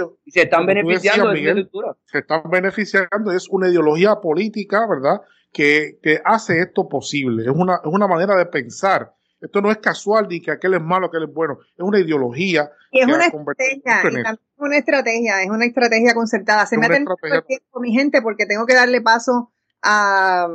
beneficiando 0.67 1.29
decías, 1.31 1.45
de 1.55 1.55
Miguel, 1.55 1.71
se 2.05 2.19
están 2.19 2.43
beneficiando, 2.51 3.31
es 3.33 3.49
una 3.49 3.69
ideología 3.69 4.17
política, 4.17 4.87
¿verdad? 4.89 5.21
Que, 5.53 5.99
que 6.03 6.21
hace 6.25 6.59
esto 6.61 6.89
posible. 6.89 7.45
Es 7.45 7.51
una, 7.55 7.75
es 7.75 7.81
una 7.93 8.09
manera 8.09 8.35
de 8.37 8.47
pensar. 8.47 9.13
Esto 9.41 9.61
no 9.61 9.71
es 9.71 9.77
casual 9.79 10.27
ni 10.29 10.41
que 10.41 10.51
aquel 10.51 10.75
es 10.75 10.81
malo, 10.83 11.07
aquel 11.07 11.25
es 11.25 11.33
bueno. 11.33 11.59
Es 11.77 11.85
una 11.85 12.01
ideología. 12.01 12.71
Y 12.91 13.01
es 13.01 13.07
que 13.07 13.13
una 13.13 13.27
ha 13.27 13.31
convertido 13.31 13.69
estrategia, 13.77 14.09
en 14.09 14.17
y 14.17 14.21
esto. 14.21 14.25
también 14.25 14.35
es 14.35 14.44
una 14.57 14.77
estrategia, 14.79 15.43
es 15.43 15.51
una 15.51 15.65
estrategia 15.67 16.15
concertada. 16.15 16.67
Se 16.67 16.79
me 16.79 16.87
ha 16.87 16.89
estrategia- 16.89 17.47
tiempo, 17.47 17.81
mi 17.81 17.93
gente, 17.93 18.23
porque 18.23 18.47
tengo 18.47 18.67
que 18.67 18.75
darle 18.75 19.01
paso 19.01 19.53
a, 19.83 20.47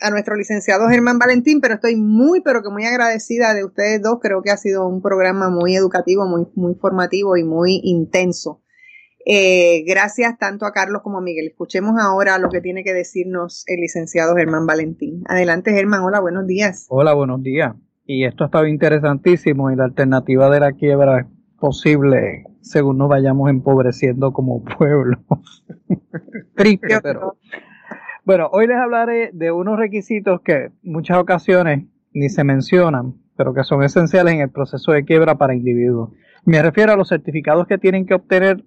a 0.00 0.10
nuestro 0.10 0.36
licenciado 0.36 0.88
Germán 0.88 1.18
Valentín, 1.18 1.60
pero 1.60 1.74
estoy 1.74 1.96
muy, 1.96 2.40
pero 2.42 2.62
que 2.62 2.70
muy 2.70 2.84
agradecida 2.84 3.54
de 3.54 3.64
ustedes 3.64 4.02
dos. 4.02 4.18
Creo 4.20 4.42
que 4.42 4.50
ha 4.50 4.56
sido 4.56 4.86
un 4.86 5.02
programa 5.02 5.50
muy 5.50 5.74
educativo, 5.74 6.26
muy, 6.26 6.46
muy 6.54 6.74
formativo 6.74 7.36
y 7.36 7.44
muy 7.44 7.80
intenso. 7.82 8.62
Eh, 9.30 9.84
gracias 9.86 10.38
tanto 10.38 10.64
a 10.64 10.72
Carlos 10.72 11.02
como 11.02 11.18
a 11.18 11.20
Miguel. 11.20 11.48
Escuchemos 11.48 11.96
ahora 12.00 12.38
lo 12.38 12.48
que 12.48 12.60
tiene 12.62 12.82
que 12.82 12.94
decirnos 12.94 13.64
el 13.66 13.80
licenciado 13.80 14.34
Germán 14.36 14.66
Valentín. 14.66 15.22
Adelante, 15.26 15.72
Germán. 15.72 16.02
Hola, 16.02 16.20
buenos 16.20 16.46
días. 16.46 16.86
Hola, 16.88 17.12
buenos 17.12 17.42
días. 17.42 17.74
Y 18.06 18.24
esto 18.24 18.44
ha 18.44 18.46
estado 18.46 18.66
interesantísimo 18.66 19.70
y 19.70 19.76
la 19.76 19.84
alternativa 19.84 20.48
de 20.48 20.60
la 20.60 20.72
quiebra 20.72 21.20
es 21.20 21.26
posible 21.58 22.44
según 22.60 22.98
nos 22.98 23.08
vayamos 23.08 23.50
empobreciendo 23.50 24.32
como 24.32 24.64
pueblo. 24.64 25.18
Triste, 26.54 27.00
pero... 27.02 27.36
Bueno, 28.24 28.50
hoy 28.52 28.66
les 28.66 28.76
hablaré 28.76 29.30
de 29.32 29.50
unos 29.50 29.78
requisitos 29.78 30.42
que 30.42 30.70
muchas 30.82 31.16
ocasiones 31.16 31.86
ni 32.12 32.28
se 32.28 32.44
mencionan, 32.44 33.14
pero 33.36 33.54
que 33.54 33.64
son 33.64 33.82
esenciales 33.82 34.34
en 34.34 34.40
el 34.40 34.50
proceso 34.50 34.92
de 34.92 35.04
quiebra 35.04 35.38
para 35.38 35.54
individuos. 35.54 36.10
Me 36.44 36.60
refiero 36.60 36.92
a 36.92 36.96
los 36.96 37.08
certificados 37.08 37.66
que 37.66 37.78
tienen 37.78 38.04
que 38.04 38.14
obtener 38.14 38.64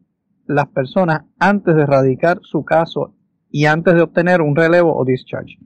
las 0.48 0.68
personas 0.68 1.26
antes 1.39 1.76
de 1.76 1.86
radicar 1.86 2.39
su 2.42 2.66
caso 2.66 3.14
y 3.52 3.66
antes 3.66 3.94
de 3.94 4.02
obtener 4.02 4.42
un 4.42 4.56
relevo 4.56 4.96
o 4.96 5.06
discharge. 5.06 5.60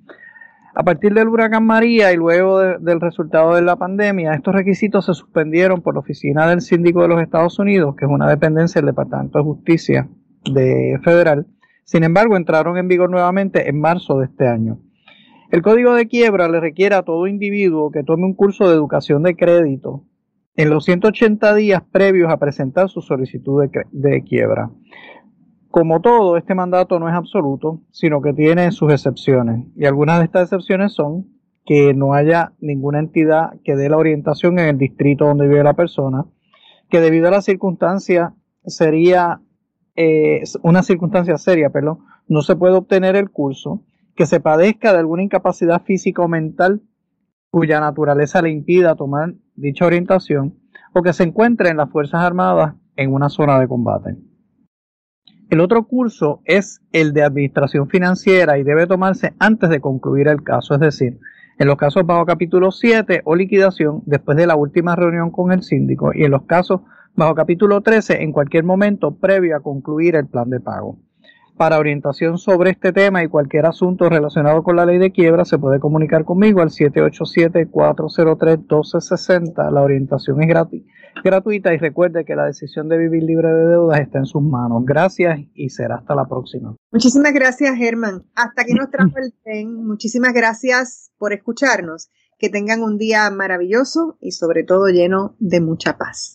A 0.78 0.84
partir 0.84 1.14
del 1.14 1.30
huracán 1.30 1.66
María 1.66 2.12
y 2.12 2.18
luego 2.18 2.60
de- 2.60 2.78
del 2.80 3.00
resultado 3.00 3.56
de 3.56 3.62
la 3.62 3.78
pandemia, 3.78 4.34
estos 4.34 4.54
requisitos 4.54 5.06
se 5.06 5.14
suspendieron 5.14 5.82
por 5.82 5.94
la 5.94 6.02
Oficina 6.02 6.48
del 6.50 6.60
Síndico 6.60 7.02
de 7.02 7.08
los 7.08 7.22
Estados 7.22 7.58
Unidos, 7.60 7.96
que 7.96 8.04
es 8.04 8.12
una 8.12 8.30
dependencia 8.30 8.82
del 8.82 8.88
Departamento 8.92 9.38
de 9.38 9.44
Justicia 9.46 10.10
de 10.52 11.00
federal. 11.02 11.48
Sin 11.86 12.04
embargo, 12.04 12.36
entraron 12.36 12.78
en 12.78 12.90
vigor 12.90 13.10
nuevamente 13.10 13.70
en 13.70 13.80
marzo 13.80 14.20
de 14.20 14.26
este 14.26 14.48
año. 14.48 14.80
El 15.50 15.62
código 15.62 15.94
de 15.94 16.08
quiebra 16.08 16.50
le 16.50 16.60
requiere 16.60 16.96
a 16.96 17.04
todo 17.04 17.26
individuo 17.28 17.90
que 17.90 18.04
tome 18.04 18.26
un 18.26 18.34
curso 18.34 18.68
de 18.68 18.76
educación 18.76 19.24
de 19.24 19.36
crédito 19.36 20.04
en 20.58 20.70
los 20.70 20.84
180 20.84 21.56
días 21.56 21.84
previos 21.90 22.30
a 22.30 22.38
presentar 22.38 22.90
su 22.90 23.02
solicitud 23.02 23.64
de 23.92 24.24
quiebra. 24.24 24.72
Como 25.76 26.00
todo, 26.00 26.38
este 26.38 26.56
mandato 26.56 27.00
no 27.00 27.10
es 27.10 27.14
absoluto, 27.14 27.82
sino 27.92 28.22
que 28.22 28.32
tiene 28.32 28.72
sus 28.72 28.94
excepciones. 28.94 29.68
Y 29.76 29.84
algunas 29.84 30.20
de 30.20 30.24
estas 30.24 30.44
excepciones 30.44 30.94
son 30.94 31.28
que 31.66 31.94
no 31.94 32.14
haya 32.14 32.54
ninguna 32.62 33.00
entidad 33.00 33.60
que 33.62 33.76
dé 33.76 33.90
la 33.90 33.98
orientación 33.98 34.58
en 34.58 34.70
el 34.70 34.78
distrito 34.78 35.26
donde 35.26 35.50
vive 35.50 35.66
la 35.66 35.74
persona, 35.74 36.28
que 36.90 37.02
debido 37.02 37.28
a 37.28 37.32
la 37.32 37.42
circunstancia 37.42 38.34
sería 38.66 39.42
eh, 39.98 40.44
una 40.62 40.82
circunstancia 40.82 41.38
seria, 41.38 41.70
perdón, 41.72 42.06
no 42.30 42.42
se 42.42 42.56
puede 42.56 42.76
obtener 42.76 43.18
el 43.18 43.30
curso, 43.30 43.84
que 44.16 44.26
se 44.26 44.40
padezca 44.40 44.94
de 44.94 45.00
alguna 45.00 45.24
incapacidad 45.24 45.82
física 45.82 46.22
o 46.22 46.30
mental 46.30 46.84
cuya 47.50 47.82
naturaleza 47.82 48.42
le 48.42 48.50
impida 48.50 48.96
tomar 48.96 49.34
dicha 49.56 49.86
orientación, 49.86 50.58
o 50.94 51.02
que 51.02 51.12
se 51.12 51.24
encuentre 51.24 51.68
en 51.68 51.76
las 51.76 51.92
Fuerzas 51.92 52.22
Armadas 52.22 52.76
en 52.96 53.12
una 53.12 53.28
zona 53.28 53.60
de 53.60 53.68
combate. 53.68 54.16
El 55.56 55.62
otro 55.62 55.84
curso 55.84 56.42
es 56.44 56.82
el 56.92 57.14
de 57.14 57.24
administración 57.24 57.88
financiera 57.88 58.58
y 58.58 58.64
debe 58.64 58.88
tomarse 58.88 59.36
antes 59.40 59.70
de 59.70 59.80
concluir 59.80 60.28
el 60.28 60.44
caso, 60.44 60.74
es 60.74 60.82
decir, 60.82 61.18
en 61.58 61.68
los 61.68 61.78
casos 61.78 62.06
bajo 62.06 62.26
capítulo 62.26 62.72
7 62.72 63.22
o 63.24 63.38
liquidación 63.38 64.04
después 64.06 64.36
de 64.36 64.48
la 64.48 64.58
última 64.58 64.98
reunión 64.98 65.32
con 65.32 65.54
el 65.54 65.64
síndico 65.64 66.12
y 66.14 66.26
en 66.26 66.32
los 66.32 66.44
casos 66.44 66.82
bajo 67.16 67.36
capítulo 67.36 67.80
13 67.80 68.22
en 68.22 68.34
cualquier 68.34 68.66
momento 68.66 69.16
previo 69.16 69.56
a 69.56 69.62
concluir 69.62 70.18
el 70.18 70.28
plan 70.28 70.50
de 70.50 70.60
pago. 70.60 70.98
Para 71.56 71.80
orientación 71.80 72.38
sobre 72.38 72.72
este 72.72 72.92
tema 72.92 73.24
y 73.24 73.30
cualquier 73.30 73.66
asunto 73.66 74.10
relacionado 74.10 74.62
con 74.62 74.76
la 74.76 74.86
ley 74.86 74.98
de 74.98 75.14
quiebra 75.14 75.46
se 75.46 75.58
puede 75.58 75.80
comunicar 75.80 76.26
conmigo 76.26 76.60
al 76.60 76.72
787-403-1260. 76.72 79.72
La 79.72 79.82
orientación 79.82 80.42
es 80.42 80.50
gratis, 80.50 80.84
gratuita 81.24 81.74
y 81.74 81.78
recuerde 81.78 82.26
que 82.26 82.36
la 82.36 82.46
decisión 82.46 82.90
de 82.90 82.98
vivir 82.98 83.24
libre 83.24 83.48
de 83.48 83.68
deudas 83.68 84.00
está 84.00 84.20
en 84.20 84.26
sus 84.26 84.42
manos. 84.42 84.84
Gracias 84.86 85.40
y 85.54 85.70
será 85.70 85.96
hasta 85.96 86.16
la 86.16 86.26
próxima. 86.26 86.76
Muchísimas 86.92 87.34
gracias, 87.34 87.76
Germán. 87.76 88.24
Hasta 88.36 88.62
aquí 88.64 88.74
nos 88.74 88.90
trajo 88.90 89.18
el 89.18 89.34
tren. 89.44 89.86
Muchísimas 89.86 90.34
gracias 90.34 91.12
por 91.18 91.34
escucharnos. 91.34 92.10
Que 92.38 92.50
tengan 92.50 92.84
un 92.84 92.98
día 92.98 93.30
maravilloso 93.32 94.18
y 94.20 94.32
sobre 94.32 94.64
todo 94.64 94.88
lleno 94.88 95.38
de 95.40 95.62
mucha 95.62 95.98
paz. 95.98 96.34